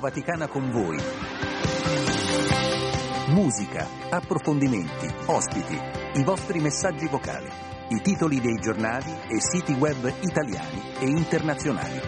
[0.00, 0.98] Vaticana con voi.
[3.28, 5.78] Musica, approfondimenti, ospiti,
[6.14, 7.48] i vostri messaggi vocali,
[7.90, 12.00] i titoli dei giornali e siti web italiani e internazionali.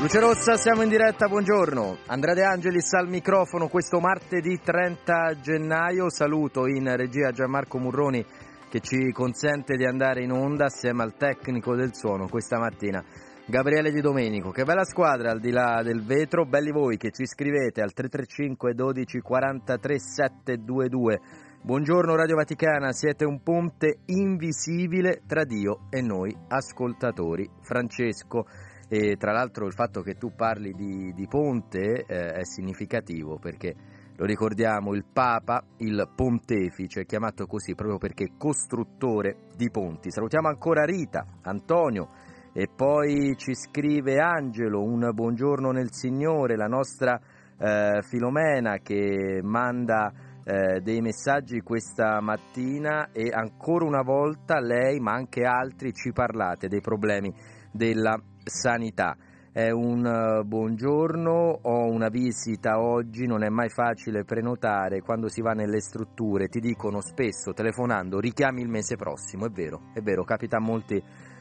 [0.00, 2.00] Luce Rossa, siamo in diretta, buongiorno.
[2.08, 6.10] Andrea De Angelis al microfono questo martedì 30 gennaio.
[6.10, 8.24] Saluto in regia Gianmarco Murroni
[8.68, 13.02] che ci consente di andare in onda assieme al tecnico del suono questa mattina.
[13.46, 17.26] Gabriele Di Domenico, che bella squadra al di là del vetro, belli voi che ci
[17.26, 21.20] scrivete al 335 12 43 722.
[21.60, 27.46] Buongiorno Radio Vaticana, siete un ponte invisibile tra Dio e noi ascoltatori.
[27.60, 28.46] Francesco,
[28.88, 33.74] e tra l'altro il fatto che tu parli di, di ponte eh, è significativo perché
[34.16, 40.10] lo ricordiamo, il Papa, il pontefice, chiamato così proprio perché costruttore di ponti.
[40.10, 42.23] Salutiamo ancora Rita, Antonio
[42.56, 47.20] e poi ci scrive Angelo, un buongiorno nel Signore, la nostra
[47.58, 50.12] eh, Filomena che manda
[50.44, 56.68] eh, dei messaggi questa mattina e ancora una volta lei ma anche altri ci parlate
[56.68, 57.34] dei problemi
[57.72, 59.16] della sanità.
[59.50, 65.42] È un uh, buongiorno, ho una visita oggi, non è mai facile prenotare quando si
[65.42, 70.24] va nelle strutture, ti dicono spesso telefonando richiami il mese prossimo, è vero, è vero,
[70.24, 71.00] capita a molti,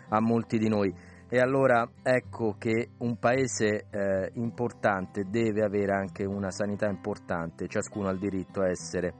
[0.10, 0.94] a molti di noi.
[1.30, 8.08] E allora ecco che un paese eh, importante deve avere anche una sanità importante, ciascuno
[8.08, 9.14] ha il diritto a essere,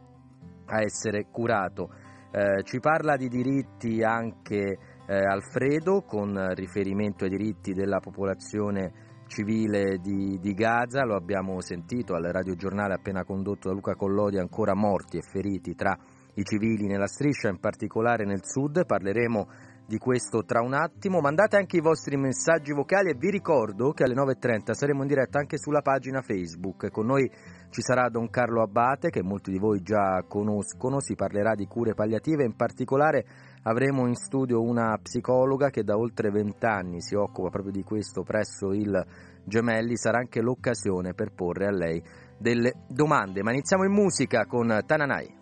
[0.66, 1.90] a essere curato.
[2.32, 9.98] Eh, ci parla di diritti anche eh, Alfredo con riferimento ai diritti della popolazione civile
[9.98, 15.18] di, di, Gaza, lo abbiamo sentito al radiogiornale appena condotto da Luca Collodi, ancora morti
[15.18, 15.98] e feriti tra
[16.36, 19.48] i civili nella striscia, in particolare nel sud, parleremo
[19.86, 21.20] di questo tra un attimo.
[21.20, 25.40] Mandate anche i vostri messaggi vocali e vi ricordo che alle 9.30 saremo in diretta
[25.40, 26.90] anche sulla pagina Facebook.
[26.90, 27.30] Con noi
[27.70, 31.94] ci sarà Don Carlo Abbate, che molti di voi già conoscono, si parlerà di cure
[31.94, 33.26] palliative, in particolare
[33.64, 38.74] avremo in studio una psicologa che da oltre vent'anni si occupa proprio di questo presso
[38.74, 39.06] il
[39.44, 42.02] Gemelli, sarà anche l'occasione per porre a lei
[42.38, 43.42] delle domande.
[43.42, 45.42] Ma iniziamo in musica con Tananai.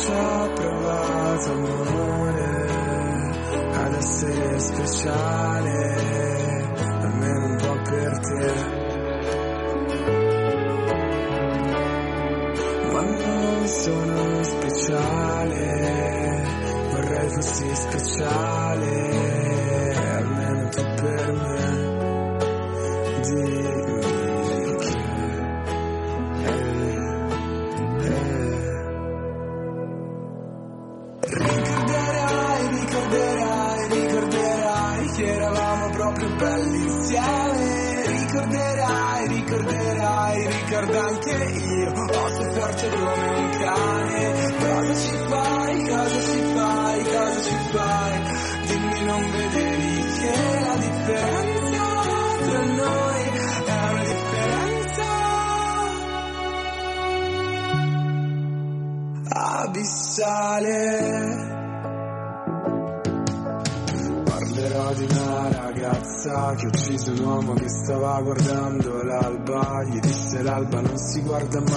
[0.00, 0.32] io
[71.50, 71.71] guarda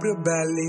[0.00, 0.59] proprio belli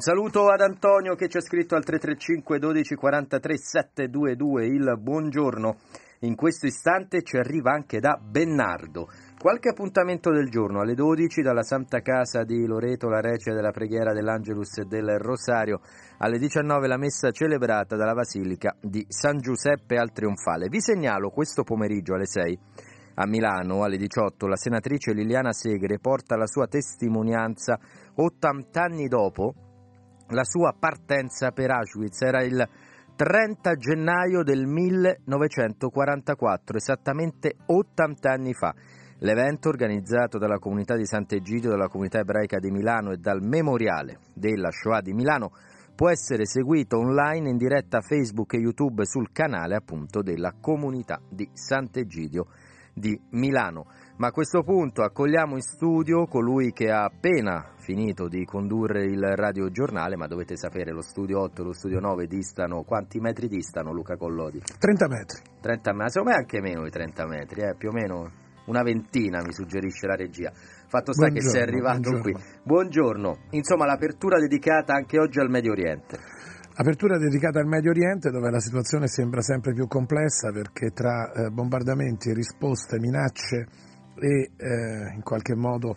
[0.00, 5.76] Un saluto ad Antonio che ci ha scritto al 335 12 43 722 il buongiorno.
[6.20, 9.10] In questo istante ci arriva anche da Bennardo.
[9.38, 14.14] Qualche appuntamento del giorno alle 12 dalla Santa Casa di Loreto, la rece della preghiera
[14.14, 15.82] dell'Angelus e del Rosario,
[16.16, 20.68] alle 19 la messa celebrata dalla Basilica di San Giuseppe al Trionfale.
[20.70, 22.58] Vi segnalo questo pomeriggio alle 6
[23.16, 27.78] a Milano alle 18 la senatrice Liliana Segre porta la sua testimonianza
[28.14, 29.52] 80 anni dopo
[30.30, 32.20] la sua partenza per Auschwitz.
[32.22, 32.68] Era il
[33.14, 38.74] 30 gennaio del 1944, esattamente 80 anni fa.
[39.18, 44.70] L'evento organizzato dalla comunità di Sant'Egidio, dalla comunità ebraica di Milano e dal memoriale della
[44.70, 45.52] Shoah di Milano
[45.94, 51.46] può essere seguito online in diretta Facebook e YouTube sul canale appunto della comunità di
[51.52, 52.46] Sant'Egidio
[52.94, 53.84] di Milano.
[54.20, 59.34] Ma a questo punto accogliamo in studio colui che ha appena finito di condurre il
[59.34, 63.94] radiogiornale, ma dovete sapere lo studio 8 e lo studio 9 distano, quanti metri distano
[63.94, 64.60] Luca Collodi?
[64.78, 65.40] 30 metri.
[65.62, 68.30] 30 metri, secondo me anche meno di 30 metri, eh, più o meno
[68.66, 70.52] una ventina mi suggerisce la regia.
[70.52, 72.20] Fatto sta che sei arrivato buongiorno.
[72.20, 72.34] qui.
[72.62, 76.18] Buongiorno, insomma l'apertura dedicata anche oggi al Medio Oriente.
[76.74, 81.48] Apertura dedicata al Medio Oriente dove la situazione sembra sempre più complessa perché tra eh,
[81.48, 85.96] bombardamenti, risposte, minacce e eh, in qualche modo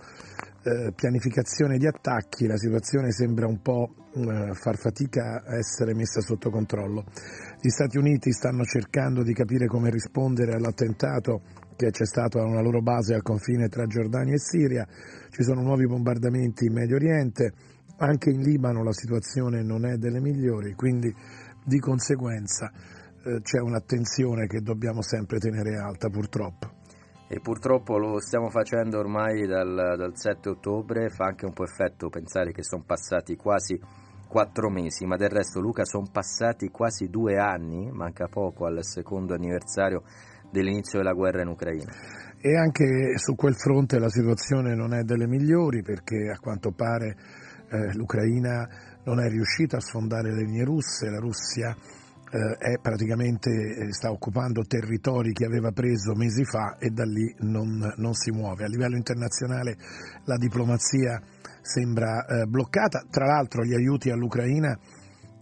[0.63, 6.21] eh, pianificazione di attacchi la situazione sembra un po' eh, far fatica a essere messa
[6.21, 7.05] sotto controllo.
[7.59, 11.41] Gli Stati Uniti stanno cercando di capire come rispondere all'attentato
[11.75, 14.87] che c'è stato a una loro base al confine tra Giordania e Siria,
[15.29, 17.51] ci sono nuovi bombardamenti in Medio Oriente,
[17.97, 21.13] anche in Libano la situazione non è delle migliori, quindi
[21.65, 22.71] di conseguenza
[23.25, 26.82] eh, c'è un'attenzione che dobbiamo sempre tenere alta purtroppo.
[27.33, 32.07] E purtroppo lo stiamo facendo ormai dal, dal 7 ottobre, fa anche un po' effetto
[32.07, 33.75] pensare che sono passati quasi
[34.27, 39.33] quattro mesi, ma del resto Luca sono passati quasi due anni, manca poco al secondo
[39.33, 40.03] anniversario
[40.51, 41.91] dell'inizio della guerra in Ucraina.
[42.39, 47.17] E anche su quel fronte la situazione non è delle migliori perché a quanto pare
[47.67, 48.69] eh, l'Ucraina
[49.05, 51.75] non è riuscita a sfondare le linee russe, la Russia
[52.39, 57.93] eh, praticamente eh, sta occupando territori che aveva preso mesi fa e da lì non,
[57.97, 58.63] non si muove.
[58.63, 59.77] A livello internazionale
[60.25, 61.21] la diplomazia
[61.61, 64.77] sembra eh, bloccata, tra l'altro gli aiuti all'Ucraina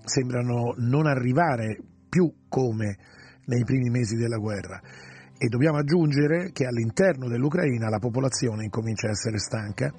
[0.04, 1.78] sembrano non arrivare
[2.10, 2.98] più come
[3.46, 4.82] nei primi mesi della guerra.
[5.38, 9.92] E dobbiamo aggiungere che all'interno dell'Ucraina la popolazione incomincia a essere stanca,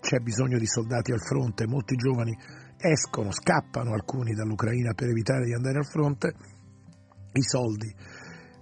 [0.00, 2.36] c'è bisogno di soldati al fronte, molti giovani
[2.84, 6.34] escono, scappano alcuni dall'Ucraina per evitare di andare al fronte,
[7.32, 7.92] i soldi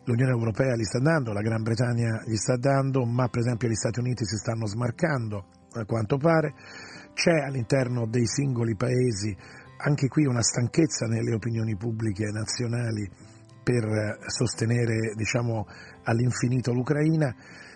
[0.04, 3.74] l'Unione Europea li sta dando, la Gran Bretagna gli sta dando, ma per esempio gli
[3.74, 6.54] Stati Uniti si stanno smarcando a quanto pare,
[7.14, 9.36] c'è all'interno dei singoli paesi
[9.84, 13.08] anche qui una stanchezza nelle opinioni pubbliche nazionali
[13.62, 15.66] per sostenere diciamo,
[16.04, 17.34] all'infinito l'Ucraina,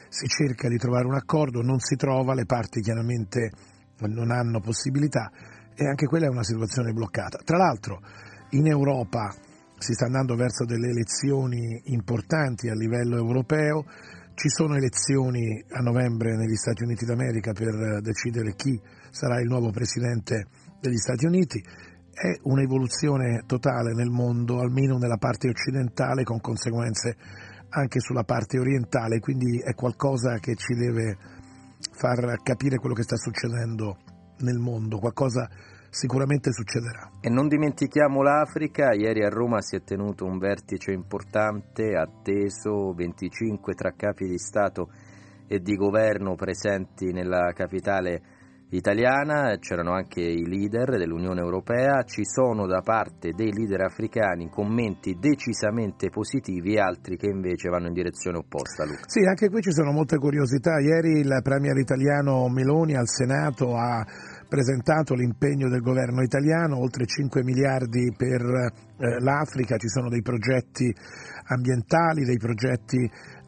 [0.09, 3.50] si cerca di trovare un accordo, non si trova, le parti chiaramente
[4.09, 5.31] non hanno possibilità
[5.76, 7.38] e anche quella è una situazione bloccata.
[7.45, 8.00] Tra l'altro
[8.50, 9.33] in Europa
[9.78, 13.85] si sta andando verso delle elezioni importanti a livello europeo,
[14.35, 18.80] ci sono elezioni a novembre negli Stati Uniti d'America per decidere chi
[19.11, 20.47] sarà il nuovo presidente
[20.80, 21.62] degli Stati Uniti,
[22.12, 27.16] è un'evoluzione totale nel mondo, almeno nella parte occidentale, con conseguenze
[27.68, 31.16] anche sulla parte orientale, quindi è qualcosa che ci deve
[31.92, 33.99] far capire quello che sta succedendo
[34.38, 35.49] nel mondo, qualcosa
[35.90, 37.11] sicuramente succederà.
[37.21, 43.75] E non dimentichiamo l'Africa, ieri a Roma si è tenuto un vertice importante, atteso, 25
[43.75, 44.90] tra capi di Stato
[45.47, 48.36] e di governo presenti nella capitale
[48.71, 55.17] italiana, c'erano anche i leader dell'Unione Europea, ci sono da parte dei leader africani commenti
[55.21, 58.85] decisamente positivi e altri che invece vanno in direzione opposta.
[58.85, 59.03] Luca.
[59.07, 60.79] Sì, anche qui ci sono molte curiosità.
[60.81, 64.05] Ieri il premier italiano Meloni al Senato ha
[64.49, 70.93] presentato l'impegno del governo italiano, oltre 5 miliardi per eh, l'Africa, ci sono dei progetti
[71.49, 72.99] ambientali, dei progetti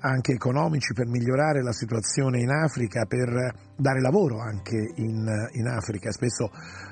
[0.01, 6.11] anche economici per migliorare la situazione in Africa, per dare lavoro anche in, in Africa.
[6.11, 6.51] Spesso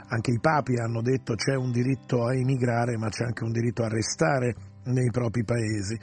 [0.08, 3.82] anche i papi hanno detto c'è un diritto a emigrare ma c'è anche un diritto
[3.82, 5.98] a restare nei propri paesi.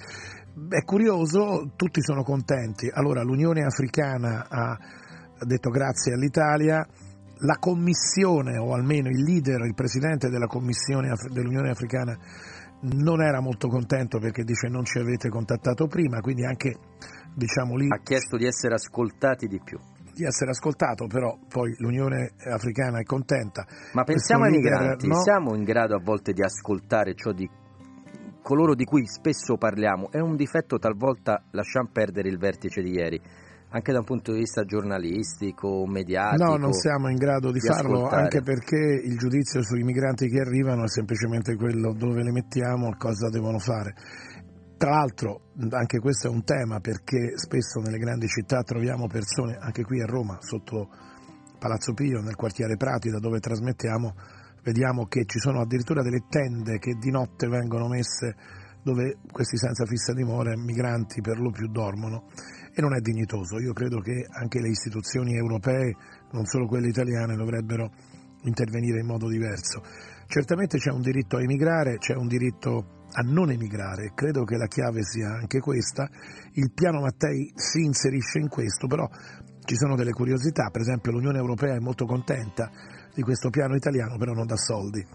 [0.69, 2.89] È curioso, tutti sono contenti.
[2.91, 4.77] Allora l'Unione Africana ha
[5.45, 6.85] detto grazie all'Italia,
[7.37, 12.17] la Commissione o almeno il leader, il presidente della Commissione dell'Unione Africana
[12.81, 16.75] non era molto contento perché dice non ci avete contattato prima, quindi anche
[17.33, 17.87] diciamo lì...
[17.89, 19.79] Ha chiesto di essere ascoltati di più.
[20.13, 23.65] Di essere ascoltato, però poi l'Unione Africana è contenta.
[23.93, 25.21] Ma pensiamo ai migranti, no?
[25.21, 27.49] siamo in grado a volte di ascoltare ciò di
[28.41, 30.11] coloro di cui spesso parliamo.
[30.11, 33.21] È un difetto talvolta lasciamo perdere il vertice di ieri
[33.73, 36.43] anche da un punto di vista giornalistico, mediatico?
[36.43, 38.21] No, non siamo in grado di, di farlo, ascoltare.
[38.21, 43.29] anche perché il giudizio sui migranti che arrivano è semplicemente quello dove le mettiamo, cosa
[43.29, 43.95] devono fare.
[44.77, 49.83] Tra l'altro, anche questo è un tema perché spesso nelle grandi città troviamo persone, anche
[49.83, 50.89] qui a Roma, sotto
[51.57, 54.13] Palazzo Pio, nel quartiere Prati, da dove trasmettiamo,
[54.63, 58.35] vediamo che ci sono addirittura delle tende che di notte vengono messe
[58.83, 62.25] dove questi senza fissa dimora migranti per lo più dormono
[62.73, 63.59] e non è dignitoso.
[63.59, 65.95] Io credo che anche le istituzioni europee,
[66.31, 67.89] non solo quelle italiane, dovrebbero
[68.43, 69.81] intervenire in modo diverso.
[70.27, 74.67] Certamente c'è un diritto a emigrare, c'è un diritto a non emigrare, credo che la
[74.67, 76.09] chiave sia anche questa.
[76.53, 79.07] Il piano Mattei si inserisce in questo, però
[79.65, 82.69] ci sono delle curiosità, per esempio l'Unione Europea è molto contenta
[83.13, 85.05] di questo piano italiano, però non dà soldi.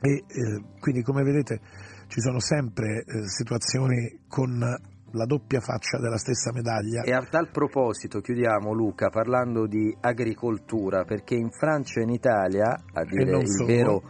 [0.00, 1.60] E eh, quindi come vedete
[2.08, 7.02] ci sono sempre eh, situazioni con la doppia faccia della stessa medaglia.
[7.02, 12.74] E a tal proposito chiudiamo Luca parlando di agricoltura, perché in Francia e in Italia,
[12.92, 13.66] a dire il solo.
[13.66, 14.02] vero,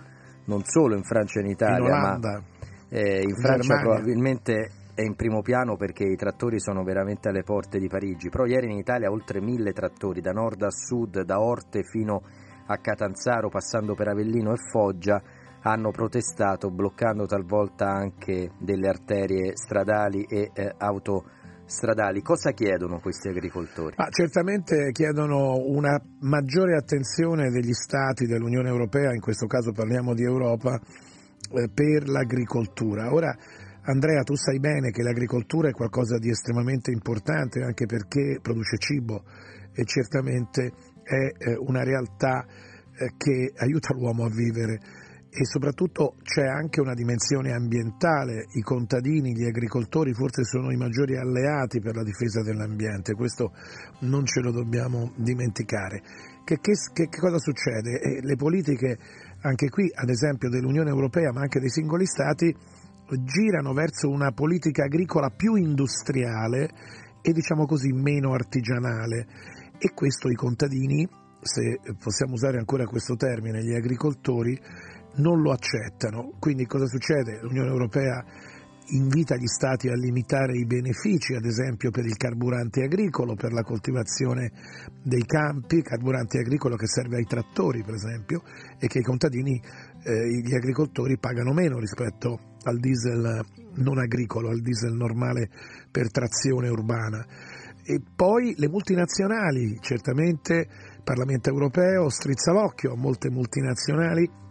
[0.47, 2.43] non solo in Francia e in Italia, in ma
[2.95, 3.83] eh, in, Francia Germania.
[3.83, 8.47] probabilmente è in primo piano perché i trattori sono veramente alle porte di Parigi, però
[8.47, 12.23] ieri in Italia oltre mille trattori da nord a sud, da Orte fino
[12.67, 15.21] a Catanzaro, passando per Avellino e Foggia,
[15.63, 22.23] hanno protestato bloccando talvolta anche delle arterie stradali e eh, autostradali.
[22.23, 23.95] Cosa chiedono questi agricoltori?
[23.97, 30.23] Ah, certamente chiedono una maggiore attenzione degli Stati dell'Unione Europea, in questo caso parliamo di
[30.23, 30.79] Europa,
[31.73, 33.13] per l'agricoltura.
[33.13, 33.37] Ora,
[33.83, 39.25] Andrea, tu sai bene che l'agricoltura è qualcosa di estremamente importante anche perché produce cibo
[39.75, 40.73] e certamente
[41.03, 44.81] è eh, una realtà eh, che aiuta l'uomo a vivere
[45.37, 51.17] e soprattutto c'è anche una dimensione ambientale, i contadini, gli agricoltori forse sono i maggiori
[51.17, 53.53] alleati per la difesa dell'ambiente, questo
[54.03, 56.01] non ce lo dobbiamo dimenticare.
[56.45, 57.99] Che, che, che cosa succede?
[57.99, 58.97] Eh, le politiche
[59.45, 62.55] anche qui, ad esempio dell'Unione Europea, ma anche dei singoli Stati,
[63.25, 66.71] girano verso una politica agricola più industriale
[67.21, 69.27] e diciamo così meno artigianale
[69.79, 71.07] e questo i contadini,
[71.43, 74.59] se possiamo usare ancora questo termine, gli agricoltori,
[75.17, 76.33] non lo accettano.
[76.39, 77.41] Quindi cosa succede?
[77.43, 78.25] L'Unione Europea
[78.89, 83.63] invita gli Stati a limitare i benefici, ad esempio per il carburante agricolo, per la
[83.63, 84.51] coltivazione
[85.03, 88.43] dei campi, carburante agricolo che serve ai trattori per esempio,
[88.79, 89.61] e che i contadini,
[90.03, 93.45] eh, gli agricoltori pagano meno rispetto al diesel
[93.77, 95.49] non agricolo, al diesel normale
[95.91, 97.25] per trazione urbana.
[97.87, 104.43] E poi le multinazionali, certamente il Parlamento europeo strizza l'occhio a molte multinazionali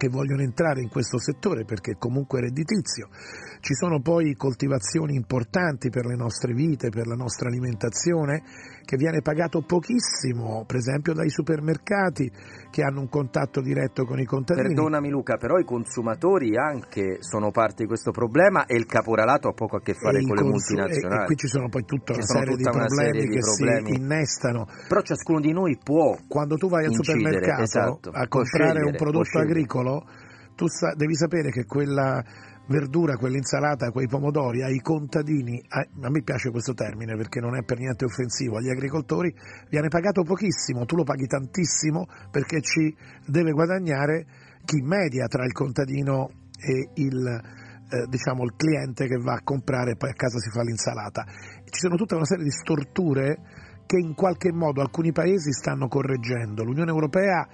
[0.00, 3.10] che vogliono entrare in questo settore perché comunque è redditizio.
[3.60, 8.42] Ci sono poi coltivazioni importanti per le nostre vite, per la nostra alimentazione,
[8.90, 12.28] che viene pagato pochissimo, per esempio dai supermercati
[12.72, 14.74] che hanno un contatto diretto con i contadini.
[14.74, 19.52] Perdonami Luca, però i consumatori anche sono parte di questo problema e il caporalato ha
[19.52, 21.22] poco a che fare con le multinazionali.
[21.22, 24.00] E, qui ci sono poi tutta, una serie, tutta una serie, di problemi che si
[24.00, 24.66] innestano.
[24.88, 28.96] Però ciascuno di noi può Quando tu vai al incidere, supermercato esatto, a comprare un
[28.96, 30.04] prodotto agricolo,
[30.56, 32.24] tu sa, devi sapere che quella
[32.70, 37.78] verdura, quell'insalata, quei pomodori ai contadini, a, me piace questo termine perché non è per
[37.78, 39.34] niente offensivo, agli agricoltori
[39.68, 42.94] viene pagato pochissimo, tu lo paghi tantissimo perché ci
[43.26, 44.24] deve guadagnare
[44.64, 49.92] chi media tra il contadino e il, eh, diciamo, il cliente che va a comprare
[49.92, 51.24] e poi a casa si fa l'insalata.
[51.64, 53.38] Ci sono tutta una serie di storture
[53.84, 56.62] che in qualche modo alcuni paesi stanno correggendo.
[56.62, 57.48] L'Unione Europea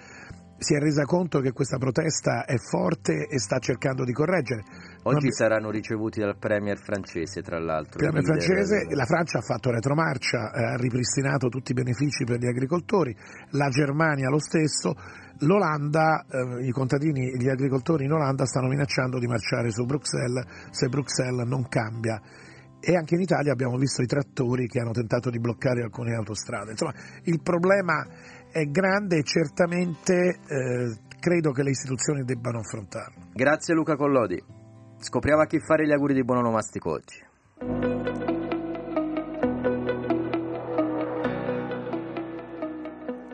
[0.58, 4.62] si è resa conto che questa protesta è forte e sta cercando di correggere.
[5.06, 7.98] Oggi saranno ricevuti dal Premier francese, tra l'altro.
[7.98, 12.46] Premier francese, la Francia ha fatto retromarcia, eh, ha ripristinato tutti i benefici per gli
[12.46, 13.14] agricoltori,
[13.50, 14.94] la Germania lo stesso,
[15.40, 20.88] l'Olanda, eh, i contadini, gli agricoltori in Olanda stanno minacciando di marciare su Bruxelles se
[20.88, 22.20] Bruxelles non cambia
[22.80, 26.72] e anche in Italia abbiamo visto i trattori che hanno tentato di bloccare alcune autostrade.
[26.72, 26.94] Insomma,
[27.25, 28.04] il problema
[28.50, 33.30] è grande e certamente eh, credo che le istituzioni debbano affrontarlo.
[33.32, 34.55] Grazie Luca Collodi.
[34.99, 37.25] Scopriamo a chi fare gli auguri di buon onomastico oggi.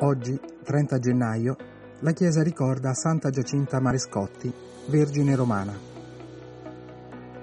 [0.01, 1.57] Oggi, 30 gennaio,
[2.01, 4.53] la Chiesa ricorda Santa Giacinta Marescotti,
[4.89, 5.73] Vergine Romana.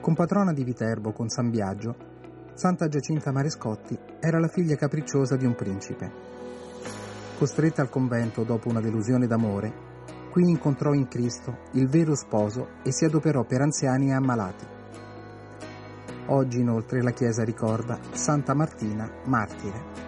[0.02, 1.96] Compatrona di Viterbo con San Biagio,
[2.54, 6.12] Santa Giacinta Marescotti era la figlia capricciosa di un principe.
[7.38, 9.89] Costretta al convento dopo una delusione d'amore,
[10.40, 14.66] qui incontrò in Cristo il vero sposo e si adoperò per anziani e ammalati.
[16.28, 20.08] Oggi inoltre la Chiesa ricorda Santa Martina, martire.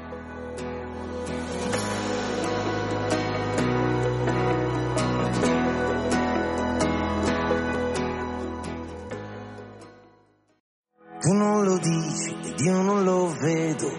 [11.20, 13.90] Tu non lo dici ed io non lo vedo.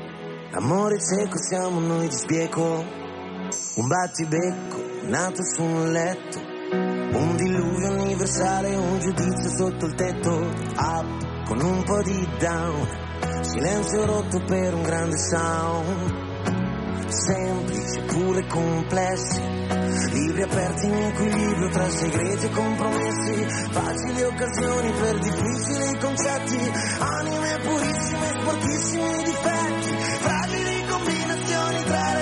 [0.53, 2.85] Amore cieco siamo noi di sbieco.
[3.75, 6.39] Un battibecco nato su un letto.
[7.19, 10.31] Un diluvio universale, un giudizio sotto il tetto.
[10.77, 12.89] Up con un po' di down.
[13.43, 16.31] Silenzio rotto per un grande sound.
[17.09, 19.41] Semplici pure complessi.
[20.13, 23.47] Libri aperti in equilibrio tra segreti e compromessi.
[23.71, 26.73] Facili occasioni per difficili concetti.
[26.99, 29.97] Anime purissime, sporchissimi difetti.
[30.21, 32.22] Fragili combinazioni tra ragione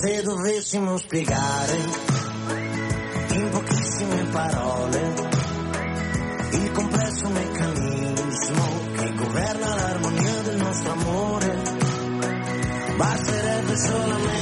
[0.00, 1.76] se dovessimo spiegare
[3.32, 5.14] in pochissime parole
[6.52, 8.64] il complesso meccanismo
[8.96, 11.62] che governa l'armonia del nostro amore,
[12.96, 14.39] basterebbe solamente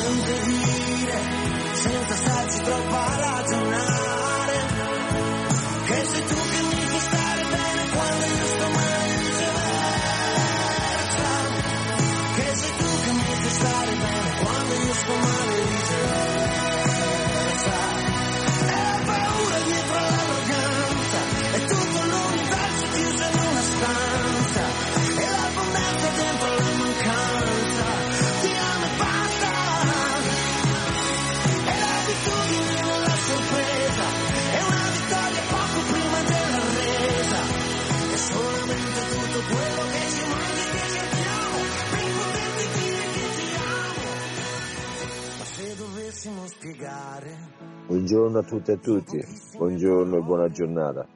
[47.89, 49.23] Buongiorno a tutte e a tutti,
[49.59, 51.07] buongiorno e buona giornata.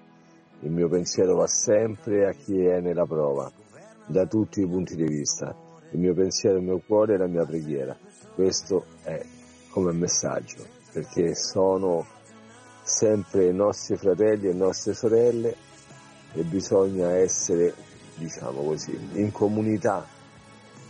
[0.60, 3.50] Il mio pensiero va sempre a chi è nella prova,
[4.06, 5.56] da tutti i punti di vista.
[5.92, 7.96] Il mio pensiero, il mio cuore e la mia preghiera.
[8.34, 9.24] Questo è
[9.70, 12.04] come messaggio, perché sono
[12.82, 15.56] sempre i nostri fratelli e nostre sorelle
[16.34, 17.72] e bisogna essere,
[18.16, 20.04] diciamo così, in comunità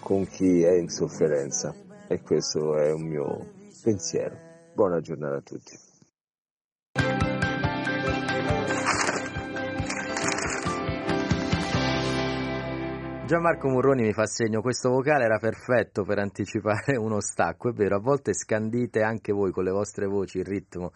[0.00, 1.72] con chi è in sofferenza.
[2.08, 4.36] E questo è un mio pensiero.
[4.74, 5.90] Buona giornata a tutti.
[13.26, 17.96] Gianmarco Murroni mi fa segno, questo vocale era perfetto per anticipare uno stacco, è vero,
[17.96, 20.92] a volte scandite anche voi con le vostre voci il ritmo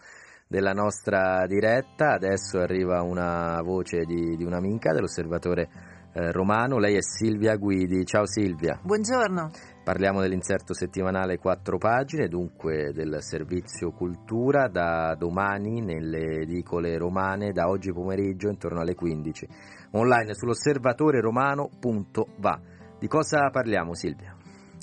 [0.47, 5.69] della nostra diretta, adesso arriva una voce di, di un'amica dell'osservatore
[6.13, 6.77] eh, romano.
[6.77, 8.05] Lei è Silvia Guidi.
[8.05, 8.79] Ciao Silvia.
[8.81, 9.76] Buongiorno.
[9.87, 17.69] Parliamo dell'inserto settimanale quattro pagine, dunque del servizio cultura da domani nelle edicole romane, da
[17.69, 19.47] oggi pomeriggio intorno alle 15,
[19.91, 22.59] online sull'osservatore romano.va.
[22.99, 24.35] Di cosa parliamo Silvia?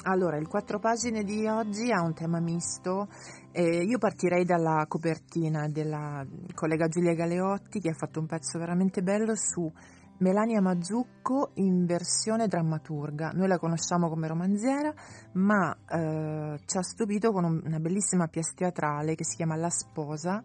[0.05, 3.09] Allora, il quattro pagine di oggi ha un tema misto.
[3.53, 9.03] Eh, io partirei dalla copertina della collega Giulia Galeotti che ha fatto un pezzo veramente
[9.03, 9.71] bello su
[10.19, 13.31] Melania Mazzucco in versione drammaturga.
[13.35, 14.93] Noi la conosciamo come romanziera,
[15.33, 20.43] ma eh, ci ha stupito con una bellissima pièce teatrale che si chiama La sposa,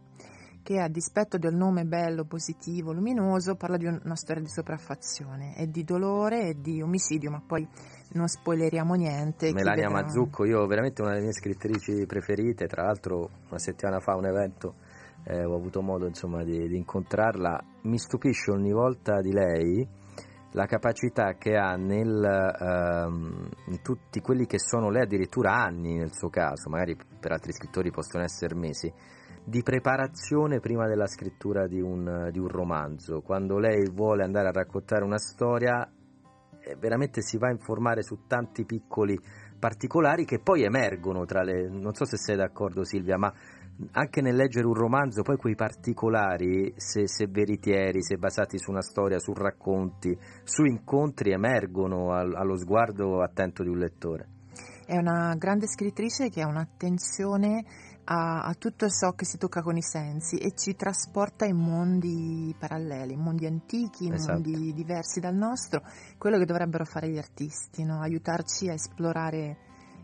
[0.64, 5.70] che a dispetto del nome bello, positivo, luminoso, parla di una storia di sopraffazione e
[5.70, 7.68] di dolore e di omicidio, ma poi
[8.14, 9.54] non spoileriamo niente.
[9.54, 14.26] Melania Mazzucco, io veramente una delle mie scrittrici preferite, tra l'altro una settimana fa un
[14.26, 14.76] evento
[15.24, 19.88] eh, ho avuto modo insomma, di, di, incontrarla, mi stupisce ogni volta di lei
[20.54, 26.12] la capacità che ha nel, ehm, in tutti quelli che sono lei addirittura anni nel
[26.12, 28.92] suo caso, magari per altri scrittori possono essere mesi,
[29.44, 33.22] di preparazione prima della scrittura di un, di un romanzo.
[33.22, 35.88] Quando lei vuole andare a raccontare una storia,
[36.62, 39.20] eh, veramente si va a informare su tanti piccoli
[39.60, 41.68] particolari che poi emergono tra le...
[41.70, 43.32] non so se sei d'accordo Silvia, ma
[43.92, 48.82] anche nel leggere un romanzo, poi quei particolari, se, se, veritieri, se basati su una
[48.82, 54.28] storia, su racconti, su incontri, emergono al, allo sguardo attento di un lettore.
[54.86, 57.64] È una grande scrittrice che ha un'attenzione
[58.06, 62.56] a, a, tutto ciò che si tocca con i sensi e ci trasporta in mondi
[62.58, 64.34] paralleli, in mondi antichi, in esatto.
[64.34, 65.84] mondi diversi dal nostro,
[66.18, 68.02] quello che dovrebbero fare gli artisti, no?
[68.02, 69.58] aiutarci a esplorare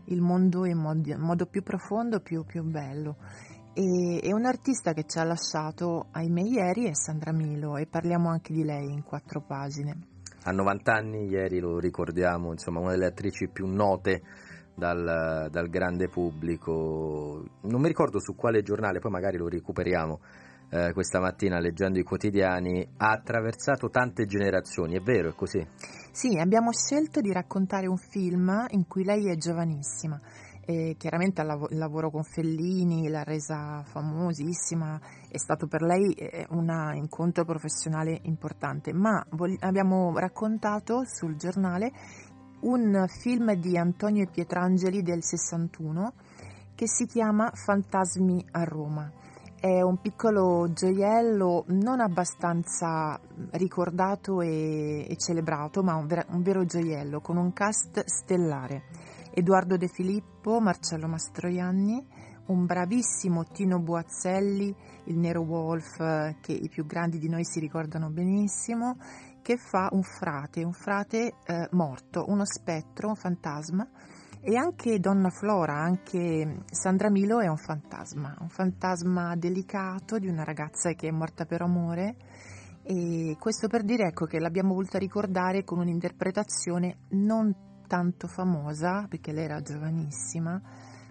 [0.06, 3.16] il mondo in modo, in modo più profondo, più, più bello.
[3.78, 8.30] E, e un artista che ci ha lasciato, ahimè, ieri è Sandra Milo e parliamo
[8.30, 9.98] anche di lei in quattro pagine.
[10.44, 14.22] A 90 anni, ieri lo ricordiamo, insomma, una delle attrici più note
[14.74, 17.44] dal, dal, grande pubblico.
[17.64, 20.20] Non mi ricordo su quale giornale, poi magari lo recuperiamo
[20.70, 22.94] eh, questa mattina leggendo i quotidiani.
[22.96, 25.62] Ha attraversato tante generazioni, è vero, è così?
[26.12, 30.18] Sì, abbiamo scelto di raccontare un film in cui lei è giovanissima
[30.66, 36.92] e chiaramente il lavoro con Fellini l'ha resa famosissima, è stato per lei eh, un
[36.94, 39.24] incontro professionale importante, ma
[39.60, 41.92] abbiamo raccontato sul giornale
[42.62, 46.12] un film di Antonio Pietrangeli del 61
[46.74, 49.08] che si chiama Fantasmi a Roma.
[49.58, 53.18] È un piccolo gioiello non abbastanza
[53.52, 61.06] ricordato e, celebrato, ma un vero gioiello con un cast stellare Edoardo De Filippo, Marcello
[61.08, 62.02] Mastroianni,
[62.46, 65.98] un bravissimo Tino Buazzelli, il Nero Wolf
[66.40, 68.96] che i più grandi di noi si ricordano benissimo,
[69.42, 73.86] che fa un frate, un frate eh, morto, uno spettro, un fantasma.
[74.40, 80.44] E anche Donna Flora, anche Sandra Milo è un fantasma, un fantasma delicato di una
[80.44, 82.16] ragazza che è morta per amore.
[82.82, 89.32] E questo per dire ecco che l'abbiamo voluta ricordare con un'interpretazione non tanto famosa perché
[89.32, 90.60] lei era giovanissima,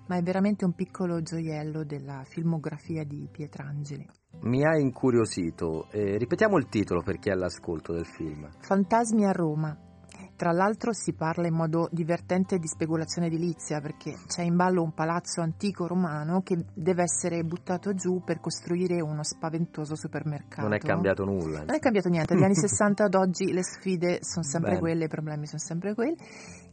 [0.07, 4.07] ma è veramente un piccolo gioiello della filmografia di Pietrangeli.
[4.41, 8.49] Mi ha incuriosito, eh, ripetiamo il titolo per chi è all'ascolto del film.
[8.59, 9.75] Fantasmi a Roma,
[10.35, 14.93] tra l'altro si parla in modo divertente di speculazione edilizia perché c'è in ballo un
[14.93, 20.61] palazzo antico romano che deve essere buttato giù per costruire uno spaventoso supermercato.
[20.61, 21.59] Non è cambiato nulla.
[21.59, 24.81] Non è cambiato niente, dagli anni 60 ad oggi le sfide sono sempre Bene.
[24.81, 26.17] quelle, i problemi sono sempre quelli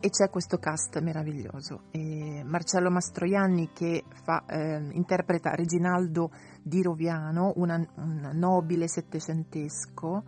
[0.01, 1.83] e c'è questo cast meraviglioso.
[1.92, 10.25] E Marcello Mastroianni che fa, eh, interpreta Reginaldo di Roviano, una, un nobile settecentesco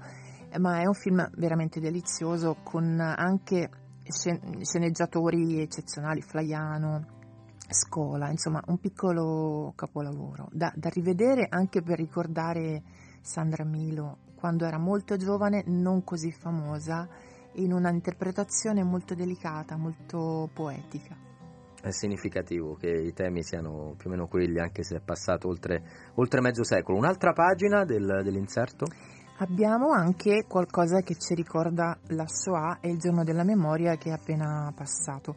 [0.58, 3.70] ma è un film veramente delizioso con anche
[4.06, 7.12] sceneggiatori eccezionali, Flaiano,
[7.68, 12.82] Scola, insomma un piccolo capolavoro da, da rivedere anche per ricordare
[13.22, 17.08] Sandra Milo quando era molto giovane, non così famosa,
[17.54, 21.16] in una interpretazione molto delicata, molto poetica.
[21.80, 25.82] È significativo che i temi siano più o meno quelli, anche se è passato oltre,
[26.16, 26.98] oltre mezzo secolo.
[26.98, 28.84] Un'altra pagina del, dell'inserto?
[29.38, 34.12] Abbiamo anche qualcosa che ci ricorda la Shoah e il giorno della memoria che è
[34.12, 35.34] appena passato.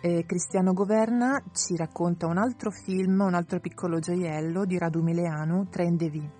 [0.00, 5.68] Eh, Cristiano Governa ci racconta un altro film, un altro piccolo gioiello di Radu Mileanu,
[5.68, 6.30] Train de Vie,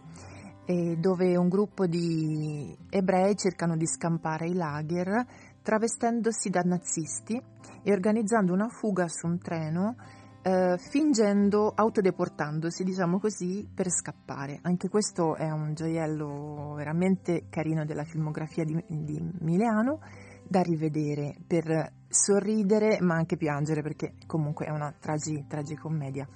[0.66, 5.26] eh, dove un gruppo di ebrei cercano di scampare i lager
[5.62, 7.42] travestendosi da nazisti
[7.82, 9.96] e organizzando una fuga su un treno
[10.42, 14.58] eh, fingendo, autodeportandosi, diciamo così, per scappare.
[14.62, 20.00] Anche questo è un gioiello veramente carino della filmografia di, di Mileano,
[20.48, 26.26] da rivedere per sorridere ma anche piangere perché comunque è una tragi, tragicommedia.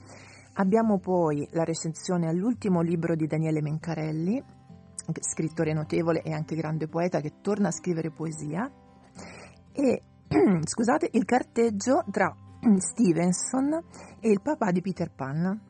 [0.56, 4.42] Abbiamo poi la recensione all'ultimo libro di Daniele Mencarelli,
[5.20, 8.70] scrittore notevole e anche grande poeta che torna a scrivere poesia
[9.72, 10.02] e
[10.64, 12.34] scusate, il carteggio tra
[12.78, 13.82] Stevenson
[14.20, 15.60] e il papà di Peter Pan,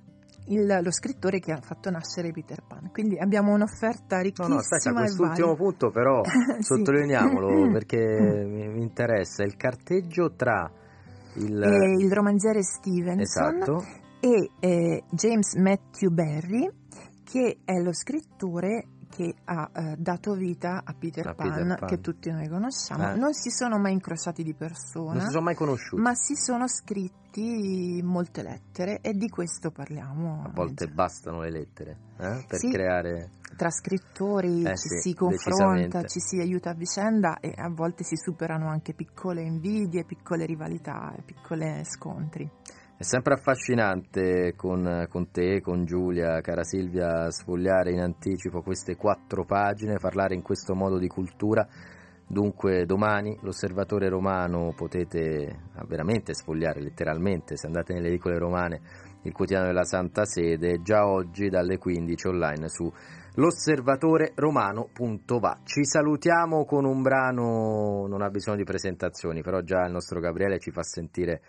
[0.47, 2.91] il, lo scrittore che ha fatto nascere Peter Pan.
[2.93, 4.49] Quindi abbiamo un'offerta ricchissima.
[4.49, 6.63] No, no, aspetta, quest'ultimo punto però sì.
[6.63, 10.71] sottolineiamolo perché mi, mi, interessa il carteggio tra
[11.37, 13.85] il, e il romanziere Stevenson esatto.
[14.21, 16.71] e eh, James Matthew Barry
[17.25, 21.89] che è lo scrittore che ha eh, dato vita a Peter, a Pan, Peter, Pan,
[21.89, 23.13] che tutti noi conosciamo.
[23.13, 23.17] Eh.
[23.17, 25.13] Non si sono mai incrociati di persona.
[25.13, 26.03] Non si sono mai conosciuti.
[26.03, 30.43] Ma si sono scritti molte lettere e di questo parliamo.
[30.45, 33.31] A volte bastano le lettere eh, per sì, creare...
[33.57, 38.03] Tra scrittori eh, ci sì, si confronta, ci si aiuta a vicenda e a volte
[38.03, 42.51] si superano anche piccole invidie, piccole rivalità, piccoli scontri.
[43.05, 49.45] È sempre affascinante con, con, te, con Giulia, cara Silvia, sfogliare in anticipo queste quattro
[49.45, 51.69] pagine, parlare in questo modo di cultura.
[52.27, 58.81] Dunque domani l'osservatore romano potete ah, veramente sfogliare letteralmente, se andate nelle edicole romane,
[59.25, 62.91] il quotidiano della Santa Sede, già oggi dalle 15 online su
[63.35, 65.59] l'osservatoleromano.va.
[65.63, 70.59] Ci salutiamo con un brano, non ha bisogno di presentazioni, però già il nostro Gabriele
[70.59, 71.43] ci fa sentire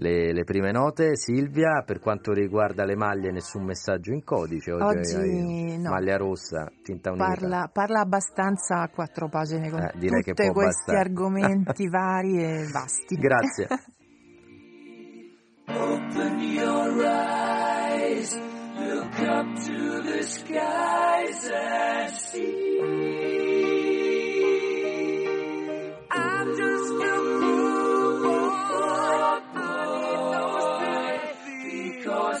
[0.00, 1.16] le, le, prime note.
[1.16, 4.72] Silvia, per quanto riguarda le maglie, nessun messaggio in codice.
[4.72, 5.90] Oggi, Oggi no.
[5.90, 7.26] Maglia rossa, tinta unica.
[7.26, 10.98] Parla, parla abbastanza a quattro pagine con eh, tutti questi bastare.
[10.98, 13.14] argomenti vari e vasti.
[13.16, 13.68] Grazie.
[15.72, 22.80] Open your eyes, look up to the skies and see.
[26.10, 27.59] I'm just a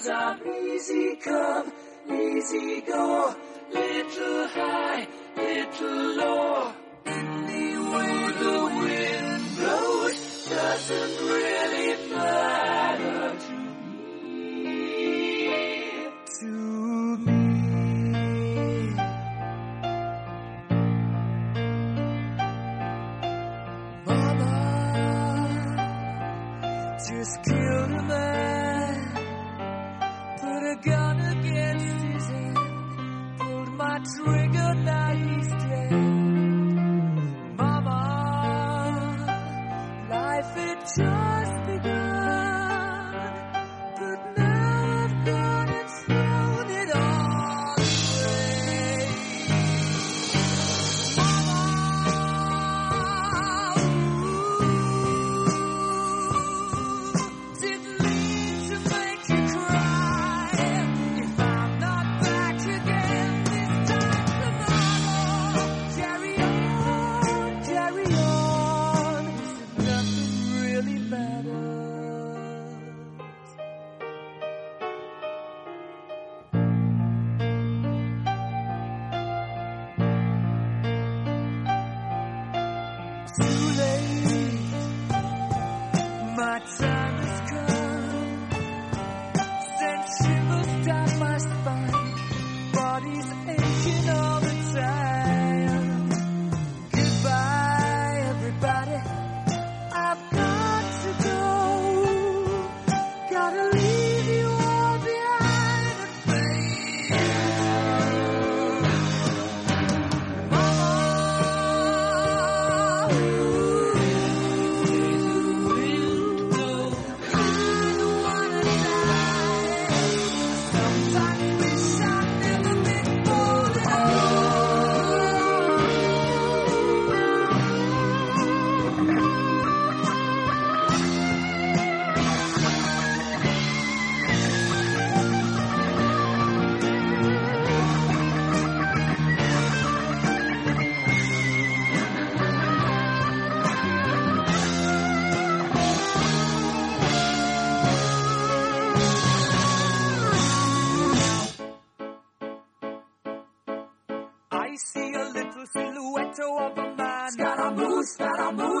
[0.08, 1.72] easy come,
[2.10, 3.34] easy go,
[3.70, 6.72] little high, little low.
[7.04, 11.79] Any way the wind blows doesn't really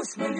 [0.00, 0.39] Dios me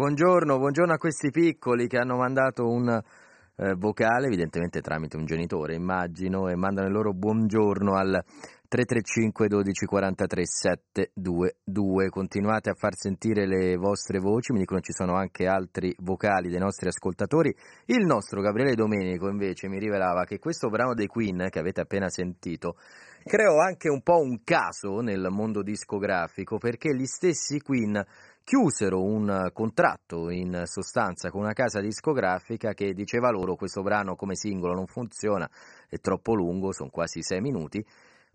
[0.00, 5.74] Buongiorno, buongiorno a questi piccoli che hanno mandato un eh, vocale, evidentemente tramite un genitore,
[5.74, 8.24] immagino, e mandano il loro buongiorno al
[8.66, 12.08] 335 12 43 722.
[12.08, 16.60] Continuate a far sentire le vostre voci, mi dicono ci sono anche altri vocali dei
[16.60, 17.54] nostri ascoltatori.
[17.84, 22.08] Il nostro Gabriele Domenico invece mi rivelava che questo brano dei Queen che avete appena
[22.08, 22.76] sentito
[23.24, 28.02] creò anche un po' un caso nel mondo discografico perché gli stessi Queen
[28.44, 34.34] chiusero un contratto in sostanza con una casa discografica che diceva loro questo brano come
[34.34, 35.48] singolo non funziona,
[35.88, 37.84] è troppo lungo, sono quasi sei minuti,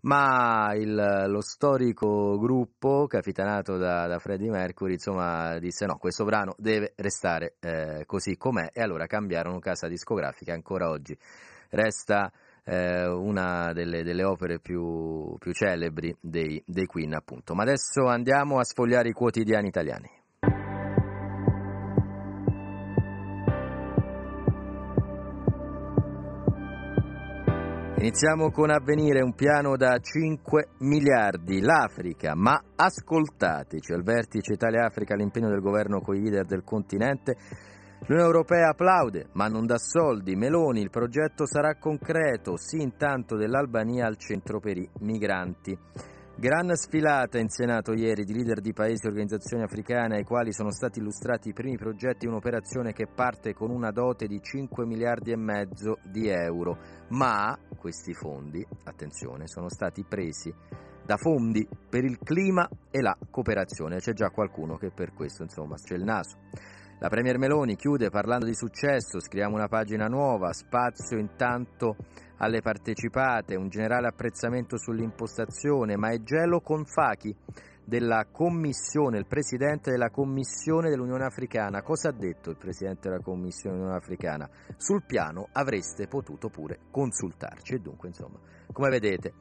[0.02, 6.54] ma il- lo storico gruppo capitanato da, da Freddie Mercury insomma disse no, questo brano
[6.58, 11.16] deve restare eh, così com'è e allora cambiarono casa discografica, ancora oggi.
[11.70, 12.32] Resta
[12.68, 17.54] eh, una delle, delle opere più, più celebri dei, dei Queen appunto.
[17.54, 20.10] Ma adesso andiamo a sfogliare i quotidiani italiani.
[27.98, 35.48] Iniziamo con Avvenire, un piano da 5 miliardi, l'Africa, ma ascoltateci, al vertice Italia-Africa l'impegno
[35.48, 37.36] del governo con i leader del continente,
[38.00, 44.06] l'Unione Europea applaude, ma non dà soldi, Meloni, il progetto sarà concreto, sì intanto dell'Albania
[44.06, 45.76] al centro per i migranti.
[46.38, 50.70] Gran sfilata in Senato ieri di leader di paesi e organizzazioni africane ai quali sono
[50.70, 55.30] stati illustrati i primi progetti di un'operazione che parte con una dote di 5 miliardi
[55.30, 56.76] e mezzo di euro,
[57.08, 60.52] ma questi fondi, attenzione, sono stati presi
[61.06, 64.00] da fondi per il clima e la cooperazione.
[64.00, 66.36] C'è già qualcuno che per questo insomma c'è il naso.
[66.98, 71.94] La Premier Meloni chiude parlando di successo, scriviamo una pagina nuova, spazio intanto
[72.38, 77.36] alle partecipate, un generale apprezzamento sull'impostazione, ma è gelo con Fachi
[77.84, 81.82] della Commissione, il Presidente della Commissione dell'Unione Africana.
[81.82, 84.48] Cosa ha detto il Presidente della Commissione dell'Unione Africana?
[84.78, 88.38] Sul piano avreste potuto pure consultarci e dunque insomma,
[88.72, 89.34] come vedete,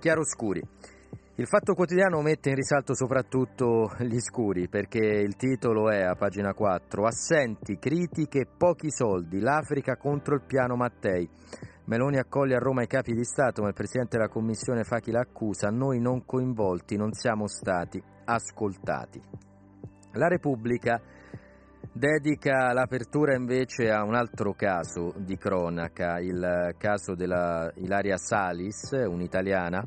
[0.00, 0.60] chiaroscuri.
[1.40, 6.52] Il Fatto Quotidiano mette in risalto soprattutto gli scuri perché il titolo è a pagina
[6.52, 11.26] 4 Assenti, critiche, pochi soldi, l'Africa contro il piano Mattei.
[11.86, 15.70] Meloni accoglie a Roma i capi di Stato, ma il Presidente della Commissione Fachi l'accusa,
[15.70, 19.18] noi non coinvolti non siamo stati ascoltati.
[20.12, 21.00] La Repubblica
[21.90, 29.82] dedica l'apertura invece a un altro caso di cronaca, il caso della Ilaria Salis, un'italiana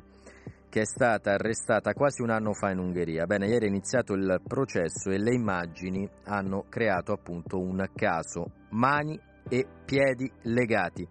[0.73, 3.27] che è stata arrestata quasi un anno fa in Ungheria.
[3.27, 9.15] Bene, ieri è iniziato il processo e le immagini hanno creato appunto un caso, mani
[9.47, 11.07] e piedi legati.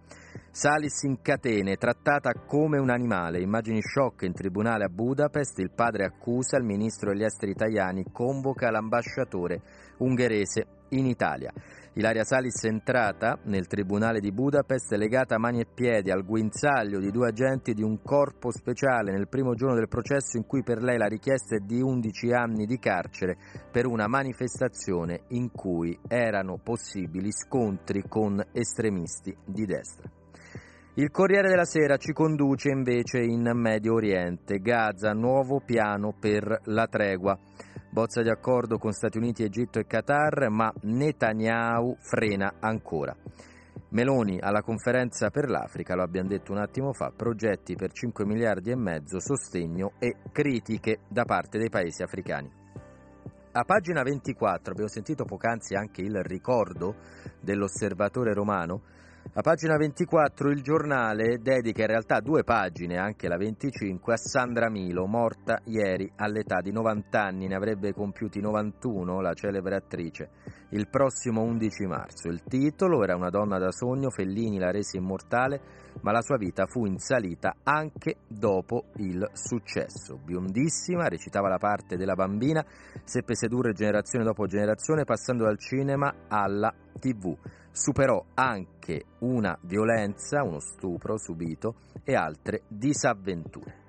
[0.51, 3.41] Salis in catene, trattata come un animale.
[3.41, 5.61] Immagini shock in tribunale a Budapest.
[5.61, 9.63] Il padre accusa, il ministro degli esteri italiani convoca l'ambasciatore
[9.99, 11.53] ungherese in Italia.
[11.95, 16.99] Ilaria Salis è entrata nel tribunale di Budapest legata a mani e piedi al guinzaglio
[16.99, 20.82] di due agenti di un corpo speciale nel primo giorno del processo in cui per
[20.82, 23.36] lei la richiesta è di 11 anni di carcere
[23.70, 30.09] per una manifestazione in cui erano possibili scontri con estremisti di destra.
[30.95, 36.86] Il Corriere della Sera ci conduce invece in Medio Oriente, Gaza, nuovo piano per la
[36.86, 37.38] tregua.
[37.93, 43.14] Bozza di accordo con Stati Uniti, Egitto e Qatar, ma Netanyahu frena ancora.
[43.90, 48.70] Meloni alla conferenza per l'Africa, lo abbiamo detto un attimo fa, progetti per 5 miliardi
[48.70, 52.51] e mezzo, sostegno e critiche da parte dei paesi africani.
[53.53, 56.95] A pagina 24 abbiamo sentito poc'anzi anche il ricordo
[57.43, 58.80] dell'osservatore romano.
[59.35, 64.68] A pagina 24 il giornale dedica in realtà due pagine, anche la 25, a Sandra
[64.68, 70.28] Milo, morta ieri all'età di 90 anni, ne avrebbe compiuti 91 la celebre attrice,
[70.72, 72.28] il prossimo 11 marzo.
[72.28, 75.62] Il titolo era Una donna da sogno, Fellini la rese immortale,
[76.03, 80.18] ma la sua vita fu in salita anche dopo il successo.
[80.22, 82.62] Biondissima, recitava la parte della bambina,
[83.03, 86.70] seppe sedurre generazione dopo generazione, passando dal cinema alla
[87.01, 87.35] tv
[87.73, 93.81] superò anche una violenza, uno stupro subito e altre disavventure.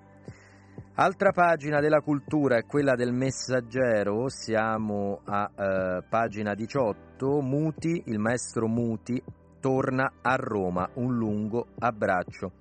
[0.95, 8.19] Altra pagina della cultura è quella del messaggero, siamo a eh, pagina 18, Muti, il
[8.19, 9.21] maestro Muti
[9.59, 12.51] torna a Roma, un lungo abbraccio.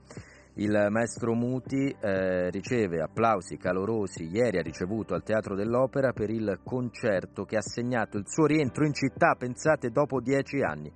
[0.56, 6.60] Il maestro Muti eh, riceve applausi calorosi, ieri ha ricevuto al Teatro dell'Opera per il
[6.62, 10.92] concerto che ha segnato il suo rientro in città, pensate, dopo dieci anni.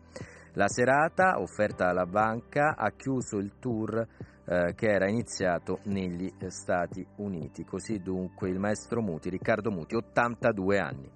[0.53, 4.07] La serata, offerta dalla banca, ha chiuso il tour
[4.45, 7.65] eh, che era iniziato negli Stati Uniti.
[7.65, 11.11] Così dunque il maestro Muti, Riccardo Muti, 82 anni.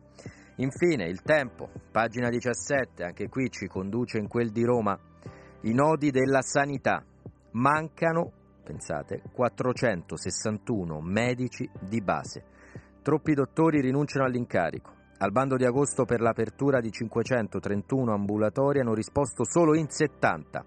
[0.56, 4.98] Infine il tempo, pagina 17, anche qui ci conduce in quel di Roma,
[5.62, 7.04] i nodi della sanità.
[7.52, 8.32] Mancano,
[8.62, 12.44] pensate, 461 medici di base.
[13.02, 14.98] Troppi dottori rinunciano all'incarico.
[15.18, 20.64] Al bando di agosto per l'apertura di 531 ambulatori hanno risposto solo in 70.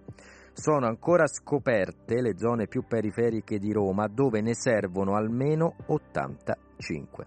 [0.53, 7.25] Sono ancora scoperte le zone più periferiche di Roma dove ne servono almeno 85.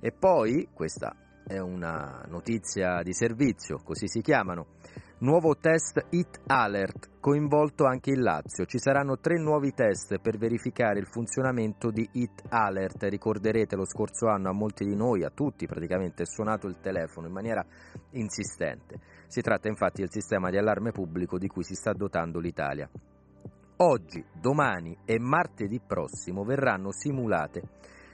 [0.00, 4.76] E poi, questa è una notizia di servizio, così si chiamano,
[5.22, 8.64] Nuovo test Hit Alert, coinvolto anche il Lazio.
[8.64, 13.02] Ci saranno tre nuovi test per verificare il funzionamento di Hit Alert.
[13.02, 17.26] Ricorderete lo scorso anno a molti di noi, a tutti praticamente, è suonato il telefono
[17.26, 17.62] in maniera
[18.12, 18.98] insistente.
[19.26, 22.88] Si tratta infatti del sistema di allarme pubblico di cui si sta dotando l'Italia.
[23.76, 27.62] Oggi, domani e martedì prossimo verranno simulate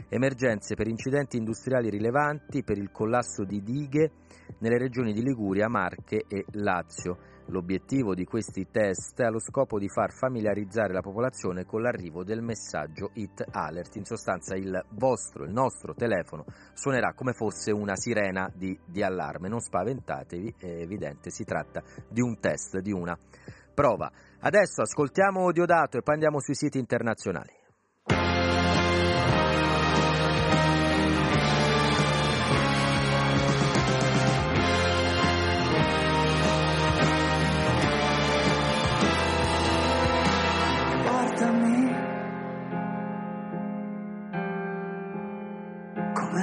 [0.08, 4.10] emergenze per incidenti industriali rilevanti, per il collasso di dighe
[4.58, 7.34] nelle regioni di Liguria, Marche e Lazio.
[7.48, 12.42] L'obiettivo di questi test ha lo scopo di far familiarizzare la popolazione con l'arrivo del
[12.42, 13.94] messaggio Hit Alert.
[13.96, 16.44] In sostanza il vostro, il nostro telefono
[16.74, 19.48] suonerà come fosse una sirena di, di allarme.
[19.48, 23.16] Non spaventatevi, è evidente, si tratta di un test, di una
[23.72, 24.10] prova.
[24.40, 27.52] Adesso ascoltiamo Diodato e poi andiamo sui siti internazionali.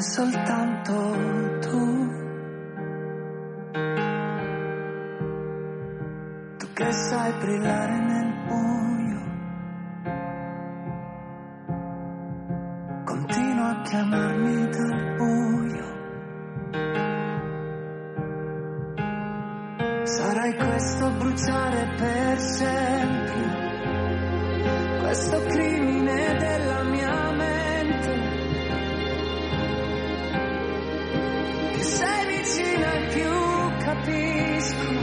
[0.04, 0.94] Soltanto
[1.62, 2.12] tu.
[6.58, 9.22] Tu che sai brillare nel buio.
[13.06, 15.92] Continua a chiamarmi dal buio.
[20.04, 23.72] Sarai questo bruciare per sempre
[25.00, 26.73] questo crimine della
[34.06, 35.03] più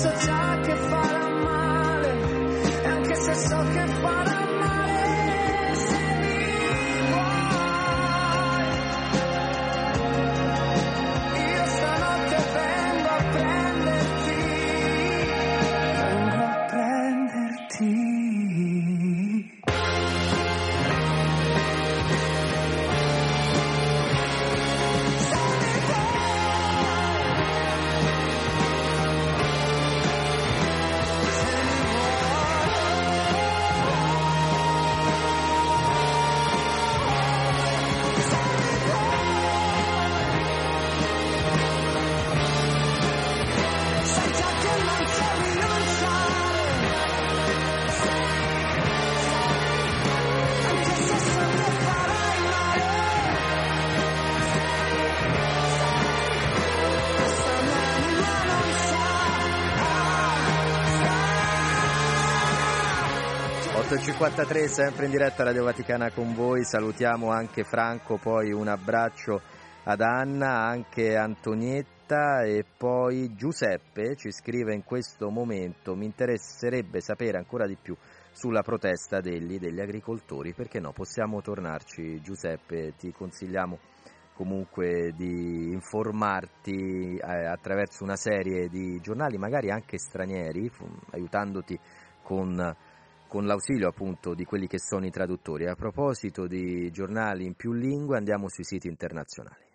[0.00, 2.10] so già che farà male,
[2.84, 4.29] anche se so che farà male,
[64.20, 69.40] 53 sempre in diretta Radio Vaticana con voi, salutiamo anche Franco, poi un abbraccio
[69.84, 77.38] ad Anna, anche Antonietta e poi Giuseppe ci scrive in questo momento mi interesserebbe sapere
[77.38, 77.96] ancora di più
[78.30, 83.78] sulla protesta degli, degli agricoltori, perché no, possiamo tornarci Giuseppe, ti consigliamo
[84.34, 90.70] comunque di informarti eh, attraverso una serie di giornali, magari anche stranieri,
[91.12, 91.80] aiutandoti
[92.22, 92.76] con
[93.30, 95.68] con l'ausilio appunto di quelli che sono i traduttori.
[95.68, 99.69] A proposito di giornali in più lingue, andiamo sui siti internazionali.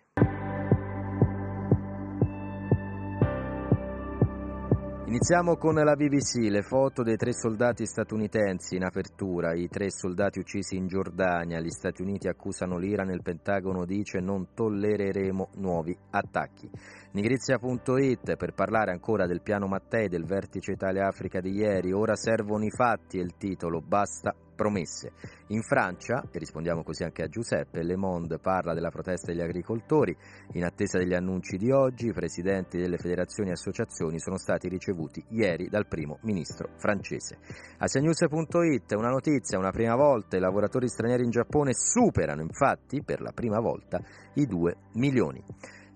[5.16, 10.38] Iniziamo con la BBC, le foto dei tre soldati statunitensi in apertura, i tre soldati
[10.38, 16.68] uccisi in Giordania, gli Stati Uniti accusano l'Iran, il Pentagono dice non tollereremo nuovi attacchi.
[17.12, 22.70] Nigrizia.it per parlare ancora del piano Mattei del vertice Italia-Africa di ieri, ora servono i
[22.70, 25.12] fatti è il titolo, basta promesse.
[25.48, 30.16] In Francia, e rispondiamo così anche a Giuseppe, Le Monde parla della protesta degli agricoltori,
[30.54, 35.22] in attesa degli annunci di oggi i presidenti delle federazioni e associazioni sono stati ricevuti
[35.28, 37.38] ieri dal primo ministro francese.
[37.78, 43.32] Asianews.it una notizia, una prima volta i lavoratori stranieri in Giappone superano infatti per la
[43.32, 44.00] prima volta
[44.34, 45.44] i 2 milioni.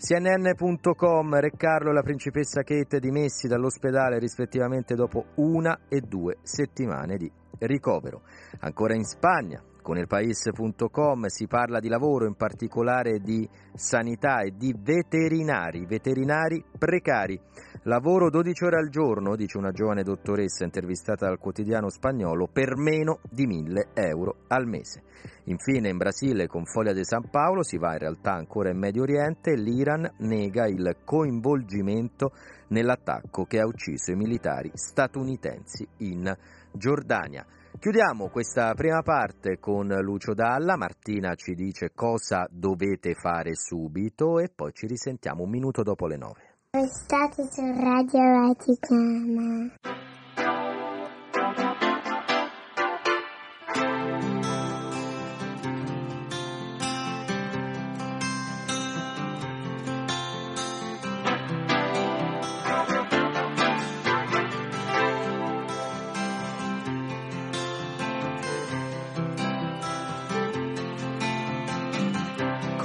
[0.02, 7.18] CNN.com, Re Carlo e la principessa Kate dimessi dall'ospedale rispettivamente dopo una e due settimane
[7.18, 8.22] di ricovero.
[8.60, 14.52] Ancora in Spagna, con il Paese.com si parla di lavoro, in particolare di sanità e
[14.56, 17.40] di veterinari, veterinari precari.
[17.84, 23.20] Lavoro 12 ore al giorno, dice una giovane dottoressa intervistata dal quotidiano spagnolo, per meno
[23.30, 25.02] di 1000 euro al mese.
[25.44, 29.02] Infine in Brasile con Foglia di San Paolo si va in realtà ancora in Medio
[29.02, 32.32] Oriente, l'Iran nega il coinvolgimento
[32.68, 36.32] nell'attacco che ha ucciso i militari statunitensi in
[36.72, 37.44] Giordania.
[37.78, 44.50] Chiudiamo questa prima parte con Lucio Dalla, Martina ci dice cosa dovete fare subito e
[44.54, 46.56] poi ci risentiamo un minuto dopo le nove.
[46.72, 50.09] State su Radio Vaticana.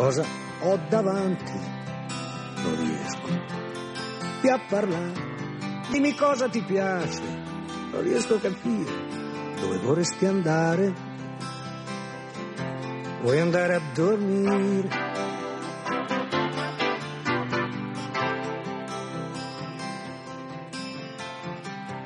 [0.05, 0.23] Cosa
[0.61, 1.51] ho davanti?
[2.61, 3.27] Non riesco
[4.39, 5.13] più a parlare.
[5.89, 7.23] Dimmi cosa ti piace.
[7.91, 8.91] Non riesco a capire
[9.59, 10.93] dove vorresti andare.
[13.23, 14.89] Vuoi andare a dormire?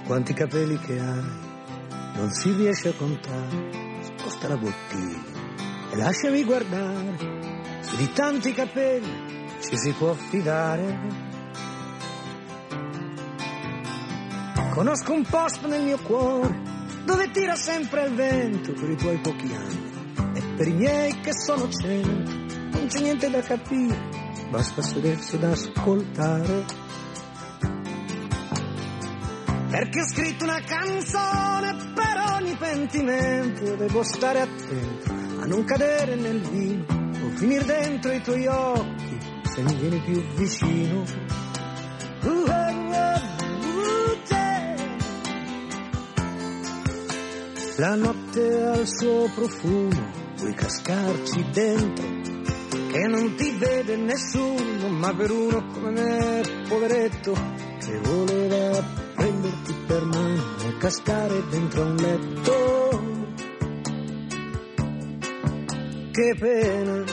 [0.05, 1.31] Quanti capelli che hai?
[2.15, 4.03] Non si riesce a contare.
[4.03, 5.19] Sposta la bottiglia
[5.91, 7.38] e lasciami guardare.
[7.99, 10.99] Di tanti capelli ci si può fidare.
[14.71, 16.61] Conosco un posto nel mio cuore
[17.03, 19.91] dove tira sempre il vento per i tuoi pochi anni
[20.33, 22.31] e per i miei che sono cento.
[22.77, 23.99] Non c'è niente da capire,
[24.49, 26.65] basta sedersi ad ascoltare.
[29.71, 36.39] Perché ho scritto una canzone per ogni pentimento, devo stare attento a non cadere nel
[36.39, 36.98] vino
[37.39, 39.17] o finire dentro i tuoi occhi
[39.55, 41.27] e mi vieni più vicino.
[47.77, 52.05] La notte ha il suo profumo, puoi cascarci dentro,
[52.91, 57.33] che non ti vede nessuno, ma per uno come me, poveretto,
[57.79, 58.83] che voleva
[59.15, 63.17] prenderti per mano e cascare dentro un letto.
[66.11, 67.03] Che pena,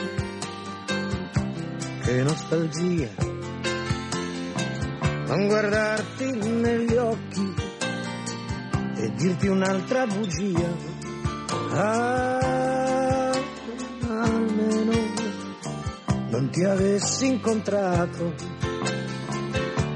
[2.06, 3.08] che nostalgia,
[5.26, 7.54] non guardarti negli occhi
[8.94, 10.72] e dirti un'altra bugia.
[11.72, 13.32] Ah,
[14.06, 14.92] almeno
[16.30, 18.34] non ti avessi incontrato,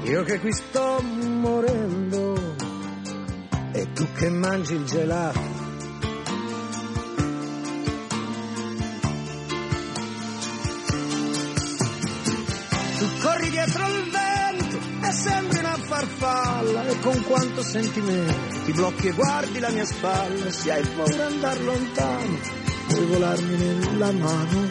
[0.03, 2.55] io che qui sto morendo
[3.71, 5.50] e tu che mangi il gelato.
[17.01, 18.33] Con quanto sentimento.
[18.65, 22.39] Ti blocchi e guardi la mia spalla se hai paura di andare lontano
[22.87, 24.69] vuoi volarmi nella mano.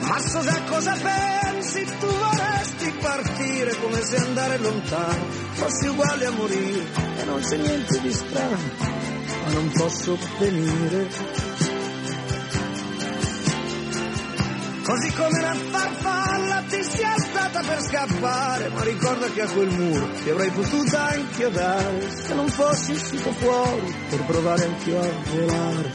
[0.00, 6.30] Ma so già cosa pensi tu vorresti partire come se andare lontano fossi uguale a
[6.30, 6.86] morire
[7.16, 8.94] e non c'è niente di strano
[9.44, 11.08] ma non posso venire.
[14.84, 17.25] Così come una farfalla ti sia
[17.56, 22.48] stata per scappare, ma ricorda che a quel muro ti avrei potuta inchiodare se non
[22.48, 25.92] fossi uscito fuori per provare anch'io a volare.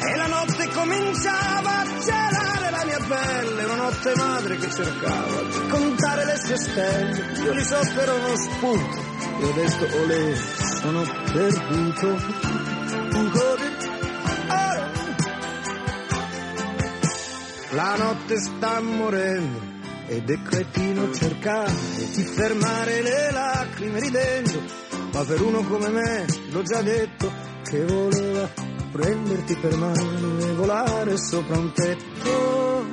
[0.00, 5.68] E la notte cominciava a gelare la mia pelle, una notte madre che cercava di
[5.68, 7.32] contare le sue stelle.
[7.44, 8.98] Io li so per uno spunto,
[9.40, 10.34] e ho detto olè,
[10.80, 12.64] sono perduto.
[13.16, 13.55] Ancora
[17.76, 19.60] La notte sta morendo
[20.06, 21.74] ed è cretino cercare
[22.14, 24.62] di fermare le lacrime ridendo,
[25.12, 27.30] ma per uno come me, l'ho già detto,
[27.64, 28.48] che voleva
[28.92, 32.86] prenderti per mano e volare sopra un tetto.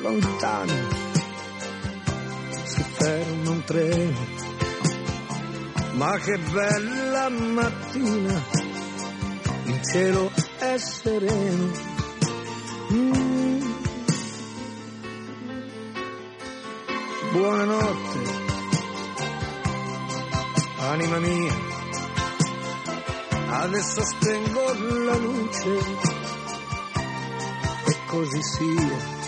[0.00, 0.72] Lontano
[2.62, 4.26] si ferma un treno,
[5.94, 8.44] ma che bella mattina
[9.64, 11.70] il cielo è sereno.
[12.92, 13.60] Mm.
[17.32, 18.18] Buonanotte,
[20.78, 21.54] anima mia,
[23.62, 24.72] adesso spengo
[25.04, 25.78] la luce
[27.86, 29.21] e così sia.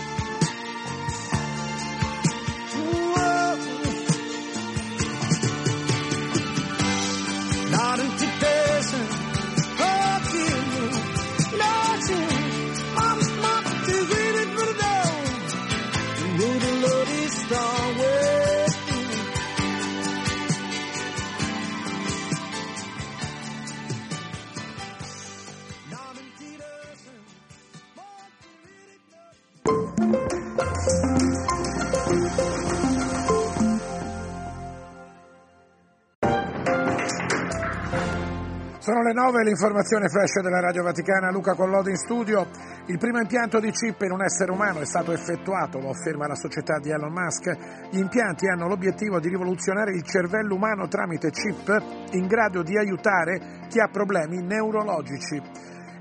[39.05, 42.46] Le 9, l'informazione flash della Radio Vaticana, Luca Collodi in studio.
[42.86, 46.34] Il primo impianto di chip in un essere umano è stato effettuato, lo afferma la
[46.34, 47.90] società di Elon Musk.
[47.90, 51.68] Gli impianti hanno l'obiettivo di rivoluzionare il cervello umano tramite chip
[52.12, 55.42] in grado di aiutare chi ha problemi neurologici.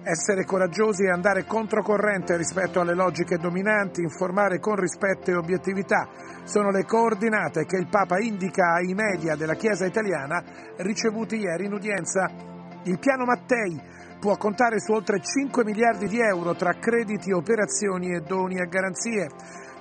[0.06, 6.08] Essere coraggiosi e andare controcorrente rispetto alle logiche dominanti, informare con rispetto e obiettività
[6.46, 10.42] sono le coordinate che il Papa indica ai media della Chiesa italiana
[10.78, 12.53] ricevuti ieri in udienza.
[12.86, 13.80] Il piano Mattei
[14.20, 19.28] può contare su oltre 5 miliardi di euro tra crediti, operazioni e doni a garanzie.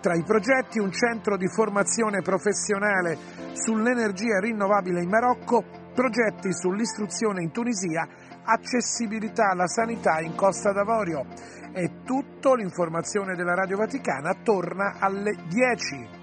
[0.00, 3.16] Tra i progetti un centro di formazione professionale
[3.52, 8.06] sull'energia rinnovabile in Marocco, progetti sull'istruzione in Tunisia,
[8.44, 11.24] accessibilità alla sanità in Costa d'Avorio.
[11.72, 16.21] È tutto, l'informazione della Radio Vaticana torna alle 10.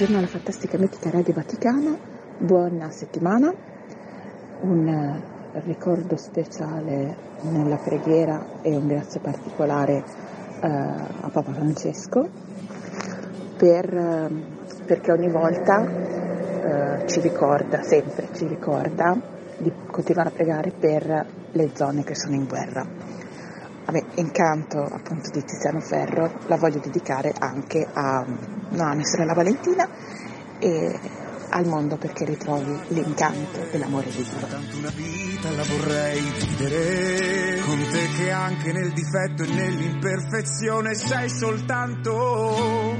[0.00, 1.94] Buongiorno alla fantastica mitica Radio Vaticana,
[2.38, 3.52] buona settimana,
[4.62, 12.26] un eh, ricordo speciale nella preghiera e un grazie particolare eh, a Papa Francesco
[13.58, 14.30] per, eh,
[14.86, 19.20] perché ogni volta eh, ci ricorda, sempre ci ricorda
[19.58, 23.09] di continuare a pregare per le zone che sono in guerra.
[23.84, 29.34] Vabbè, incanto appunto di Tiziano Ferro la voglio dedicare anche a, no, a mia sorella
[29.34, 29.88] Valentina
[30.58, 30.98] e
[31.50, 34.46] al mondo perché ritrovi l'incanto dell'amore di Dio.
[34.46, 41.28] Tanto una vita la vorrei vivere con te che anche nel difetto e nell'imperfezione sei
[41.28, 42.94] soltanto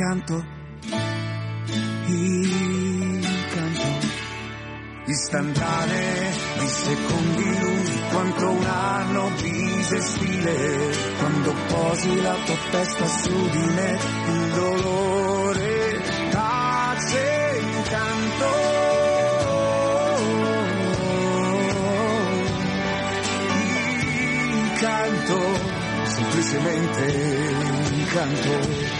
[0.00, 0.44] incanto,
[2.06, 2.48] incanto,
[5.06, 7.79] istantanee di secondi lunghi
[8.10, 17.60] quanto un anno bisestile quando posi la tua testa su di me il dolore tace
[17.60, 18.68] incanto
[24.72, 25.38] incanto
[26.04, 27.04] semplicemente
[27.92, 28.98] incanto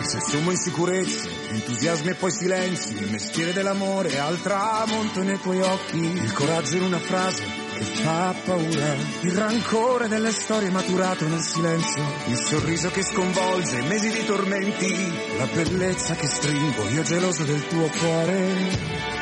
[0.00, 5.60] e se sommo insicurezze, entusiasmi e poi silenzi, il mestiere dell'amore al tramonto nei tuoi
[5.60, 11.40] occhi, il coraggio in una frase che fa paura, il rancore delle storie maturato nel
[11.40, 17.66] silenzio, il sorriso che sconvolge mesi di tormenti, la bellezza che stringo, io geloso del
[17.68, 18.52] tuo cuore,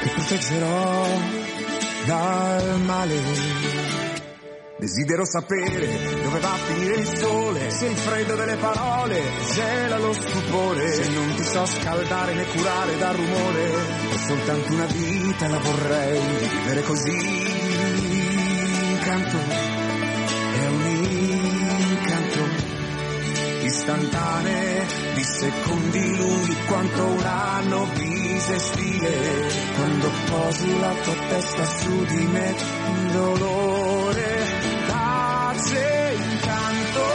[0.02, 1.06] che proteggerò
[2.06, 3.86] dal male.
[4.80, 10.12] Desidero sapere dove va a finire il sole, se il freddo delle parole gela lo
[10.12, 13.70] stupore, se non ti so scaldare né curare dal rumore,
[14.12, 16.20] ho soltanto una vita la vorrei.
[16.48, 17.57] Vivere così.
[19.10, 20.86] Incanto, è un
[21.88, 22.40] incanto,
[23.62, 32.26] istantanee di secondi lunghi quanto un anno bisestile, quando posi la tua testa su di
[32.26, 34.46] me, il dolore
[34.88, 37.06] tace incanto.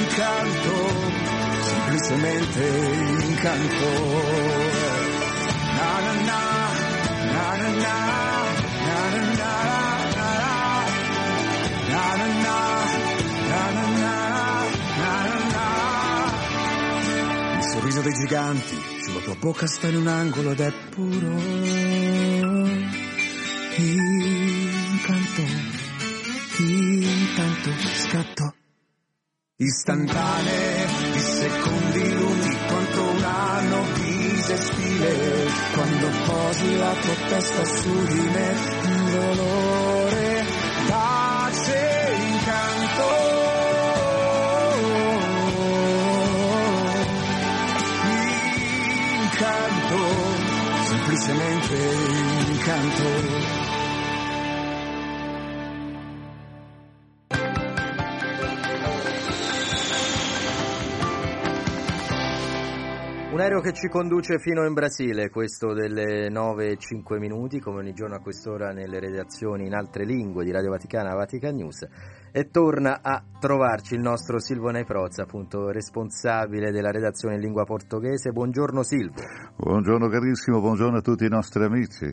[0.00, 0.72] Incanto,
[1.60, 4.53] semplicemente incanto.
[17.84, 21.38] Sorriso dei giganti sulla tua bocca sta in un angolo ed è puro.
[24.96, 25.42] Incanto,
[26.58, 28.54] intanto scatto.
[29.56, 38.20] Istantanee di secondi lunghi quanto un anno bisestile quando posi la tua testa su di
[38.20, 40.03] me il dolore
[51.74, 53.52] incanto
[63.34, 67.80] Un aereo che ci conduce fino in Brasile, questo delle 9 e 5 minuti, come
[67.80, 71.84] ogni giorno a quest'ora nelle redazioni in altre lingue di Radio Vaticana, Vatican News,
[72.36, 78.32] e torna a trovarci il nostro Silvone Prozza, appunto responsabile della redazione in lingua portoghese.
[78.32, 79.22] Buongiorno Silvo.
[79.56, 82.12] Buongiorno carissimo, buongiorno a tutti i nostri amici.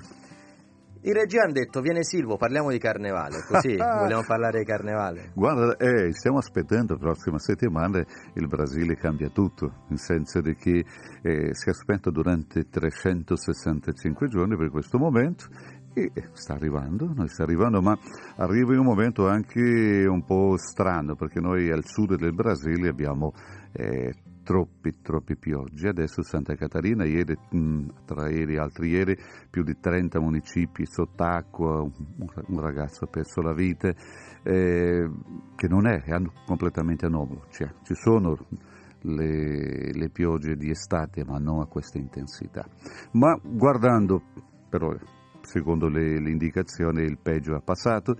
[1.03, 5.31] In regia hanno detto viene Silvo, parliamo di carnevale, così vogliamo parlare di carnevale.
[5.33, 7.97] Guarda, eh, stiamo aspettando la prossima settimana,
[8.35, 10.85] il Brasile cambia tutto, nel senso di che
[11.23, 15.45] eh, si aspetta durante 365 giorni per questo momento
[15.93, 17.97] e sta arrivando, noi sta arrivando, ma
[18.37, 23.33] arriva in un momento anche un po' strano perché noi al sud del Brasile abbiamo
[23.73, 24.13] eh,
[24.43, 25.89] troppi, troppi piogge.
[25.89, 29.17] Adesso Santa Catarina, ieri, mh, tra ieri e altri ieri,
[29.49, 31.91] più di 30 municipi sott'acqua, un,
[32.47, 33.89] un ragazzo ha perso la vita,
[34.43, 35.09] eh,
[35.55, 37.45] che non è, è completamente anomalo.
[37.49, 38.37] Cioè, ci sono
[39.01, 42.65] le, le piogge di estate, ma non a questa intensità.
[43.13, 44.21] Ma guardando,
[44.69, 44.93] però,
[45.41, 48.15] secondo le, le indicazioni, il peggio è passato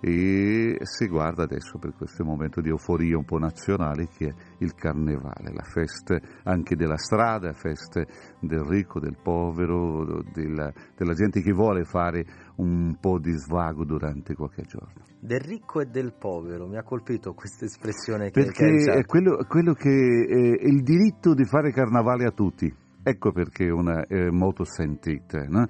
[0.00, 4.74] e si guarda adesso per questo momento di euforia un po' nazionale che è il
[4.74, 8.04] carnevale, la festa anche della strada, festa
[8.40, 12.24] del ricco, del povero, della, della gente che vuole fare
[12.56, 15.04] un po' di svago durante qualche giorno.
[15.18, 19.04] Del ricco e del povero, mi ha colpito questa espressione che, Perché che hai è
[19.04, 22.72] quello, quello che è il diritto di fare carnavale a tutti.
[23.02, 25.68] Ecco perché è una, è molto sentita, no?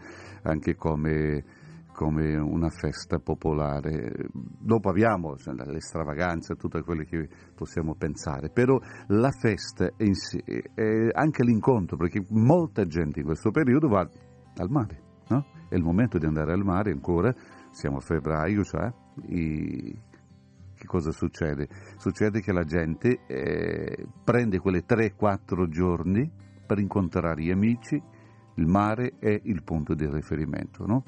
[0.48, 1.44] Anche come
[1.96, 4.28] come una festa popolare.
[4.30, 5.34] Dopo abbiamo
[5.64, 8.78] l'estravaganza, tutte quelle che possiamo pensare, però
[9.08, 10.42] la festa in sé
[10.74, 14.06] è anche l'incontro, perché molta gente in questo periodo va
[14.58, 15.46] al mare, no?
[15.70, 17.34] È il momento di andare al mare ancora,
[17.70, 18.92] siamo a febbraio già,
[19.26, 19.94] e
[20.74, 21.66] che cosa succede?
[21.96, 26.30] Succede che la gente eh, prende quelle 3-4 giorni
[26.66, 27.98] per incontrare gli amici,
[28.56, 31.04] il mare è il punto di riferimento, no?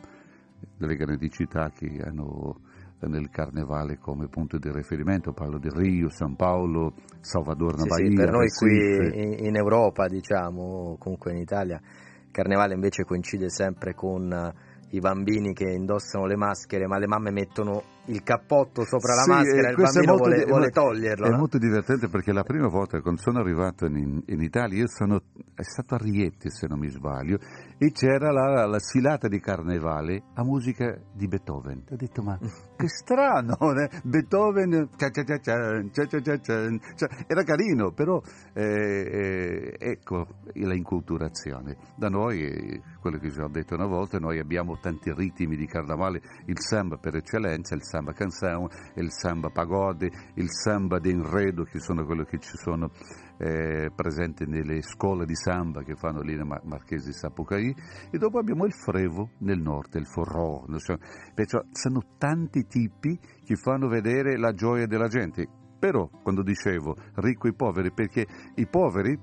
[0.77, 2.61] Delle grandi città che hanno
[3.01, 8.15] nel carnevale come punto di riferimento, parlo di Rio, San Paolo, Salvador Sì, Bahia, sì,
[8.15, 9.11] per noi Recife.
[9.11, 14.53] qui in, in Europa, diciamo, comunque in Italia, il carnevale invece coincide sempre con
[14.91, 19.31] i bambini che indossano le maschere, ma le mamme mettono il cappotto sopra la Sì,
[19.31, 21.27] maschera eh, e il questo è bambino vuole, di- vuole toglierlo.
[21.27, 21.37] È no?
[21.37, 25.21] molto divertente perché la prima volta quando sono arrivato in, in Italia, io sono
[25.55, 27.39] è stato a Rieti se non mi sbaglio,
[27.79, 31.85] e c'era la, la sfilata di carnevale a musica di Beethoven.
[31.91, 33.89] Ho detto ma che strano, eh?
[34.03, 38.21] Beethoven, cia cia cia era carino, però
[38.53, 41.77] eh, eh, ecco la inculturazione.
[41.97, 46.21] Da noi, quello che già ho detto una volta, noi abbiamo tanti ritmi di carnevale,
[46.47, 51.79] il samba per eccellenza, il samba canzone, il samba pagode, il samba di inredo, che
[51.79, 52.91] sono quello che ci sono
[53.39, 57.75] eh, presenti nelle scuole di samba che fanno lì nei Mar- Marchesi di Sapucaí,
[58.11, 60.99] e dopo abbiamo il frevo nel nord, il so.
[61.35, 65.47] perciò sono tanti tipi che fanno vedere la gioia della gente.
[65.79, 68.27] Però, quando dicevo ricco e poveri, perché
[68.57, 69.17] i poveri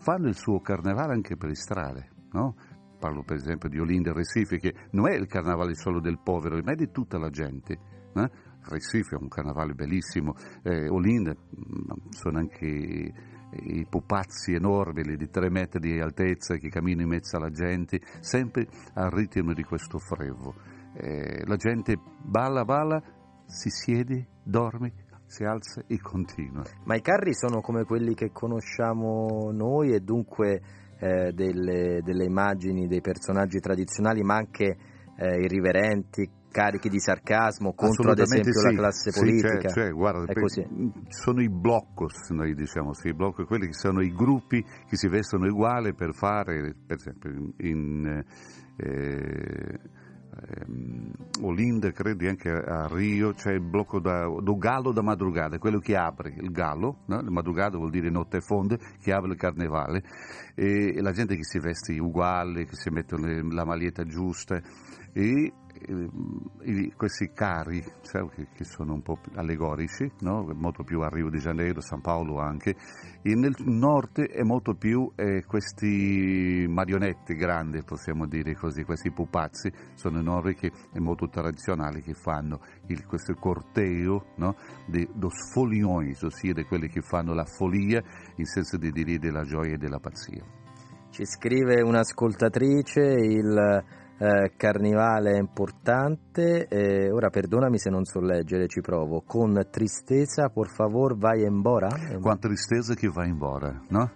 [0.00, 2.54] fanno il suo carnevale anche per le strade, no?
[2.98, 6.58] Parlo per esempio di Olinda e Recife, che non è il carnevale solo del povero,
[6.62, 7.78] ma è di tutta la gente.
[8.14, 8.30] eh?
[8.66, 13.12] Recife è un carnevale bellissimo, eh, Olinda mm, sono anche
[13.62, 18.66] i pupazzi enormi di tre metri di altezza che camminano in mezzo alla gente, sempre
[18.94, 20.54] al ritmo di questo frevo.
[20.96, 23.02] Eh, la gente balla, balla,
[23.46, 24.92] si siede, dorme,
[25.26, 26.62] si alza e continua.
[26.84, 30.60] Ma i carri sono come quelli che conosciamo noi e dunque
[30.98, 34.76] eh, delle, delle immagini dei personaggi tradizionali, ma anche
[35.16, 38.66] eh, irriverenti, carichi di sarcasmo contro ad esempio sì.
[38.66, 39.58] la classe Sì, politica.
[39.58, 40.32] cioè, cioè, guarda,
[41.08, 45.08] sono i bloccos, noi diciamo, sì, i bloccos, quelli che sono i gruppi che si
[45.08, 48.24] vestono uguali per fare, per esempio, in
[48.76, 49.80] eh,
[50.46, 55.80] ehm, Olinda, credo anche a Rio, c'è il blocco da, do gallo da madrugada, quello
[55.80, 57.20] che apre il gallo, no?
[57.20, 60.04] la madrugada vuol dire notte fonda, che apre il carnevale,
[60.54, 64.60] e, e la gente che si veste uguale, che si mette la maglietta giusta,
[65.12, 65.52] e
[65.86, 70.48] eh, questi carri sai, che, sono un po' allegorici, no?
[70.54, 72.74] molto più a Rio de Janeiro, San Paolo anche,
[73.22, 79.70] e nel nord è molto più eh, questi marionette grandi, possiamo dire così, questi pupazzi,
[79.94, 84.56] sono enormi che è molto tradizionale che fanno il, questo corteo no?
[84.86, 88.02] dos foliões, ossia di quelli che fanno la follia
[88.36, 90.42] in senso di dire della gioia e della pazzia.
[91.10, 93.84] Ci scrive un'ascoltatrice, il
[94.18, 100.48] eh, carnevale è importante, eh, ora perdonami se non so leggere, ci provo, con tristezza,
[100.48, 101.88] por favor, vai embora?
[102.20, 104.10] Con tristezza che va embora, no?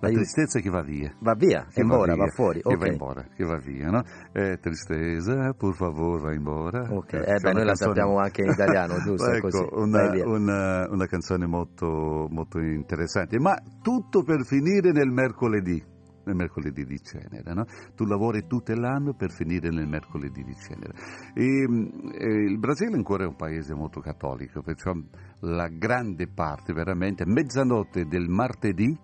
[0.00, 1.14] La tristezza che va via.
[1.20, 2.78] Va via, Che embora, va via, fuori, Che ok.
[2.78, 4.02] va embora, che va via, no?
[4.34, 6.82] Eh, tristezza, por favor, va embora.
[6.90, 9.30] Ok, Eh, eh, beh, noi la canzone- sappiamo anche in italiano, giusto?
[9.30, 15.82] ecco, una, una- una canzone molto, molto interessante, ma tutto per finire nel mercoledì.
[16.24, 17.64] Nel mercoledì di cenere, no?
[17.94, 20.94] Tu lavori tutto l'anno per finire nel mercoledì di cenere.
[21.34, 24.92] E, mh, eh, il Brasile ancora è un paese molto cattolico, perciò
[25.40, 28.98] la grande parte, veramente, mezzanotte del martedì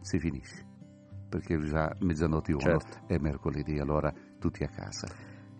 [0.00, 0.64] si finisce,
[1.28, 3.06] perché già mezzanotte uno Certo.
[3.06, 5.06] è mercoledì, allora tutti a casa.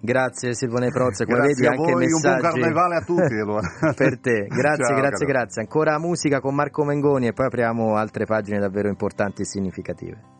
[0.00, 3.68] Grazie Silvone Prozza, come Grazie vedi anche voi, un buon messaggi carnevale a tutti, allora.
[3.96, 4.46] per te.
[4.46, 5.38] Grazie, Ciao, grazie, caro.
[5.38, 5.62] grazie.
[5.62, 10.36] Ancora musica con Marco Mengoni e poi apriamo altre pagine davvero importanti e significative.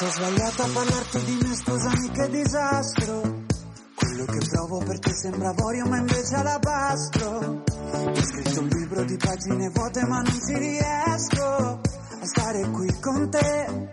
[0.00, 3.20] Mi sono sbagliato a parlarti di me, scusami che disastro.
[3.94, 7.62] Quello che provo per te sembra avorio, ma invece alabastro.
[7.92, 11.78] Ho scritto un libro di pagine vuote, ma non ci riesco a
[12.22, 13.88] stare qui con te.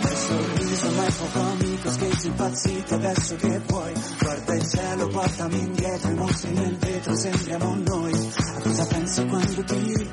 [0.00, 3.92] Quel sorriso mai poco amico, scherzi impazziti adesso che vuoi.
[4.20, 8.12] Guarda il cielo, portami indietro, i mostri nel vetro, sembriamo noi.
[8.36, 10.10] A cosa pensi quando ti,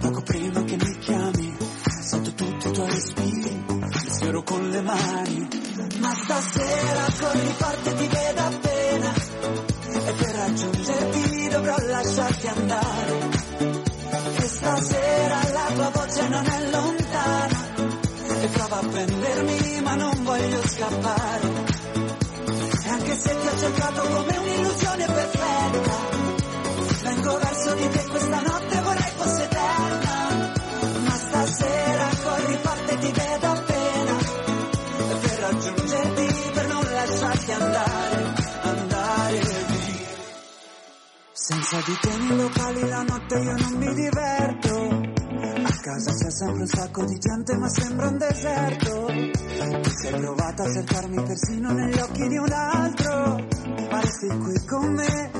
[0.00, 0.89] poco prima che mi
[2.80, 3.64] tuoi respiri,
[4.08, 5.48] sfioro con le mani.
[5.98, 9.14] Ma stasera corri forte, ti vedo appena,
[10.06, 13.28] e per raggiungerti dovrò lasciarti andare.
[14.36, 17.68] E stasera la tua voce non è lontana
[18.40, 21.48] e prova a prendermi ma non voglio scappare
[22.84, 26.29] e anche se ti ho cercato come un'illusione perfetta
[41.50, 44.88] Senza di te nei locali la notte io non mi diverto.
[45.64, 49.06] A casa c'è sempre un sacco di gente ma sembra un deserto.
[49.06, 53.46] Ti sei provata a cercarmi persino negli occhi di un altro.
[53.90, 55.30] Ma resti qui con me.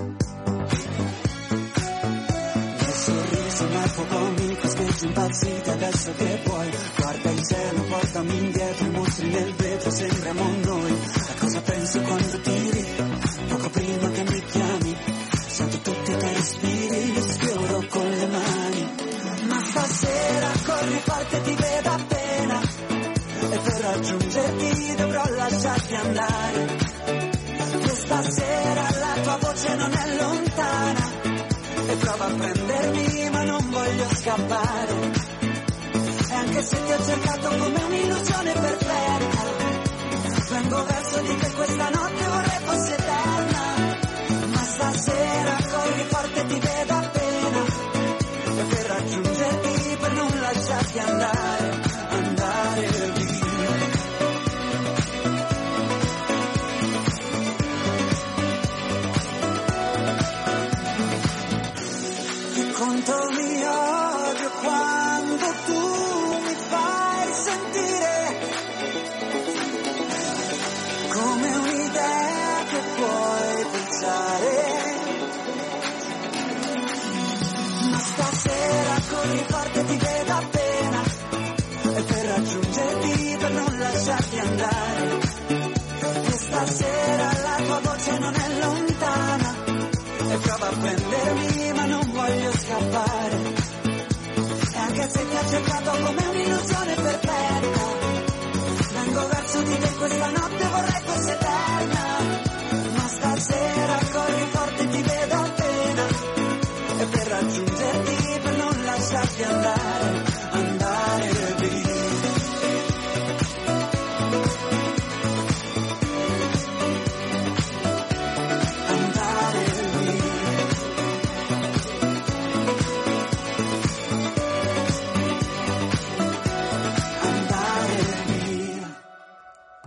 [5.02, 6.70] Impazziti adesso che puoi.
[6.96, 10.69] Guarda il cielo, portami indietro, mostri nel vetro, sembriamo noi.
[21.00, 26.78] Forte ti vedo appena e per raggiungerti dovrò lasciarti andare.
[27.80, 31.10] Questa sera la tua voce non è lontana
[31.86, 35.10] e prova a prendermi ma non voglio scappare.
[36.28, 39.42] E anche se ti ho cercato come un'illusione perfetta,
[40.50, 42.99] vengo verso di te questa notte vorrei fosse
[95.40, 97.60] ho cercato come un'illusione perfetta,
[98.92, 100.39] vengo verso di te questa notte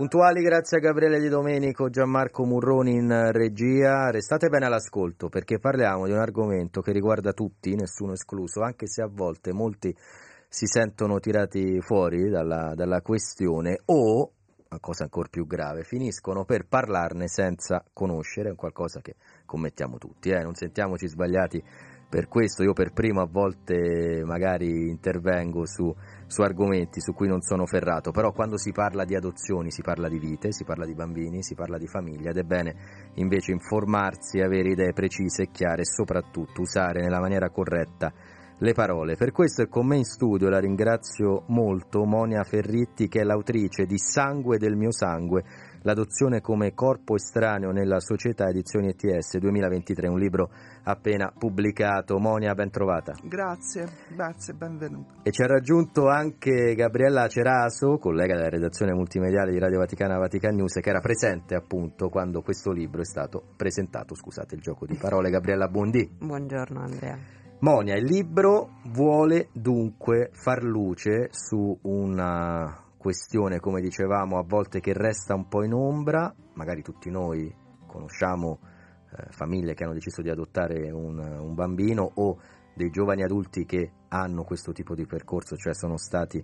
[0.04, 4.12] Puntuali grazie a Gabriele Di Domenico, Gianmarco Murroni in regia.
[4.12, 9.02] Restate bene all'ascolto perché parliamo di un argomento che riguarda tutti, nessuno escluso, anche se
[9.02, 9.96] a volte molti
[10.50, 14.30] si sentono tirati fuori dalla, dalla questione o,
[14.82, 20.44] cosa ancora più grave, finiscono per parlarne senza conoscere, è qualcosa che commettiamo tutti, eh?
[20.44, 21.64] non sentiamoci sbagliati
[22.14, 25.92] per questo io per primo a volte magari intervengo su,
[26.34, 30.10] su, argomenti su cui non sono ferrato, però quando si parla di adozioni si parla
[30.10, 32.76] di vite, si parla di bambini, si parla di famiglia ed è bene
[33.16, 38.12] invece informarsi, avere idee precise e chiare e soprattutto usare nella maniera corretta
[38.58, 39.16] le parole.
[39.16, 43.86] Per questo è con me in studio, la ringrazio molto, Monia Ferritti che è l'autrice
[43.86, 45.44] di Sangue del mio sangue,
[45.84, 50.50] l'adozione come corpo estraneo nella società edizioni ETS 2023, un libro
[50.84, 52.18] appena pubblicato.
[52.18, 53.14] Monia, ben trovata.
[53.24, 55.14] Grazie, grazie, benvenuto.
[55.24, 60.56] E ci ha raggiunto anche Gabriella Ceraso, collega della redazione multimediale di Radio Vaticana Vatican
[60.56, 64.16] News, che era presente appunto quando questo libro è stato presentato.
[64.16, 65.30] Scusate il gioco di parole.
[65.30, 66.10] Gabriella Buondì.
[66.20, 67.18] Buongiorno Andrea.
[67.60, 74.94] Monia, il libro vuole dunque far luce su una questione, come dicevamo, a volte che
[74.94, 77.54] resta un po' in ombra, magari tutti noi
[77.86, 78.60] conosciamo
[79.12, 82.40] eh, famiglie che hanno deciso di adottare un, un bambino o
[82.74, 86.42] dei giovani adulti che hanno questo tipo di percorso, cioè sono stati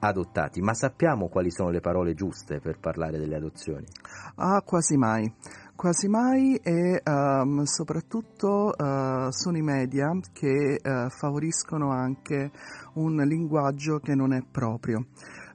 [0.00, 3.86] adottati, ma sappiamo quali sono le parole giuste per parlare delle adozioni?
[4.34, 5.32] Ah, quasi mai.
[5.76, 12.50] Quasi mai e um, soprattutto uh, sono i media che uh, favoriscono anche
[12.94, 15.06] un linguaggio che non è proprio.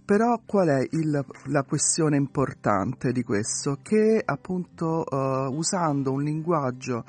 [0.05, 3.79] Però qual è il, la questione importante di questo?
[3.81, 7.03] Che appunto uh, usando un linguaggio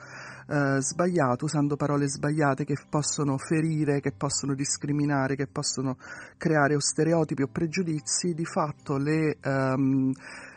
[0.49, 5.97] Uh, sbagliato, usando parole sbagliate che possono ferire, che possono discriminare, che possono
[6.37, 10.13] creare stereotipi o pregiudizi, di fatto le um,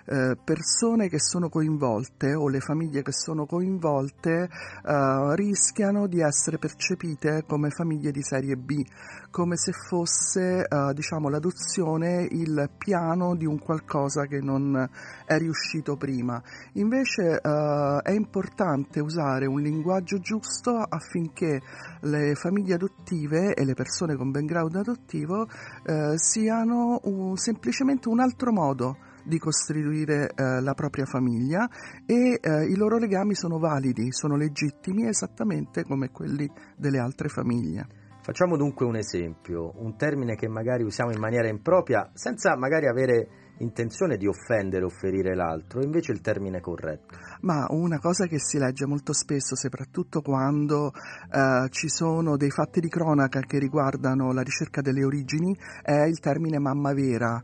[0.09, 4.49] uh, persone che sono coinvolte o le famiglie che sono coinvolte
[4.83, 8.83] uh, rischiano di essere percepite come famiglie di serie B,
[9.31, 14.89] come se fosse diciamo, l'adozione il piano di un qualcosa che non
[15.25, 16.41] è riuscito prima.
[16.73, 21.61] Invece è importante usare un linguaggio linguaggio giusto affinché
[22.01, 25.47] le famiglie adottive e le persone con background adottivo
[25.85, 31.67] eh, siano un, semplicemente un altro modo di costruire eh, la propria famiglia
[32.05, 37.87] e eh, i loro legami sono validi, sono legittimi esattamente come quelli delle altre famiglie.
[38.21, 43.49] Facciamo dunque un esempio, un termine che magari usiamo in maniera impropria, senza magari avere
[43.59, 47.15] intenzione di offendere o ferire l'altro, invece il termine corretto.
[47.41, 52.79] Ma una cosa che si legge molto spesso, soprattutto quando eh, ci sono dei fatti
[52.79, 57.41] di cronaca che riguardano la ricerca delle origini, è il termine mamma vera.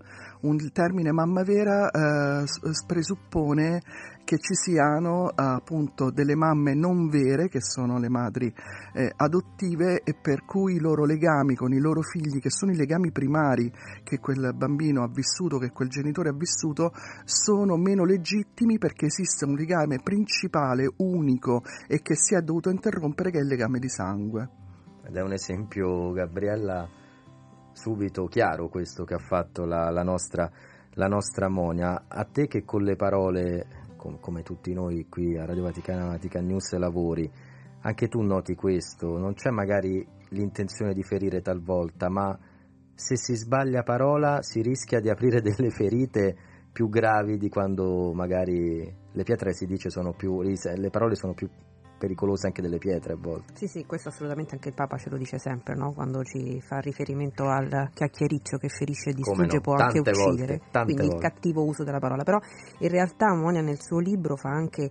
[0.48, 2.44] Il termine mamma vera eh,
[2.86, 3.82] presuppone
[4.24, 8.54] che ci siano appunto delle mamme non vere, che sono le madri
[8.94, 12.76] eh, adottive, e per cui i loro legami con i loro figli, che sono i
[12.76, 13.72] legami primari
[14.04, 16.92] che quel bambino ha vissuto, che quel genitore ha vissuto,
[17.24, 23.32] sono meno legittimi perché esiste un legame principale, unico e che si è dovuto interrompere,
[23.32, 24.50] che è il legame di sangue.
[25.08, 26.88] Ed è un esempio, Gabriella,
[27.76, 30.50] subito chiaro questo che ha fatto la, la, nostra,
[30.94, 32.06] la nostra Monia.
[32.08, 33.68] A te che con le parole,
[33.98, 37.30] com, come tutti noi qui a Radio Vaticana, Vatican News lavori,
[37.82, 42.38] anche tu noti questo, non c'è magari l'intenzione di ferire talvolta, ma
[42.96, 46.36] se si sbaglia parola si rischia di aprire delle ferite
[46.72, 51.48] più gravi di quando magari le pietre si dice sono più, le parole sono più
[51.98, 53.54] pericolose anche delle pietre a volte.
[53.56, 55.94] Sì, sì, questo assolutamente anche il Papa ce lo dice sempre, no?
[55.94, 60.84] quando ci fa riferimento al chiacchiericcio che ferisce e distrugge no, può anche uccidere, volte,
[60.84, 61.16] quindi volte.
[61.16, 62.40] il cattivo uso della parola, però
[62.80, 64.90] in realtà Monia nel suo libro fa anche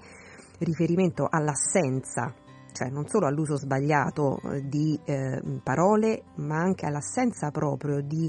[0.59, 2.35] riferimento all'assenza
[2.75, 8.29] cioè non solo all'uso sbagliato di eh, parole, ma anche all'assenza proprio di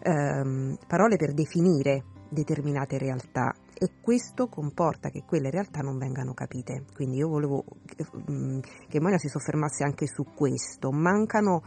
[0.00, 6.84] eh, parole per definire determinate realtà e questo comporta che quelle realtà non vengano capite.
[6.94, 7.64] Quindi io volevo
[8.26, 10.90] mh, che Monia si soffermasse anche su questo.
[10.90, 11.62] Mancano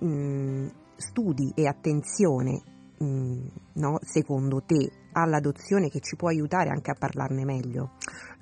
[0.00, 2.62] mh, studi e attenzione,
[2.98, 7.92] mh, no, secondo te, all'adozione che ci può aiutare anche a parlarne meglio?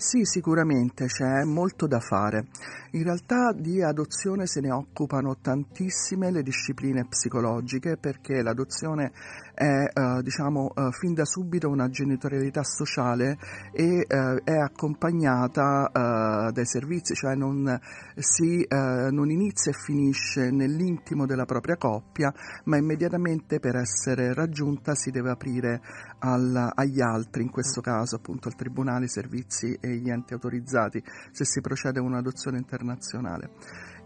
[0.02, 2.48] Sì, sicuramente c'è molto da fare.
[2.94, 9.12] In realtà di adozione se ne occupano tantissime le discipline psicologiche perché l'adozione
[9.54, 13.38] è eh, diciamo eh, fin da subito una genitorialità sociale
[13.72, 17.78] e eh, è accompagnata eh, dai servizi, cioè non,
[18.16, 22.34] si, eh, non inizia e finisce nell'intimo della propria coppia,
[22.64, 25.80] ma immediatamente per essere raggiunta si deve aprire
[26.18, 31.44] al, agli altri, in questo caso appunto al Tribunale, servizi e gli enti autorizzati se
[31.44, 33.50] si procede a un'adozione internazionale.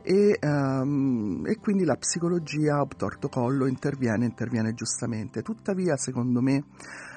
[0.03, 5.43] E, um, e, quindi la psicologia obtorto collo interviene, interviene giustamente.
[5.43, 6.63] Tuttavia, secondo me,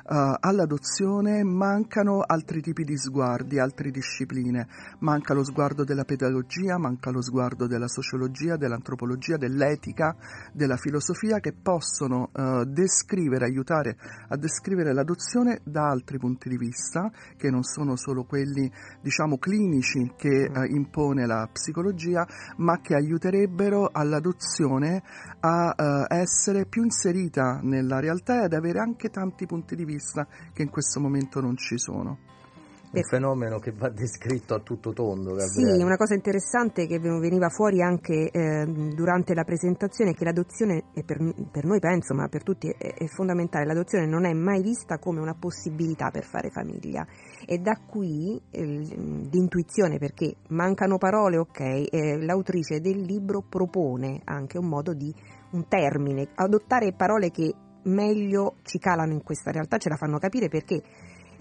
[0.10, 4.68] uh, all'adozione mancano altri tipi di sguardi, altre discipline.
[4.99, 10.15] Manca lo sguardo della pedagogia, manca lo sguardo della sociologia, dell'antropologia, dell'etica,
[10.52, 13.95] della filosofia che possono uh, descrivere, aiutare
[14.27, 18.69] a descrivere l'adozione da altri punti di vista, che non sono solo quelli,
[19.02, 22.26] diciamo, clinici che uh, impone la psicologia,
[22.57, 25.03] ma che aiuterebbero all'adozione
[25.41, 29.98] a essere più inserita nella realtà e ad avere anche tanti punti di vista
[30.53, 32.17] che in questo momento non ci sono.
[32.91, 35.35] Un fenomeno che va descritto a tutto tondo.
[35.35, 35.77] Gabriele.
[35.77, 40.85] Sì, una cosa interessante che veniva fuori anche eh, durante la presentazione è che l'adozione,
[40.95, 41.19] e per,
[41.51, 45.19] per, noi penso, ma per tutti è, è, fondamentale, l'adozione non è mai vista come
[45.19, 47.05] una possibilità per fare famiglia.
[47.45, 54.57] E da qui eh, l'intuizione, perché mancano parole, ok, eh, l'autrice del libro propone anche
[54.57, 55.13] un modo di,
[55.51, 57.53] un termine, adottare parole che
[57.84, 60.81] meglio ci calano in questa realtà, ce la fanno capire perché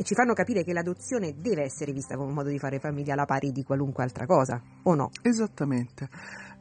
[0.00, 3.14] e ci fanno capire che l'adozione deve essere vista come un modo di fare famiglia
[3.14, 5.10] alla pari di qualunque altra cosa, o no?
[5.22, 6.08] Esattamente.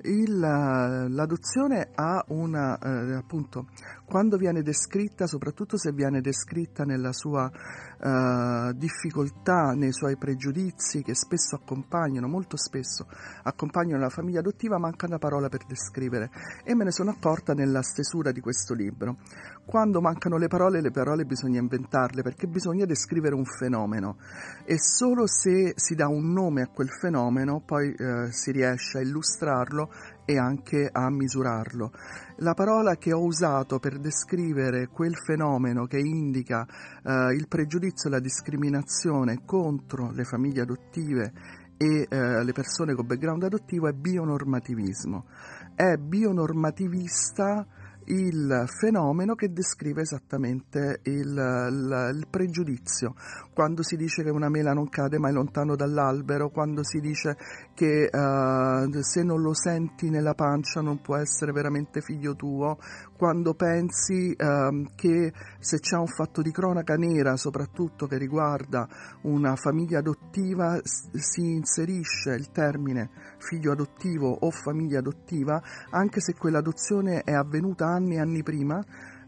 [0.01, 3.67] Il, l'adozione ha una, eh, appunto,
[4.07, 11.13] quando viene descritta, soprattutto se viene descritta nella sua eh, difficoltà, nei suoi pregiudizi che
[11.13, 13.05] spesso accompagnano, molto spesso
[13.43, 16.29] accompagnano la famiglia adottiva, manca una parola per descrivere
[16.63, 19.17] e me ne sono accorta nella stesura di questo libro.
[19.65, 24.19] Quando mancano le parole, le parole bisogna inventarle perché bisogna descrivere un fenomeno
[24.63, 29.01] e solo se si dà un nome a quel fenomeno poi eh, si riesce a
[29.01, 29.89] illustrarlo
[30.29, 31.91] e anche a misurarlo.
[32.39, 36.65] La parola che ho usato per descrivere quel fenomeno che indica
[37.01, 41.31] eh, il pregiudizio e la discriminazione contro le famiglie adottive
[41.77, 45.25] e eh, le persone con background adottivo è bionormativismo.
[45.73, 47.65] È bionormativista
[48.07, 53.15] il fenomeno che descrive esattamente il, il, il, pregiudizio.
[53.53, 57.35] Quando si dice che una mela non cade mai lontano dall'albero, quando si dice
[57.73, 62.77] che uh, se non lo senti nella pancia non può essere veramente figlio tuo,
[63.17, 68.87] quando pensi uh, che se c'è un fatto di cronaca nera, soprattutto che riguarda
[69.23, 77.23] una famiglia adottiva, si inserisce il termine figlio adottivo o famiglia adottiva, anche se quell'adozione
[77.23, 78.83] è avvenuta anni e anni prima,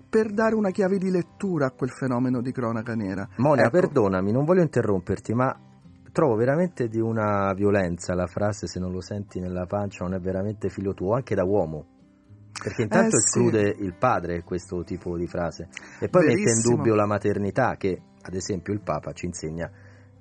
[0.09, 3.27] per dare una chiave di lettura a quel fenomeno di cronaca nera.
[3.37, 3.79] Monia, ecco.
[3.79, 5.55] perdonami, non voglio interromperti, ma
[6.11, 10.19] trovo veramente di una violenza la frase se non lo senti nella pancia non è
[10.19, 11.97] veramente figlio tuo, anche da uomo.
[12.61, 13.83] Perché intanto Eh, esclude sì.
[13.83, 15.69] il padre questo tipo di frase
[15.99, 16.75] e poi mette in Verissimo.
[16.75, 19.69] dubbio la maternità che ad esempio il Papa ci insegna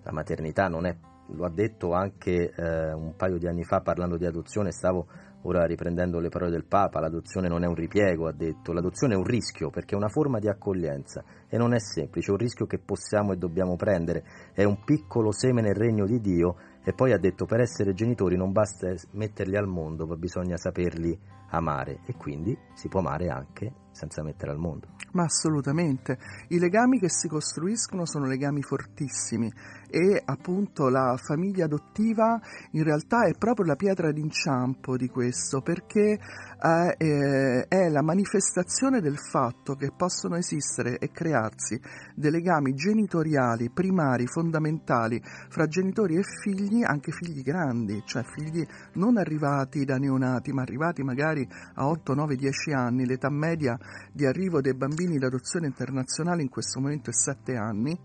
[0.03, 0.97] la maternità non è
[1.33, 5.07] lo ha detto anche eh, un paio di anni fa parlando di adozione stavo
[5.43, 9.17] ora riprendendo le parole del Papa l'adozione non è un ripiego ha detto l'adozione è
[9.17, 12.67] un rischio perché è una forma di accoglienza e non è semplice è un rischio
[12.67, 14.25] che possiamo e dobbiamo prendere
[14.55, 16.57] è un piccolo seme nel regno di Dio
[16.89, 21.21] e poi ha detto per essere genitori non basta metterli al mondo ma bisogna saperli
[21.51, 22.01] amare.
[22.07, 24.89] E quindi si può amare anche senza mettere al mondo.
[25.13, 29.53] Ma assolutamente, i legami che si costruiscono sono legami fortissimi
[29.91, 32.41] e appunto la famiglia adottiva
[32.73, 36.19] in realtà è proprio la pietra d'inciampo di questo perché
[36.61, 41.81] eh, eh, è la manifestazione del fatto che possono esistere e crearsi
[42.15, 49.17] dei legami genitoriali primari, fondamentali fra genitori e figli, anche figli grandi, cioè figli non
[49.17, 53.79] arrivati da neonati ma arrivati magari a 8, 9, 10 anni, l'età media
[54.13, 57.99] di arrivo dei bambini d'adozione internazionale in questo momento è 7 anni,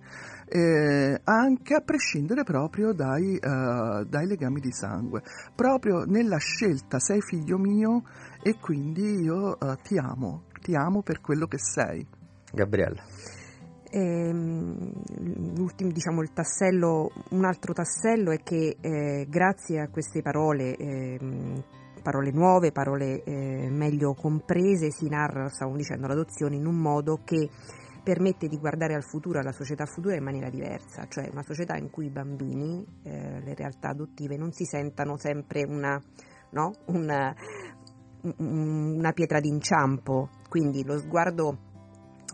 [0.56, 5.24] eh, anche a prescindere proprio dai, eh, dai legami di sangue,
[5.56, 8.04] proprio nella scelta sei figlio mio
[8.44, 12.06] e quindi io eh, ti amo, ti amo per quello che sei.
[12.52, 13.02] Gabriella
[13.96, 14.92] Ehm,
[15.56, 21.64] l'ultimo, diciamo, il tassello, un altro tassello è che eh, grazie a queste parole, ehm,
[22.02, 27.48] parole nuove, parole eh, meglio comprese, si narra, stavo dicendo, l'adozione in un modo che
[28.04, 31.90] permette di guardare al futuro, alla società futura in maniera diversa, cioè una società in
[31.90, 36.00] cui i bambini, eh, le realtà adottive non si sentano sempre una,
[36.52, 36.74] no?
[36.88, 37.34] una,
[38.38, 41.72] una pietra d'inciampo, quindi lo sguardo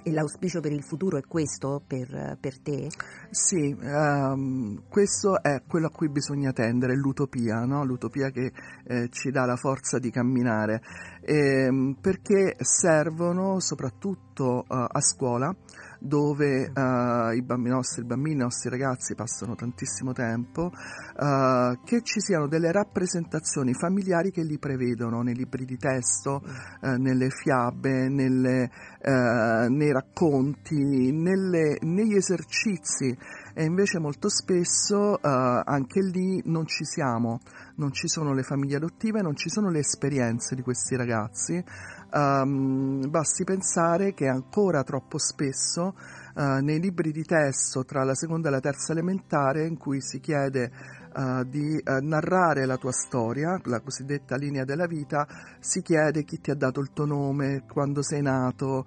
[0.04, 2.88] e l'auspicio per il futuro è questo per, per te?
[3.30, 7.84] Sì, ehm, questo è quello a cui bisogna tendere, l'utopia, no?
[7.84, 8.52] l'utopia che
[8.86, 10.82] eh, ci dà la forza di camminare,
[11.22, 15.54] Ehm, perché servono soprattutto eh, a scuola
[16.00, 22.20] dove eh, i bambini nostri, bambini, i nostri ragazzi passano tantissimo tempo, eh, che ci
[22.22, 26.42] siano delle rappresentazioni familiari che li prevedono nei libri di testo,
[26.82, 28.70] eh, nelle fiabe, nelle,
[29.02, 33.18] nei racconti, nelle- negli esercizi
[33.54, 37.40] e invece molto spesso anche lì non ci siamo,
[37.76, 41.64] non ci sono le famiglie adottive, non ci sono le esperienze di questi ragazzi.
[42.12, 45.94] Ehm, basti pensare che ancora troppo spesso
[46.36, 50.20] eh, nei libri di testo tra la seconda e la terza elementare in cui si
[50.20, 50.72] chiede
[51.16, 55.28] eh, di eh, narrare la tua storia, la cosiddetta linea della vita,
[55.60, 58.86] si chiede chi ti ha dato il tuo nome, quando sei nato,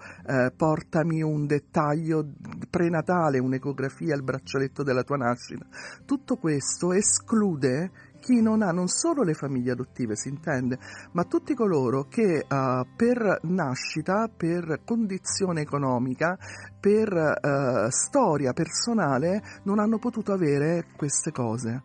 [0.56, 2.26] portami un dettaglio
[2.70, 5.66] prenatale, un'ecografia, il braccialetto della tua nascita.
[6.04, 7.90] Tutto questo esclude
[8.22, 10.78] chi non ha non solo le famiglie adottive, si intende,
[11.12, 16.38] ma tutti coloro che eh, per nascita, per condizione economica,
[16.78, 21.82] per eh, storia personale non hanno potuto avere queste cose.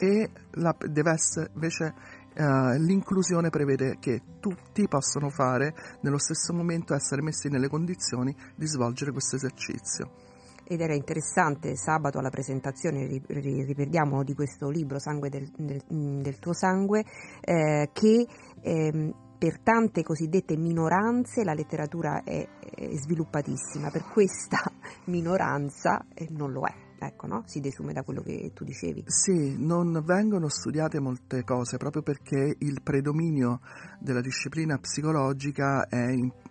[0.00, 1.94] E la- deve essere invece
[2.34, 8.66] eh, l'inclusione prevede che tutti possano fare nello stesso momento essere messi nelle condizioni di
[8.66, 10.27] svolgere questo esercizio.
[10.70, 15.82] Ed era interessante sabato alla presentazione, ri- ri- riprendiamo di questo libro, Sangue del, del-
[16.20, 17.04] del tuo sangue,
[17.40, 18.26] eh, che
[18.60, 24.58] ehm, per tante cosiddette minoranze la letteratura è, è sviluppatissima, per questa
[25.06, 27.42] minoranza eh, non lo è, ecco, no?
[27.46, 29.04] si desume da quello che tu dicevi.
[29.06, 33.60] Sì, non vengono studiate molte cose proprio perché il predominio
[34.00, 36.47] della disciplina psicologica è in- mm,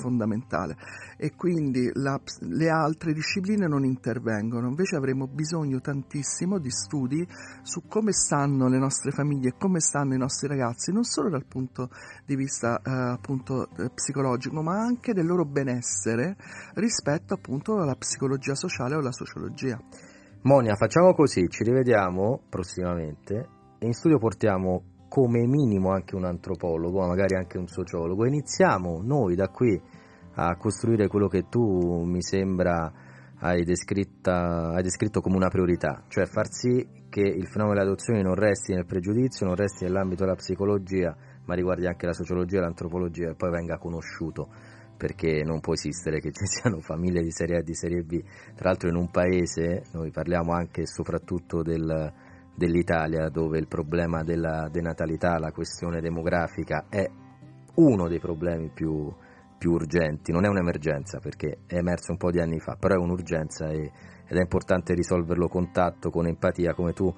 [0.00, 0.76] fondamentale
[1.16, 4.68] e quindi la le altre discipline non intervengono.
[4.68, 7.26] Invece avremo bisogno tantissimo di studi
[7.62, 11.90] su come stanno le nostre famiglie come stanno i nostri ragazzi, non solo dal punto
[12.24, 16.36] di vista eh, appunto eh, psicologico, ma anche del loro benessere
[16.74, 19.78] rispetto appunto alla psicologia sociale o alla sociologia.
[20.42, 23.48] Monia, facciamo così, ci rivediamo prossimamente
[23.78, 28.26] e in studio portiamo come minimo anche un antropologo, ma magari anche un sociologo.
[28.26, 29.80] Iniziamo noi da qui
[30.34, 32.92] a costruire quello che tu mi sembra
[33.38, 38.34] hai, hai descritto come una priorità, cioè far sì che il fenomeno delle adozioni non
[38.34, 41.14] resti nel pregiudizio, non resti nell'ambito della psicologia,
[41.44, 44.48] ma riguardi anche la sociologia e l'antropologia e poi venga conosciuto
[44.96, 48.22] perché non può esistere che ci siano famiglie di serie A e di serie B.
[48.54, 52.12] Tra l'altro in un paese, noi parliamo anche e soprattutto del,
[52.56, 57.04] dell'Italia, dove il problema della denatalità, la questione demografica è
[57.74, 59.12] uno dei problemi più,
[59.58, 62.98] più urgenti, non è un'emergenza perché è emerso un po' di anni fa, però è
[62.98, 63.90] un'urgenza e,
[64.26, 67.14] ed è importante risolverlo con tatto, con empatia, come tu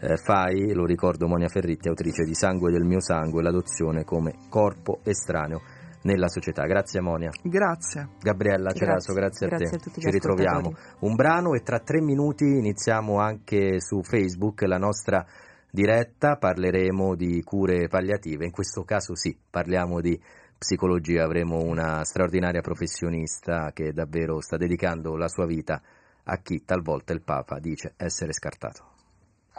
[0.00, 5.00] eh, fai, lo ricordo Monia Ferritti, autrice di Sangue del mio sangue, l'adozione come corpo
[5.04, 5.60] estraneo
[6.02, 6.64] nella società.
[6.64, 7.30] Grazie Monia.
[7.42, 8.08] Grazie.
[8.20, 9.76] Gabriella Ceraso, grazie, grazie a te.
[9.76, 10.72] a tutti Ci ritroviamo.
[11.00, 15.26] Un brano e tra tre minuti iniziamo anche su Facebook la nostra
[15.70, 20.20] diretta, parleremo di cure palliative, in questo caso sì, parliamo di
[20.58, 25.80] psicologia, avremo una straordinaria professionista che davvero sta dedicando la sua vita
[26.24, 28.89] a chi talvolta il Papa dice essere scartato.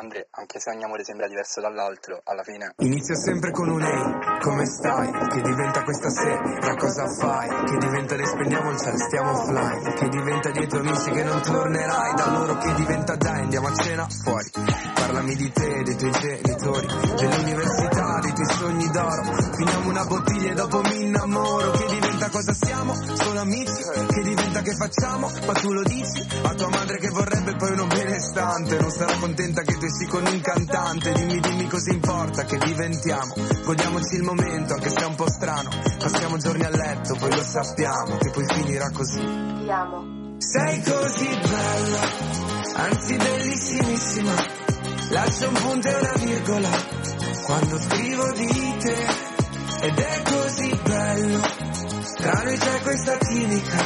[0.02, 2.74] Andrea, anche se ogni amore sembra diverso dall'altro, alla fine...
[2.78, 5.12] Inizia sempre con un ehi, come stai?
[5.12, 7.48] Che diventa questa sera, cosa fai?
[7.66, 9.94] Che diventa le spendiamo il cielo, stiamo offline.
[9.94, 12.58] Che diventa tuoi amici che non tornerai Da loro.
[12.58, 14.50] Che diventa dai, andiamo a cena fuori.
[14.96, 19.24] Parlami di te, dei tuoi genitori Dell'università, dei tuoi sogni d'oro.
[19.54, 21.72] Finiamo una bottiglia e dopo mi innamoro.
[21.72, 22.94] Che diventa cosa siamo?
[23.16, 25.32] Solo amici Che diventa che facciamo?
[25.46, 29.62] Ma tu lo dici A tua madre che vorrebbe poi uno benestante Non sarà contenta
[29.62, 33.34] che tu esci con un cantante Dimmi dimmi cosa importa che diventiamo
[33.64, 37.44] Godiamoci il momento anche se è un po' strano Passiamo giorni a letto poi lo
[37.44, 40.36] sappiamo Che poi finirà così Ti amo.
[40.38, 42.02] sei così bella,
[42.76, 44.32] anzi bellissimissima.
[45.12, 46.70] Lascio un punto e una virgola
[47.46, 49.06] quando scrivo di te.
[49.84, 51.42] Ed è così bello,
[52.18, 53.78] tra noi c'è questa chimica,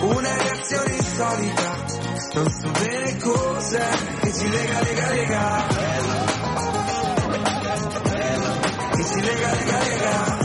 [0.00, 1.84] una reazione insolita.
[2.34, 3.88] Non so bene cos'è
[4.20, 5.66] che ci lega, lega, lega.
[8.96, 10.43] Che ci lega, lega, lega.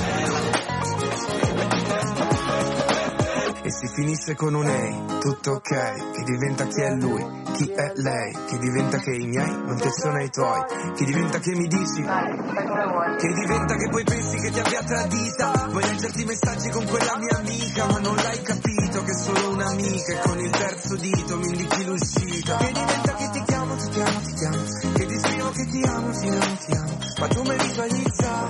[3.80, 8.36] Si finisce con un ehi, tutto ok, che diventa chi è lui, chi è lei,
[8.46, 10.64] che diventa che i miei non piacciono ai tuoi,
[10.96, 15.84] che diventa che mi dici, che diventa che poi pensi che ti abbia tradita, vuoi
[15.84, 20.12] leggerti i messaggi con quella mia amica, ma non l'hai capito che è solo un'amica
[20.12, 24.20] e con il terzo dito mi indichi l'uscita, che diventa che ti chiamo, ti chiamo,
[24.20, 24.58] ti chiamo,
[24.92, 28.48] che ti scrivo che ti amo, ti amo, ti amo, ma tu mi visualizza,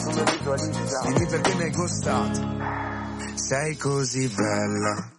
[1.04, 2.88] dimmi perché mi hai gustato.
[3.36, 5.19] Sei così bella,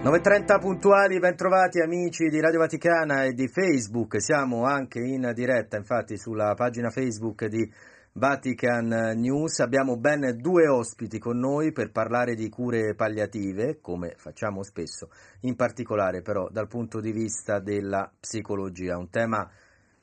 [0.00, 6.16] 9.30 puntuali, bentrovati amici di Radio Vaticana e di Facebook, siamo anche in diretta infatti
[6.16, 7.68] sulla pagina Facebook di
[8.12, 14.62] Vatican News, abbiamo ben due ospiti con noi per parlare di cure palliative, come facciamo
[14.62, 15.10] spesso,
[15.40, 19.50] in particolare però dal punto di vista della psicologia, un tema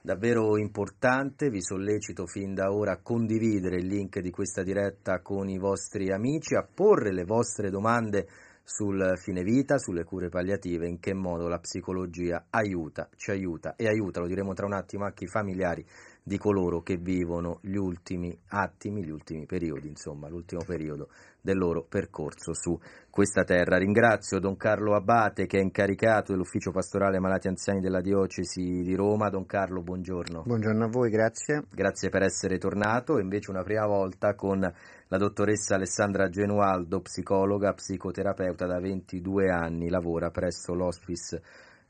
[0.02, 5.48] davvero importante, vi sollecito fin da ora a condividere il link di questa diretta con
[5.50, 8.28] i vostri amici, a porre le vostre domande
[8.68, 13.88] sul fine vita, sulle cure palliative, in che modo la psicologia aiuta, ci aiuta e
[13.88, 15.86] aiuta, lo diremo tra un attimo, anche i familiari
[16.24, 21.10] di coloro che vivono gli ultimi attimi, gli ultimi periodi, insomma, l'ultimo periodo
[21.40, 22.76] del loro percorso su
[23.12, 23.78] questa terra.
[23.78, 29.30] Ringrazio Don Carlo Abate che è incaricato dell'ufficio pastorale malati anziani della diocesi di Roma.
[29.30, 30.42] Don Carlo, buongiorno.
[30.44, 31.66] Buongiorno a voi, grazie.
[31.70, 34.60] Grazie per essere tornato, invece una prima volta con
[35.08, 41.42] la dottoressa Alessandra Genualdo, psicologa, psicoterapeuta da 22 anni, lavora presso l'Hospice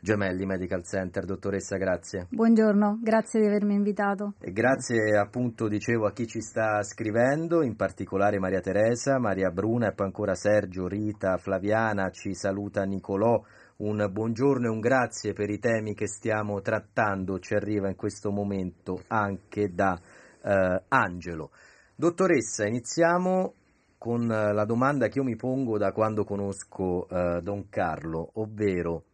[0.05, 1.23] Gemelli Medical Center.
[1.23, 2.27] Dottoressa, grazie.
[2.29, 4.33] Buongiorno, grazie di avermi invitato.
[4.39, 9.87] E grazie appunto, dicevo, a chi ci sta scrivendo, in particolare Maria Teresa, Maria Bruna
[9.87, 13.41] e poi ancora Sergio, Rita, Flaviana, ci saluta Nicolò.
[13.77, 18.31] Un buongiorno e un grazie per i temi che stiamo trattando, ci arriva in questo
[18.31, 19.99] momento anche da
[20.41, 21.51] eh, Angelo.
[21.97, 23.53] Dottoressa, iniziamo
[23.97, 29.05] con la domanda che io mi pongo da quando conosco eh, Don Carlo, ovvero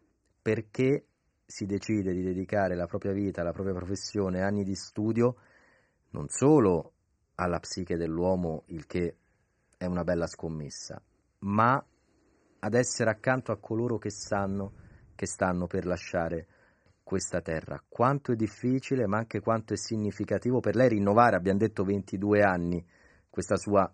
[0.42, 1.06] perché
[1.46, 5.36] si decide di dedicare la propria vita, la propria professione, anni di studio,
[6.10, 6.94] non solo
[7.36, 9.16] alla psiche dell'uomo, il che
[9.78, 11.00] è una bella scommessa,
[11.42, 11.86] ma
[12.64, 14.74] ad essere accanto a coloro che sanno
[15.14, 16.48] che stanno per lasciare
[17.04, 17.82] questa terra.
[17.88, 22.86] Quanto è difficile, ma anche quanto è significativo per lei rinnovare, abbiamo detto 22 anni,
[23.30, 23.92] questa sua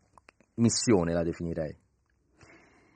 [0.56, 1.76] missione, la definirei.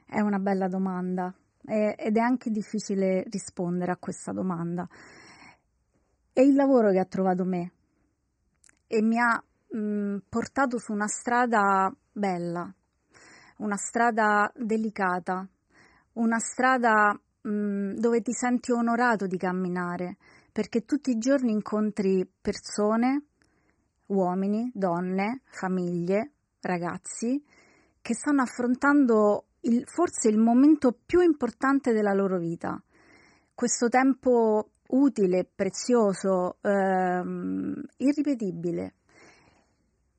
[0.06, 1.34] È una bella domanda
[1.66, 4.88] eh, ed è anche difficile rispondere a questa domanda.
[6.34, 7.72] È il lavoro che ha trovato me
[8.88, 9.42] e mi ha
[9.78, 12.74] mh, portato su una strada bella,
[13.58, 15.48] una strada delicata,
[16.14, 20.18] una strada mh, dove ti senti onorato di camminare,
[20.52, 23.24] perché tutti i giorni incontri persone,
[24.08, 26.32] uomini, donne, famiglie,
[26.62, 27.44] ragazzi,
[28.02, 32.82] che stanno affrontando il, forse il momento più importante della loro vita.
[33.54, 38.96] Questo tempo utile, prezioso, ehm, irripetibile.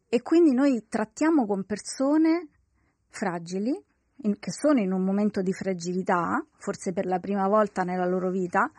[0.09, 2.49] E quindi noi trattiamo con persone
[3.09, 3.79] fragili,
[4.23, 8.31] in, che sono in un momento di fragilità, forse per la prima volta nella loro
[8.31, 8.71] vita,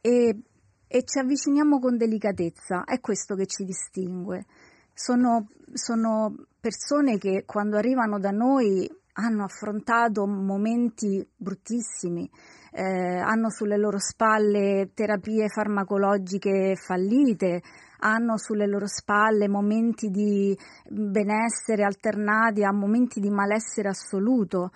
[0.00, 0.40] e,
[0.86, 2.84] e ci avviciniamo con delicatezza.
[2.84, 4.46] È questo che ci distingue.
[4.92, 8.88] Sono, sono persone che quando arrivano da noi
[9.18, 12.30] hanno affrontato momenti bruttissimi,
[12.72, 17.62] eh, hanno sulle loro spalle terapie farmacologiche fallite,
[17.98, 20.56] hanno sulle loro spalle momenti di
[20.88, 24.70] benessere alternati a momenti di malessere assoluto,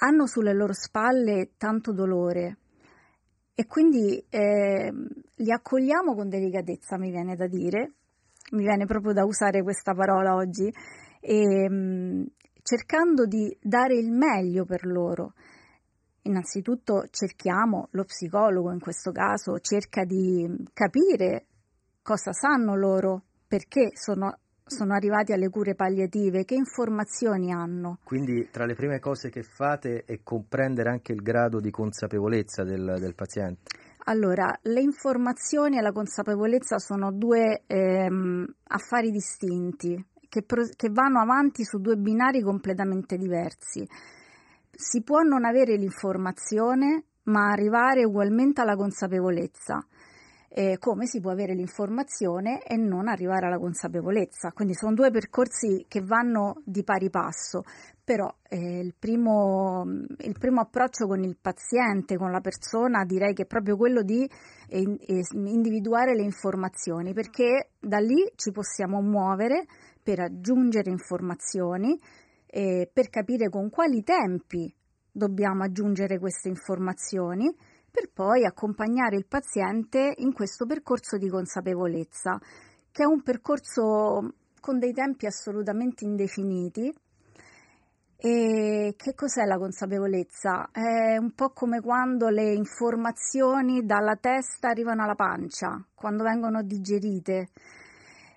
[0.00, 2.58] hanno sulle loro spalle tanto dolore.
[3.54, 4.92] E quindi eh,
[5.34, 7.92] li accogliamo con delicatezza, mi viene da dire,
[8.52, 10.72] mi viene proprio da usare questa parola oggi,
[11.20, 12.30] e,
[12.62, 15.32] cercando di dare il meglio per loro.
[16.22, 21.46] Innanzitutto cerchiamo, lo psicologo in questo caso cerca di capire
[22.08, 27.98] cosa sanno loro, perché sono, sono arrivati alle cure palliative, che informazioni hanno.
[28.02, 32.96] Quindi tra le prime cose che fate è comprendere anche il grado di consapevolezza del,
[32.98, 33.76] del paziente.
[34.04, 41.20] Allora, le informazioni e la consapevolezza sono due ehm, affari distinti che, pro- che vanno
[41.20, 43.86] avanti su due binari completamente diversi.
[44.70, 49.86] Si può non avere l'informazione, ma arrivare ugualmente alla consapevolezza.
[50.50, 54.52] Eh, come si può avere l'informazione e non arrivare alla consapevolezza.
[54.52, 57.64] Quindi sono due percorsi che vanno di pari passo,
[58.02, 63.42] però eh, il, primo, il, primo, approccio con il paziente, con la persona, direi che
[63.42, 64.26] è proprio quello di
[64.68, 64.82] eh,
[65.34, 69.66] individuare le informazioni, perché da lì ci possiamo muovere
[70.02, 72.00] per aggiungere informazioni,
[72.46, 74.74] eh, per capire con quali tempi
[75.12, 77.54] dobbiamo aggiungere queste informazioni,
[77.90, 82.38] per poi accompagnare il paziente in questo percorso di consapevolezza,
[82.90, 86.92] che è un percorso con dei tempi assolutamente indefiniti.
[88.20, 90.70] E che cos'è la consapevolezza?
[90.72, 97.50] È un po' come quando le informazioni dalla testa arrivano alla pancia, quando vengono digerite.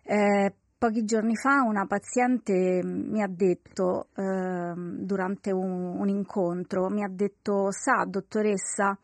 [0.03, 7.03] Eh, Pochi giorni fa una paziente mi ha detto, eh, durante un, un, incontro, mi
[7.03, 8.98] ha detto, sa dottoressa,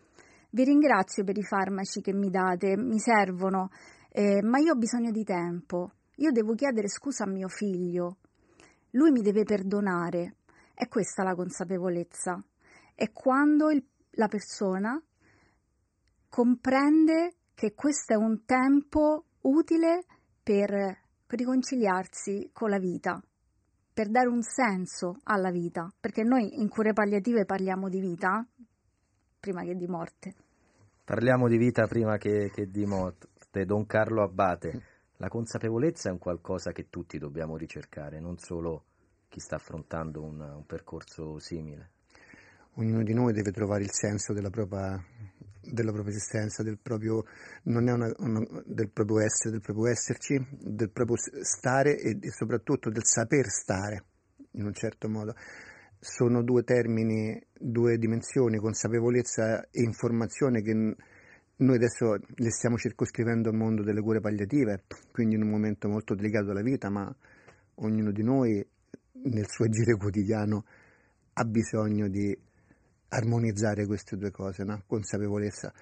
[0.58, 3.70] vi ringrazio per i farmaci che mi date, mi servono,
[4.10, 8.18] eh, ma io ho bisogno di tempo, io devo chiedere scusa a mio figlio,
[8.92, 10.38] lui mi deve perdonare.
[10.74, 12.44] È questa la consapevolezza,
[12.96, 15.00] è quando il, la persona
[16.28, 20.06] comprende che questo è un tempo utile
[20.42, 23.22] per riconciliarsi con la vita,
[23.94, 28.44] per dare un senso alla vita, perché noi in cure palliative parliamo di vita
[29.40, 30.34] prima che di morte.
[31.08, 33.64] Parliamo di vita prima che, che di morte.
[33.64, 34.82] Don Carlo Abbate,
[35.16, 38.84] la consapevolezza è un qualcosa che tutti dobbiamo ricercare, non solo
[39.30, 41.92] chi sta affrontando un, un percorso simile.
[42.74, 45.02] Ognuno di noi deve trovare il senso della propria,
[45.62, 47.24] della propria esistenza, del proprio,
[47.64, 53.06] una, una, del proprio essere, del proprio esserci, del proprio stare e, e soprattutto del
[53.06, 54.04] saper stare
[54.52, 55.34] in un certo modo.
[56.00, 60.74] Sono due termini, due dimensioni, consapevolezza e informazione che
[61.60, 66.14] noi adesso le stiamo circoscrivendo al mondo delle cure palliative, quindi in un momento molto
[66.14, 67.14] delicato della vita, ma
[67.76, 68.66] ognuno di noi
[69.24, 70.66] nel suo agire quotidiano
[71.34, 72.38] ha bisogno di
[73.10, 74.84] armonizzare queste due cose, no?
[74.86, 75.74] consapevolezza.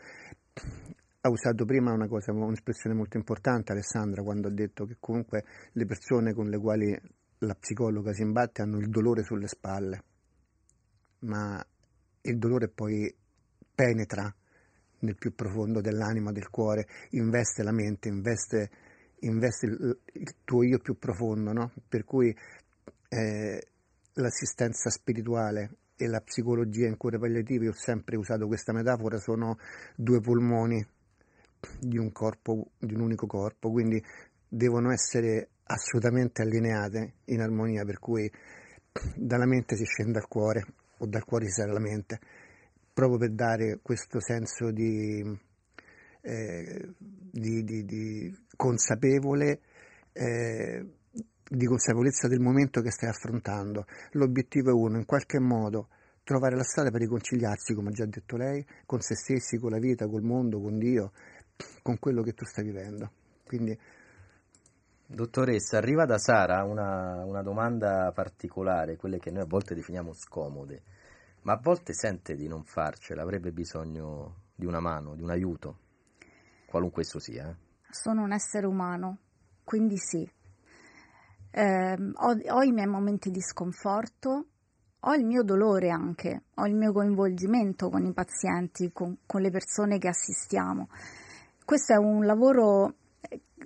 [1.21, 5.85] Ha usato prima una cosa, un'espressione molto importante Alessandra quando ha detto che comunque le
[5.85, 7.01] persone con le quali
[7.39, 10.03] la psicologa si imbatte hanno il dolore sulle spalle,
[11.19, 11.63] ma
[12.21, 13.13] il dolore poi
[13.73, 14.33] penetra
[14.99, 18.69] nel più profondo dell'anima, del cuore, investe la mente, investe,
[19.19, 21.71] investe il, il, tuo io più profondo, no?
[21.87, 22.35] per cui
[23.09, 23.67] eh,
[24.13, 29.57] l'assistenza spirituale e la psicologia in cure palliative, ho sempre usato questa metafora, sono
[29.95, 30.85] due polmoni
[31.79, 34.03] di un corpo, di un unico corpo, quindi
[34.47, 38.29] devono essere assolutamente allineate in armonia, per cui
[39.15, 40.65] dalla mente si scende al cuore
[40.99, 42.19] o dal cuore si sale alla mente,
[42.93, 45.21] proprio per dare questo senso di,
[46.21, 49.59] eh, di, di, di consapevole
[50.13, 50.85] eh,
[51.47, 53.85] di consapevolezza del momento che stai affrontando.
[54.11, 55.89] L'obiettivo è uno, in qualche modo
[56.23, 59.77] trovare la strada per riconciliarsi, come ha già detto lei, con se stessi, con la
[59.77, 61.11] vita, col mondo, con Dio,
[61.83, 63.11] con quello che tu stai vivendo.
[63.45, 63.77] Quindi,
[65.07, 70.81] Dottoressa, arriva da Sara una, una domanda particolare, quelle che noi a volte definiamo scomode,
[71.41, 75.77] ma a volte sente di non farcela, avrebbe bisogno di una mano, di un aiuto,
[76.65, 77.49] qualunque esso sia.
[77.49, 77.55] Eh?
[77.91, 79.19] Sono un essere umano,
[79.63, 80.27] quindi sì,
[81.51, 84.45] eh, ho, ho, i miei momenti di sconforto,
[84.99, 89.51] ho il mio dolore anche, ho il mio coinvolgimento con i pazienti, con, con le
[89.51, 90.89] persone che assistiamo.
[91.63, 92.95] Questo è un lavoro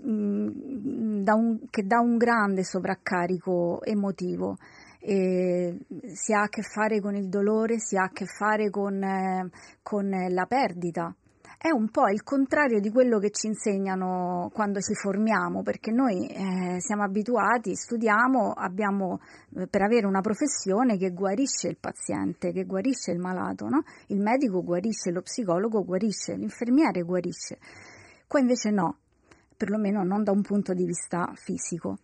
[0.02, 4.58] da un, che dà un grande sovraccarico emotivo.
[5.02, 5.78] E
[6.14, 9.50] si ha a che fare con il dolore, si ha a che fare con, eh,
[9.82, 11.16] con la perdita,
[11.62, 16.26] è un po' il contrario di quello che ci insegnano quando ci formiamo, perché noi
[16.26, 19.20] eh, siamo abituati, studiamo, abbiamo
[19.58, 23.84] eh, per avere una professione che guarisce il paziente, che guarisce il malato, no?
[24.08, 27.58] il medico guarisce, lo psicologo guarisce, l'infermiere guarisce.
[28.26, 29.00] Qua invece no,
[29.60, 31.98] perlomeno non da un punto di vista fisico.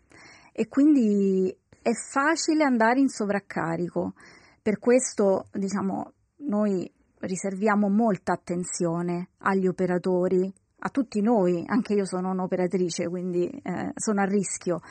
[0.51, 4.13] E quindi è facile andare in sovraccarico.
[4.61, 6.11] Per questo, diciamo,
[6.47, 13.91] noi riserviamo molta attenzione agli operatori, a tutti noi, anche io sono un'operatrice, quindi eh,
[13.95, 14.81] sono a rischio.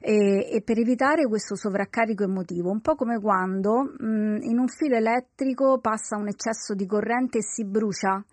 [0.00, 4.96] E, e, per evitare questo sovraccarico emotivo, un po' come quando mh, in un filo
[4.96, 8.24] elettrico passa un eccesso di corrente e si brucia.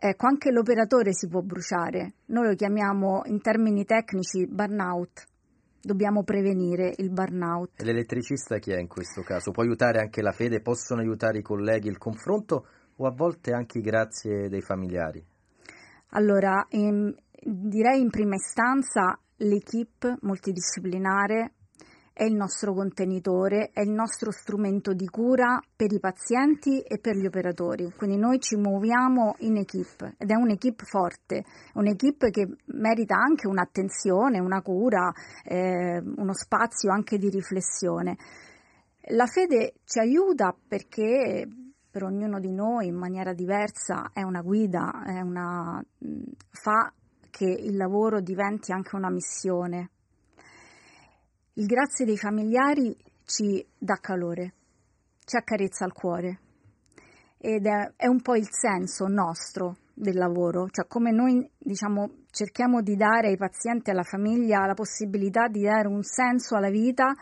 [0.00, 2.12] Ecco, anche l'operatore si può bruciare.
[2.26, 5.26] Noi lo chiamiamo in termini tecnici burnout.
[5.80, 7.80] Dobbiamo prevenire il burnout.
[7.80, 9.50] E l'elettricista chi è in questo caso?
[9.50, 10.60] Può aiutare anche la fede?
[10.60, 15.20] Possono aiutare i colleghi il confronto o a volte anche grazie dei familiari?
[16.10, 17.12] Allora, in,
[17.42, 21.54] direi in prima istanza l'equipe multidisciplinare
[22.18, 27.14] è il nostro contenitore, è il nostro strumento di cura per i pazienti e per
[27.14, 27.92] gli operatori.
[27.96, 34.40] Quindi noi ci muoviamo in equip ed è un'equipe forte, un'equipe che merita anche un'attenzione,
[34.40, 35.12] una cura,
[35.44, 38.16] eh, uno spazio anche di riflessione.
[39.10, 41.46] La fede ci aiuta perché
[41.88, 45.80] per ognuno di noi in maniera diversa è una guida, è una,
[46.50, 46.92] fa
[47.30, 49.90] che il lavoro diventi anche una missione.
[51.58, 54.54] Il grazie dei familiari ci dà calore,
[55.24, 56.38] ci accarezza il cuore
[57.36, 62.80] ed è, è un po' il senso nostro del lavoro, cioè come noi diciamo cerchiamo
[62.80, 67.12] di dare ai pazienti e alla famiglia la possibilità di dare un senso alla vita,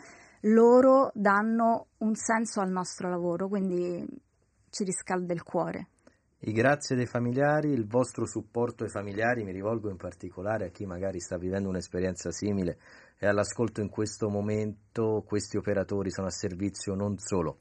[0.43, 4.07] loro danno un senso al nostro lavoro, quindi
[4.69, 5.89] ci riscalda il cuore.
[6.41, 10.85] I grazie dei familiari, il vostro supporto ai familiari, mi rivolgo in particolare a chi
[10.85, 12.77] magari sta vivendo un'esperienza simile
[13.19, 17.61] e all'ascolto in questo momento questi operatori sono a servizio non solo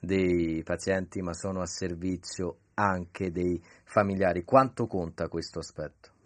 [0.00, 4.44] dei pazienti ma sono a servizio anche dei familiari.
[4.44, 6.16] Quanto conta questo aspetto?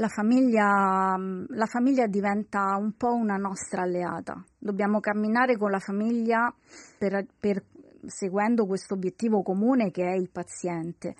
[0.00, 1.14] la famiglia,
[1.48, 4.42] la famiglia diventa un po' una nostra alleata.
[4.58, 6.52] Dobbiamo camminare con la famiglia
[6.96, 7.62] per, per,
[8.06, 11.14] seguendo questo obiettivo comune che è il paziente.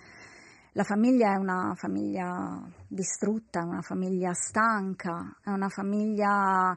[0.75, 6.77] La famiglia è una famiglia distrutta, è una famiglia stanca, è una famiglia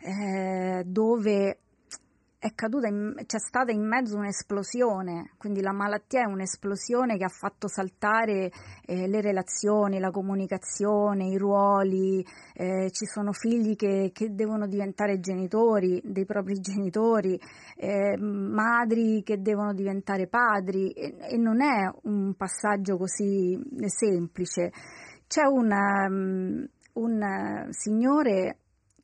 [0.00, 1.58] eh, dove
[2.40, 7.28] è caduta in, c'è stata in mezzo un'esplosione, quindi la malattia è un'esplosione che ha
[7.28, 8.52] fatto saltare
[8.86, 12.24] eh, le relazioni, la comunicazione, i ruoli,
[12.54, 17.40] eh, ci sono figli che, che, devono diventare genitori dei propri genitori,
[17.76, 24.70] eh, madri che devono diventare padri e, e, non è un passaggio così semplice.
[25.26, 28.58] C'è una, un signore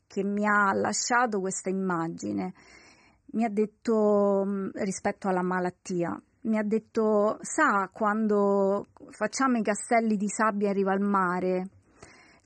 [0.07, 2.53] che mi ha lasciato questa immagine
[3.35, 4.45] mi ha detto
[4.75, 10.93] rispetto alla malattia, mi ha detto, sa quando facciamo i castelli di sabbia in riva
[10.93, 11.69] al mare,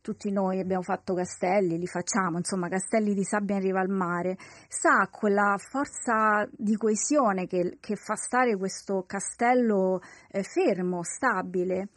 [0.01, 4.37] tutti noi abbiamo fatto castelli, li facciamo, insomma, castelli di sabbia in riva al mare,
[4.69, 10.01] sa quella forza di coesione che, che fa stare questo castello
[10.31, 11.89] eh, fermo, stabile.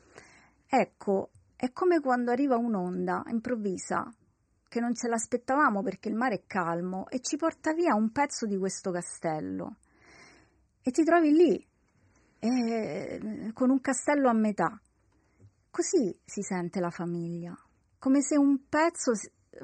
[0.67, 4.11] Ecco, è come quando arriva un'onda improvvisa,
[4.71, 8.45] che non ce l'aspettavamo perché il mare è calmo e ci porta via un pezzo
[8.45, 9.75] di questo castello.
[10.81, 11.67] E ti trovi lì,
[12.39, 14.79] eh, con un castello a metà.
[15.69, 17.53] Così si sente la famiglia,
[17.99, 19.11] come se un pezzo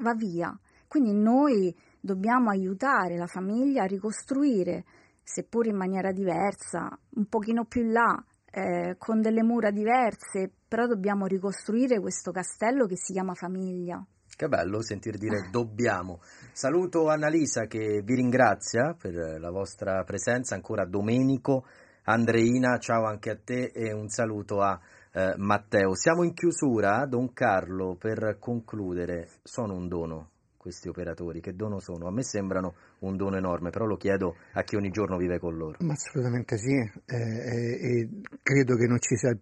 [0.00, 0.54] va via.
[0.86, 4.84] Quindi noi dobbiamo aiutare la famiglia a ricostruire,
[5.22, 10.86] seppur in maniera diversa, un pochino più in là, eh, con delle mura diverse, però
[10.86, 14.06] dobbiamo ricostruire questo castello che si chiama famiglia.
[14.38, 16.20] Che bello sentir dire dobbiamo.
[16.52, 21.66] Saluto Annalisa che vi ringrazia per la vostra presenza, ancora Domenico,
[22.04, 24.78] Andreina, ciao anche a te e un saluto a
[25.10, 25.96] eh, Matteo.
[25.96, 32.06] Siamo in chiusura, Don Carlo, per concludere, sono un dono questi operatori, che dono sono?
[32.06, 35.56] A me sembrano un dono enorme, però lo chiedo a chi ogni giorno vive con
[35.56, 35.78] loro.
[35.80, 38.08] Ma assolutamente sì, eh, e
[38.40, 39.36] credo che non ci sia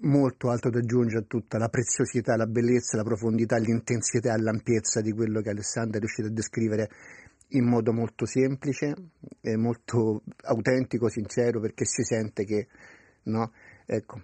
[0.00, 5.12] molto altro da aggiungere a tutta la preziosità, la bellezza, la profondità, l'intensità l'ampiezza di
[5.12, 6.88] quello che Alessandra è riuscito a descrivere
[7.52, 8.94] in modo molto semplice,
[9.56, 12.68] molto autentico, sincero, perché si sente che
[13.24, 13.52] no,
[13.86, 14.20] ecco,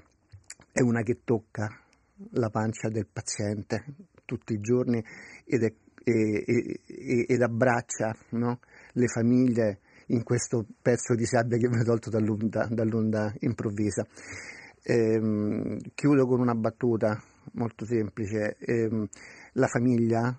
[0.70, 1.68] è una che tocca
[2.32, 3.84] la pancia del paziente
[4.24, 5.02] tutti i giorni
[5.44, 5.72] ed, è,
[6.04, 8.60] e, e, ed abbraccia no,
[8.92, 14.06] le famiglie in questo pezzo di sabbia che mi ha tolto dall'onda, dall'onda improvvisa.
[14.86, 17.18] Ehm, chiudo con una battuta
[17.52, 18.56] molto semplice.
[18.58, 19.08] Ehm,
[19.52, 20.38] la famiglia,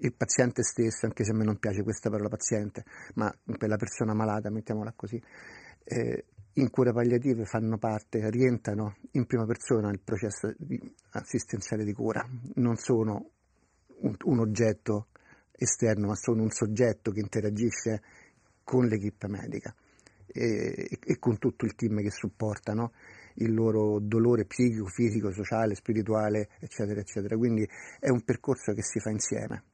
[0.00, 2.84] il paziente stesso, anche se a me non piace questa parola paziente,
[3.14, 5.20] ma per la persona malata, mettiamola così,
[5.84, 6.24] eh,
[6.54, 10.52] in cure palliative fanno parte, rientrano in prima persona nel processo
[11.12, 12.26] assistenziale di cura,
[12.56, 13.30] non sono
[14.00, 15.06] un, un oggetto
[15.52, 18.02] esterno, ma sono un soggetto che interagisce
[18.62, 19.74] con l'equipe medica
[20.26, 22.72] e, e, con tutto il team che supporta.
[23.40, 27.36] Il loro dolore psichico, fisico, sociale, spirituale, eccetera, eccetera.
[27.36, 27.68] Quindi
[27.98, 29.64] è un percorso che si fa insieme.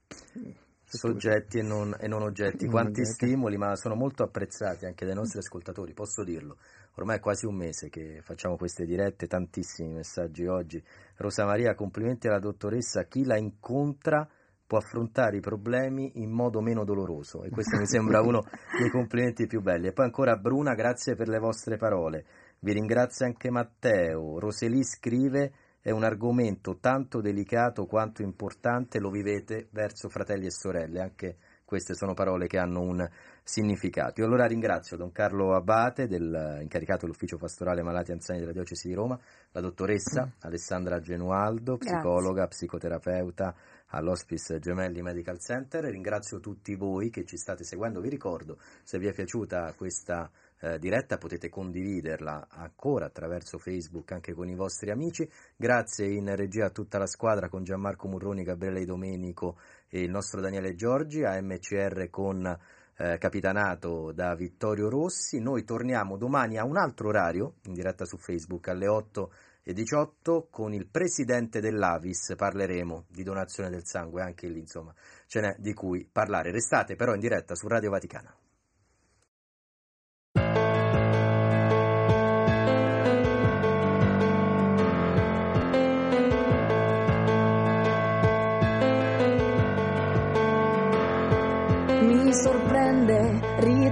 [0.89, 3.27] Soggetti e non, e non oggetti, non quanti oggetti.
[3.27, 6.59] stimoli, ma sono molto apprezzati anche dai nostri ascoltatori, posso dirlo.
[6.95, 10.83] Ormai è quasi un mese che facciamo queste dirette, tantissimi messaggi oggi.
[11.17, 14.27] Rosa Maria, complimenti alla dottoressa, chi la incontra
[14.67, 18.43] può affrontare i problemi in modo meno doloroso e questo mi sembra uno
[18.79, 19.89] dei complimenti più belli.
[19.89, 22.25] E poi ancora Bruna, grazie per le vostre parole.
[22.67, 24.41] Vi ringrazia anche Matteo.
[24.41, 31.01] Roseli scrive è un argomento tanto delicato quanto importante, lo vivete verso fratelli e sorelle,
[31.01, 33.09] anche queste sono parole che hanno un
[33.45, 34.21] significato.
[34.21, 38.95] Io allora ringrazio Don Carlo Abate, del, incaricato dell'ufficio pastorale malati anziani della diocesi di
[38.95, 39.17] Roma,
[39.53, 40.31] la dottoressa mm.
[40.41, 42.67] Alessandra Genualdo, psicologa, Grazie.
[42.67, 43.55] psicoterapeuta
[43.91, 45.85] all'Hospice Gemelli Medical Center.
[45.85, 48.01] Ringrazio tutti voi che ci state seguendo.
[48.01, 50.29] Vi ricordo, se vi è piaciuta questa
[50.61, 55.29] eh, diretta potete condividerla ancora attraverso Facebook anche con i vostri amici.
[55.55, 59.59] Grazie in regia a tutta la squadra con Gianmarco Murroni, Gabriele Domenico
[59.89, 62.59] e il nostro Daniele Giorgi, a MCR con
[62.97, 65.41] eh, capitanato da Vittorio Rossi.
[65.41, 70.47] Noi torniamo domani a un altro orario in diretta su Facebook alle 8 e 18
[70.49, 74.95] con il presidente dell'Avis parleremo di donazione del sangue, anche lì insomma
[75.27, 76.53] ce n'è di cui parlare.
[76.53, 78.46] Restate però in diretta su Radio Vaticana.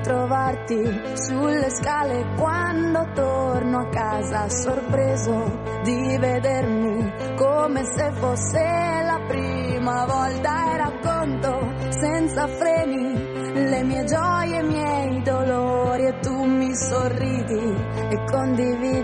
[0.05, 0.83] Ritrovarti
[1.15, 10.73] sulle scale quando torno a casa sorpreso di vedermi come se fosse la prima volta.
[10.73, 17.75] E racconto senza freni le mie gioie, i miei dolori e tu mi sorridi
[18.11, 19.04] e condividi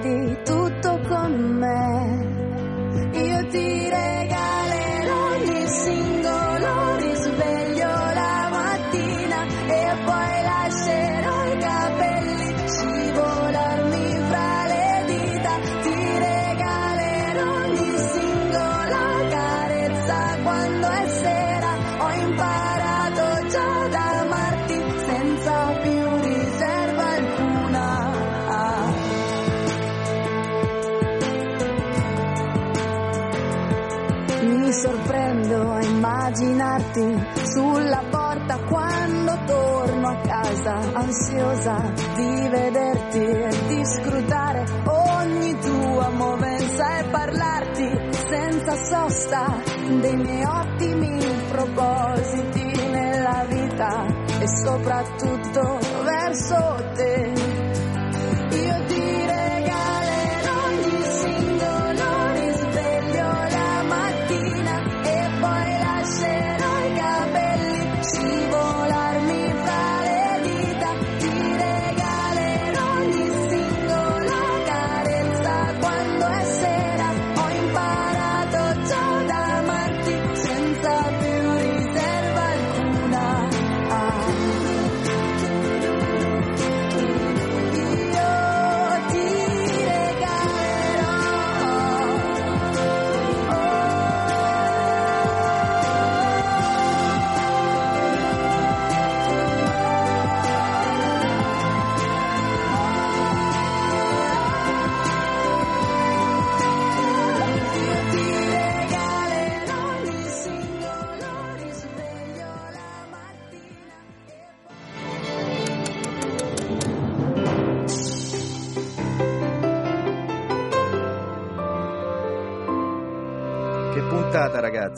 [37.01, 46.09] immaginarti sulla porta quando torno a casa, ansiosa di vederti e di scrutare ogni tua
[46.11, 47.99] movenza e parlarti
[48.29, 49.63] senza sosta
[50.01, 51.19] dei miei ottimi
[51.49, 54.07] propositi nella vita
[54.41, 57.10] e soprattutto verso te.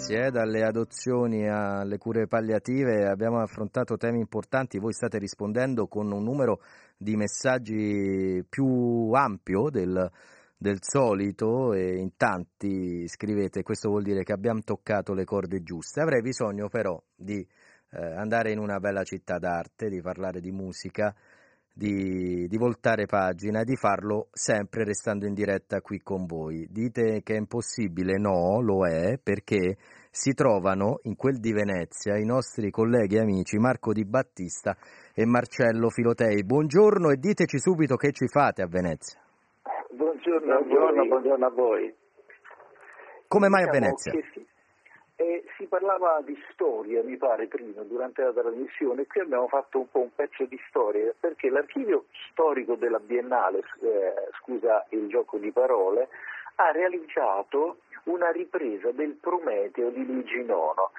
[0.02, 0.30] Ragazzi, eh?
[0.30, 6.60] dalle adozioni alle cure palliative abbiamo affrontato temi importanti, voi state rispondendo con un numero
[6.96, 10.10] di messaggi più ampio del,
[10.56, 16.00] del solito e in tanti scrivete, questo vuol dire che abbiamo toccato le corde giuste.
[16.00, 17.46] Avrei bisogno però di
[17.90, 21.14] eh, andare in una bella città d'arte, di parlare di musica,
[21.72, 26.66] di, di voltare pagina e di farlo sempre restando in diretta qui con voi.
[26.70, 28.18] Dite che è impossibile?
[28.18, 29.76] No, lo è perché
[30.10, 34.76] si trovano in quel di Venezia i nostri colleghi e amici Marco Di Battista
[35.14, 36.44] e Marcello Filotei.
[36.44, 39.20] Buongiorno e diteci subito che ci fate a Venezia.
[39.90, 41.94] Buongiorno, buongiorno, buongiorno a voi.
[43.26, 44.12] Come mai a Venezia?
[44.12, 44.51] che
[45.22, 49.90] eh, si parlava di storia, mi pare, prima, durante la trasmissione, qui abbiamo fatto un
[49.90, 55.52] po' un pezzo di storia, perché l'archivio storico della Biennale, eh, scusa il gioco di
[55.52, 56.08] parole,
[56.56, 60.90] ha realizzato una ripresa del Prometeo di Luigi Nono.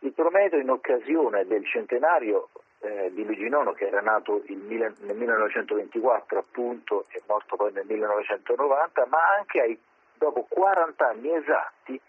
[0.00, 2.50] Il Prometeo in occasione del centenario
[2.80, 7.72] eh, di Luigi Nono, che era nato il mille- nel 1924 appunto e morto poi
[7.72, 9.78] nel 1990, ma anche ai,
[10.14, 12.00] dopo 40 anni esatti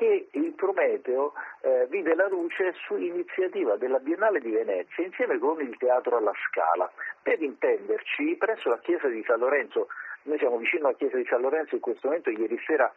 [0.00, 5.60] che il Prometeo eh, vide la luce su iniziativa della Biennale di Venezia insieme con
[5.60, 6.90] il Teatro alla Scala.
[7.22, 9.88] Per intenderci, presso la chiesa di San Lorenzo,
[10.22, 12.90] noi siamo vicino alla chiesa di San Lorenzo in questo momento, ieri sera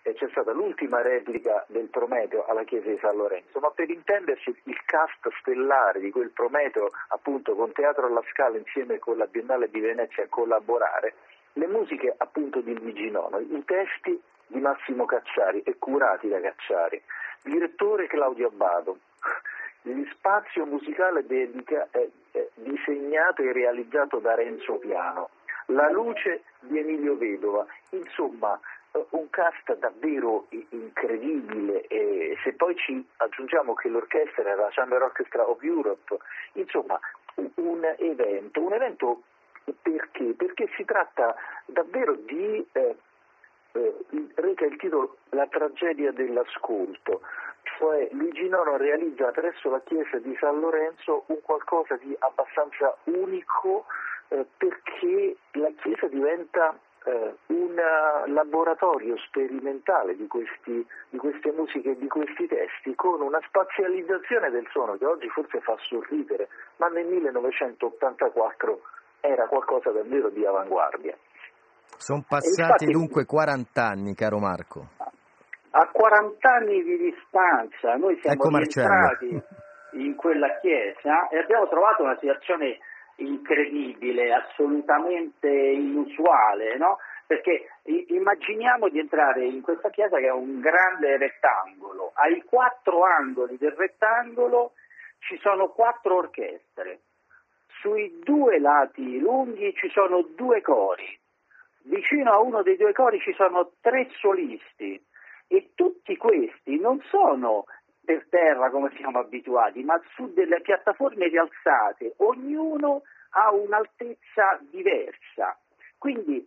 [0.00, 4.56] eh, c'è stata l'ultima replica del Prometeo alla chiesa di San Lorenzo, ma per intenderci
[4.62, 9.68] il cast stellare di quel Prometeo, appunto con Teatro alla Scala insieme con la Biennale
[9.68, 11.16] di Venezia a collaborare,
[11.52, 17.02] le musiche appunto di Luigi Nono, i testi di Massimo Cacciari e curati da Cacciari,
[17.42, 18.98] direttore Claudio Abbado,
[19.82, 22.10] gli spazio musicale dedica, eh,
[22.54, 25.30] disegnato e realizzato da Renzo Piano,
[25.66, 28.58] la luce di Emilio Vedova, insomma
[28.92, 31.86] eh, un cast davvero incredibile.
[31.86, 36.16] E se poi ci aggiungiamo che l'orchestra era la Chamber Orchestra of Europe,
[36.52, 36.98] insomma
[37.54, 39.22] un- evento, un evento
[39.82, 40.34] perché?
[40.36, 41.34] Perché si tratta
[41.66, 42.96] davvero di eh,
[44.34, 47.20] reca il titolo La tragedia dell'ascolto,
[47.78, 53.86] cioè Luigi Nono realizza presso la chiesa di San Lorenzo un qualcosa di abbastanza unico
[54.28, 61.90] eh, perché la chiesa diventa eh, un eh, laboratorio sperimentale di, questi, di queste musiche
[61.90, 66.88] e di questi testi con una spazializzazione del suono che oggi forse fa sorridere, ma
[66.88, 68.80] nel 1984
[69.20, 71.16] era qualcosa davvero di avanguardia.
[71.96, 74.88] Sono passati infatti- dunque 40 anni, caro Marco.
[75.70, 79.42] A 40 anni di distanza noi siamo Ecco rientrati
[79.92, 82.78] in quella chiesa e abbiamo trovato una situazione
[83.16, 86.98] incredibile, assolutamente inusuale, no?
[87.26, 93.56] Perché immaginiamo di entrare in questa chiesa che è un grande rettangolo, ai quattro angoli
[93.58, 94.72] del rettangolo
[95.18, 97.00] ci sono quattro orchestre,
[97.80, 101.18] sui due lati lunghi ci sono due cori,
[101.86, 105.00] vicino a uno dei due cori ci sono tre solisti
[105.48, 107.64] e tutti questi non sono
[108.04, 115.58] per terra come siamo abituati, ma su delle piattaforme rialzate, ognuno ha un'altezza diversa.
[115.98, 116.44] Quindi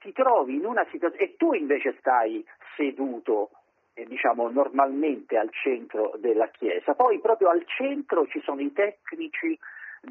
[0.00, 2.44] ti trovi in una situazione e tu invece stai
[2.76, 3.50] seduto
[3.94, 6.94] eh, diciamo normalmente al centro della chiesa.
[6.94, 9.58] Poi proprio al centro ci sono i tecnici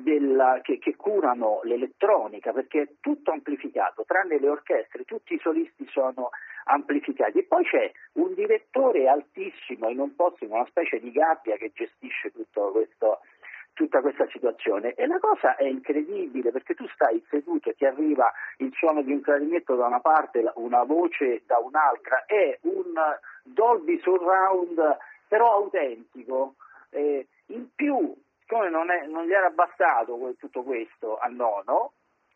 [0.01, 5.88] della- che, che curano l'elettronica perché è tutto amplificato, tranne le orchestre, tutti i solisti
[5.89, 6.30] sono
[6.65, 7.39] amplificati.
[7.39, 11.72] E poi c'è un direttore altissimo in un posto, in una specie di gabbia che
[11.73, 13.19] gestisce questo,
[13.73, 14.93] tutta questa situazione.
[14.93, 19.11] E la cosa è incredibile perché tu stai seduto e ti arriva il suono di
[19.11, 22.93] un clarinetto da una parte, una voce da un'altra, è un
[23.43, 24.97] Dolby Surround
[25.27, 26.55] però autentico.
[26.89, 28.15] Eh, in più,
[28.45, 31.93] siccome non, è- non gli era bastato tutto questo a nono,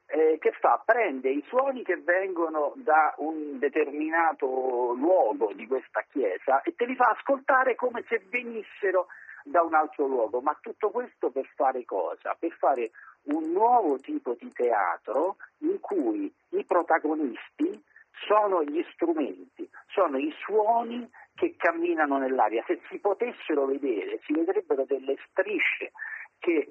[0.08, 0.82] eh, che fa?
[0.84, 6.96] Prende i suoni che vengono da un determinato luogo di questa chiesa e te li
[6.96, 9.06] fa ascoltare come se venissero
[9.44, 10.42] da un altro luogo.
[10.42, 12.36] Ma tutto questo per fare cosa?
[12.38, 12.90] Per fare
[13.26, 17.84] un nuovo tipo di teatro in cui i protagonisti
[18.26, 21.08] sono gli strumenti, sono i suoni
[21.40, 22.62] che camminano nell'aria.
[22.68, 25.94] Se si potessero vedere, si vedrebbero delle strisce
[26.38, 26.70] che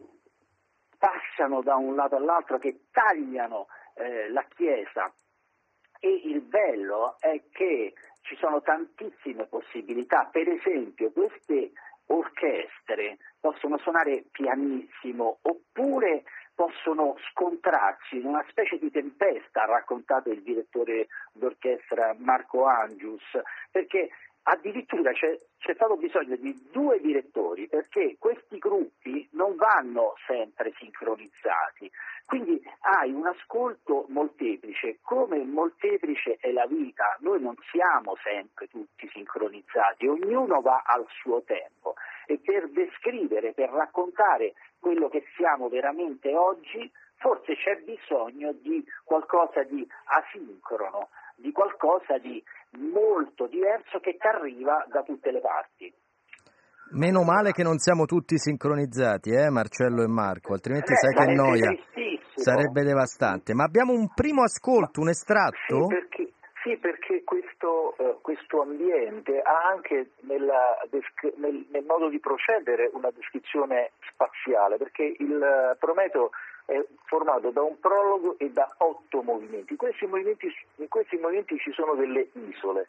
[0.98, 5.10] passano da un lato all'altro, che tagliano eh, la chiesa
[5.98, 11.72] e il bello è che ci sono tantissime possibilità, per esempio queste
[12.08, 16.24] orchestre possono suonare pianissimo oppure
[16.54, 23.22] possono scontrarsi in una specie di tempesta, ha raccontato il direttore d'orchestra Marco Angius,
[23.70, 24.10] perché
[24.50, 31.90] addirittura c'è, c'è stato bisogno di due direttori perché questi gruppi non vanno sempre sincronizzati,
[32.24, 39.08] quindi hai un ascolto molteplice, come molteplice è la vita, noi non siamo sempre tutti
[39.08, 41.94] sincronizzati, ognuno va al suo tempo.
[42.26, 49.62] E per descrivere, per raccontare quello che siamo veramente oggi, forse c'è bisogno di qualcosa
[49.62, 52.42] di asincrono, di qualcosa di
[52.72, 55.92] molto diverso che ti arriva da tutte le parti.
[56.90, 61.32] Meno male che non siamo tutti sincronizzati, eh, Marcello e Marco, altrimenti Eh, sai che
[61.34, 61.70] noia.
[62.34, 63.52] Sarebbe devastante.
[63.52, 65.82] Ma abbiamo un primo ascolto, un estratto?
[65.82, 66.32] Sì, perché,
[66.62, 70.78] sì, perché questo, eh, questo ambiente ha anche nella
[71.36, 76.30] nel, nel modo di procedere una descrizione spaziale, perché il eh, Prometeo
[76.68, 79.74] è formato da un prologo e da otto movimenti.
[79.74, 82.88] Questi movimenti, in questi movimenti ci sono delle isole.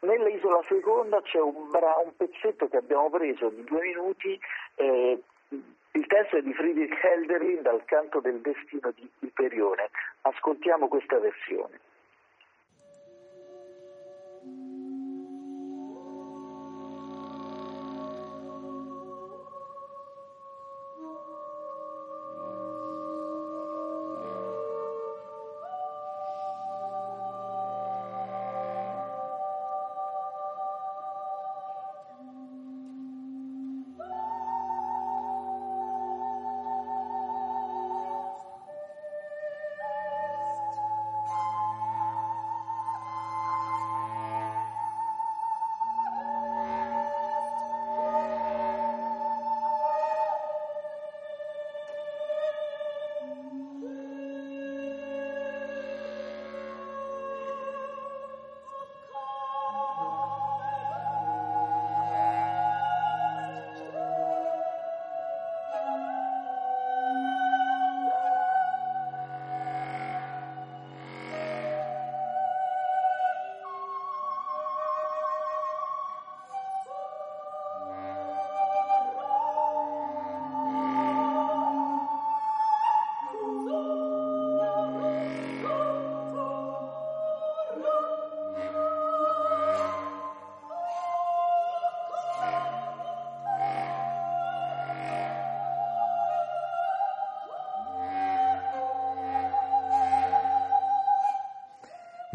[0.00, 4.38] Nella isola seconda c'è un, bra- un pezzetto che abbiamo preso di due minuti,
[4.76, 9.90] eh, il testo è di Friedrich Helderlin dal canto del destino di Iperione.
[10.20, 11.80] Ascoltiamo questa versione.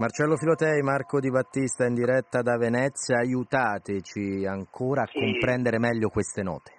[0.01, 5.19] Marcello Filotei, Marco Di Battista in diretta da Venezia, aiutateci ancora a Sì.
[5.19, 6.73] comprendere meglio queste note.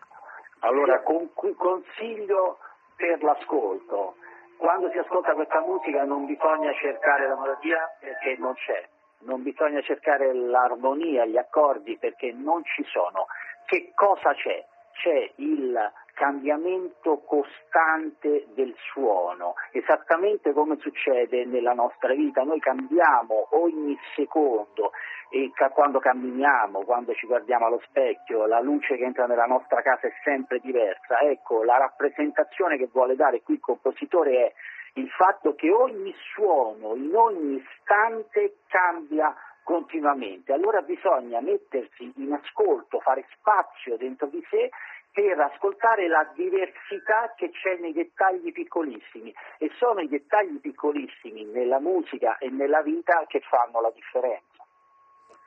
[0.67, 2.59] Allora, con- consiglio
[2.97, 4.17] per l'ascolto.
[4.57, 8.89] Quando si ascolta questa musica non bisogna cercare la melodia perché non c'è,
[9.21, 13.27] non bisogna cercare l'armonia, gli accordi perché non ci sono.
[13.67, 14.67] Che cosa c'è?
[14.95, 15.79] C'è il
[16.23, 22.45] cambiamento costante del suono, esattamente come succede nella nostra vita.
[22.45, 24.93] Noi cambiamo ogni secondo
[25.31, 30.07] e quando camminiamo, quando ci guardiamo allo specchio, la luce che entra nella nostra casa
[30.07, 31.19] è sempre diversa.
[31.23, 34.53] Ecco, la rappresentazione che vuole dare qui il compositore è
[35.01, 39.35] il fatto che ogni suono, in ogni istante cambia
[39.65, 40.53] continuamente.
[40.53, 44.71] Allora bisogna mettersi in ascolto, fare spazio dentro di sé
[45.13, 51.79] per ascoltare la diversità che c'è nei dettagli piccolissimi e sono i dettagli piccolissimi nella
[51.79, 54.65] musica e nella vita che fanno la differenza.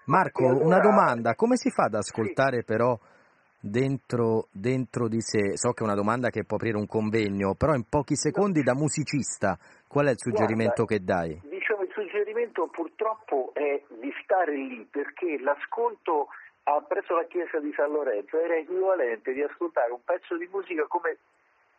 [0.05, 2.95] Marco, allora- una domanda, come si fa ad ascoltare però
[3.59, 5.57] dentro, dentro di sé?
[5.57, 8.75] So che è una domanda che può aprire un convegno, però in pochi secondi da
[8.75, 11.41] musicista, qual è il suggerimento che dai?
[11.43, 16.27] Diciamo il suggerimento purtroppo è di stare lì perché l'ascolto
[16.87, 21.17] presso la chiesa di San Lorenzo era equivalente di ascoltare un pezzo di musica come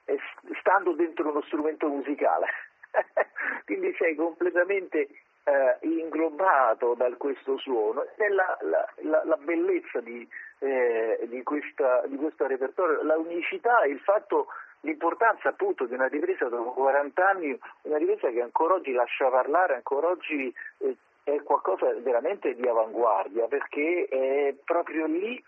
[0.05, 0.19] eh,
[0.61, 2.47] stando dentro uno strumento musicale.
[3.65, 5.09] Quindi sei completamente
[5.45, 8.07] eh, inglobato da questo suono.
[8.17, 10.27] È la, la- la- la bellezza di,
[10.61, 14.47] eh, di, questa, di questo repertorio, la unicità e il fatto,
[14.81, 19.75] l'importanza appunto di una ripresa dopo 40 anni, una ripresa che ancora oggi lascia parlare,
[19.75, 20.97] ancora oggi eh,
[21.27, 25.43] è qualcosa veramente di avanguardia, perché è proprio lì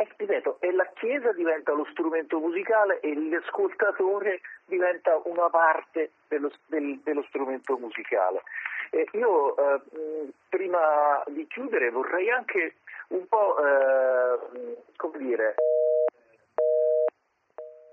[0.00, 6.50] e ripeto, e la Chiesa diventa lo strumento musicale e l'ascoltatore diventa una parte dello,
[6.66, 8.42] del- dello strumento musicale.
[8.90, 12.76] Eh, io eh, mh, prima di chiudere vorrei anche
[13.08, 15.54] un po', eh, come dire,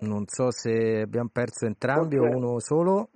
[0.01, 3.09] Non so se abbiamo perso entrambi o Forse- uno solo.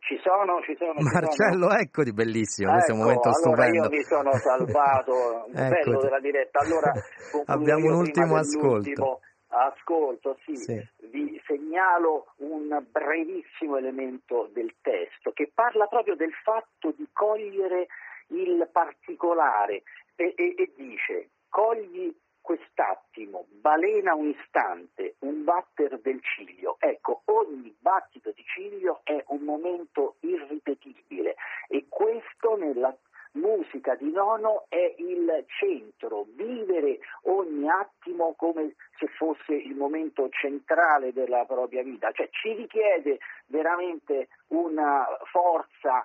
[0.00, 0.94] Ci sono, ci sono.
[0.98, 1.20] ci sono.
[1.20, 3.84] Marcello, eccoti, bellissimo, questo è un Ecco, momento allora stupendo.
[3.84, 6.04] io mi sono salvato, bello Eccoti.
[6.04, 6.58] della diretta.
[6.60, 6.92] Allora,
[7.46, 10.56] Abbiamo un ultimo dell'ultimo ascolto, sì.
[10.56, 10.88] Sì.
[11.10, 17.86] Vi segnalo un brevissimo elemento del testo che parla proprio del fatto di cogliere
[18.28, 19.82] il particolare
[20.14, 26.76] e, e- e dice cogli quest'attimo, balena un istante, un batter del ciglio.
[26.78, 31.36] Ecco, ogni battito di ciglio è un momento irripetibile
[31.68, 32.96] e questo nella
[33.32, 41.12] musica di Nono è il centro, vivere ogni attimo come se fosse il momento centrale
[41.12, 46.04] della propria vita, cioè ci richiede veramente una forza,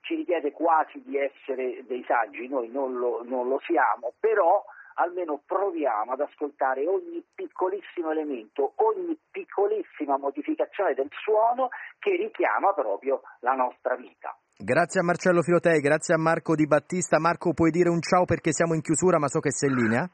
[0.00, 4.64] ci richiede quasi di essere dei saggi, noi non lo, non lo siamo, però
[4.98, 11.68] almeno proviamo ad ascoltare ogni piccolissimo elemento, ogni piccolissima modificazione del suono
[11.98, 14.36] che richiama proprio la nostra vita.
[14.56, 17.20] Grazie a Marcello Filotei, grazie a Marco Di Battista.
[17.20, 20.10] Marco, puoi dire un ciao perché siamo in chiusura, ma so che sei in linea?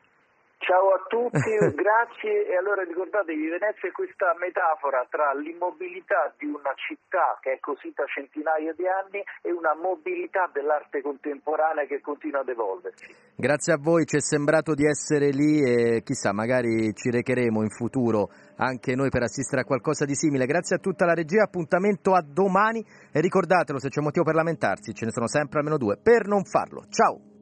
[0.65, 6.73] Ciao a tutti, grazie e allora ricordatevi Venezia è questa metafora tra l'immobilità di una
[6.73, 12.41] città che è così da centinaia di anni e una mobilità dell'arte contemporanea che continua
[12.41, 13.13] ad evolversi.
[13.37, 17.69] Grazie a voi, ci è sembrato di essere lì e chissà, magari ci recheremo in
[17.69, 20.47] futuro anche noi per assistere a qualcosa di simile.
[20.47, 22.81] Grazie a tutta la regia, appuntamento a domani
[23.13, 26.43] e ricordatelo, se c'è motivo per lamentarsi, ce ne sono sempre almeno due per non
[26.45, 26.87] farlo.
[26.89, 27.34] Ciao!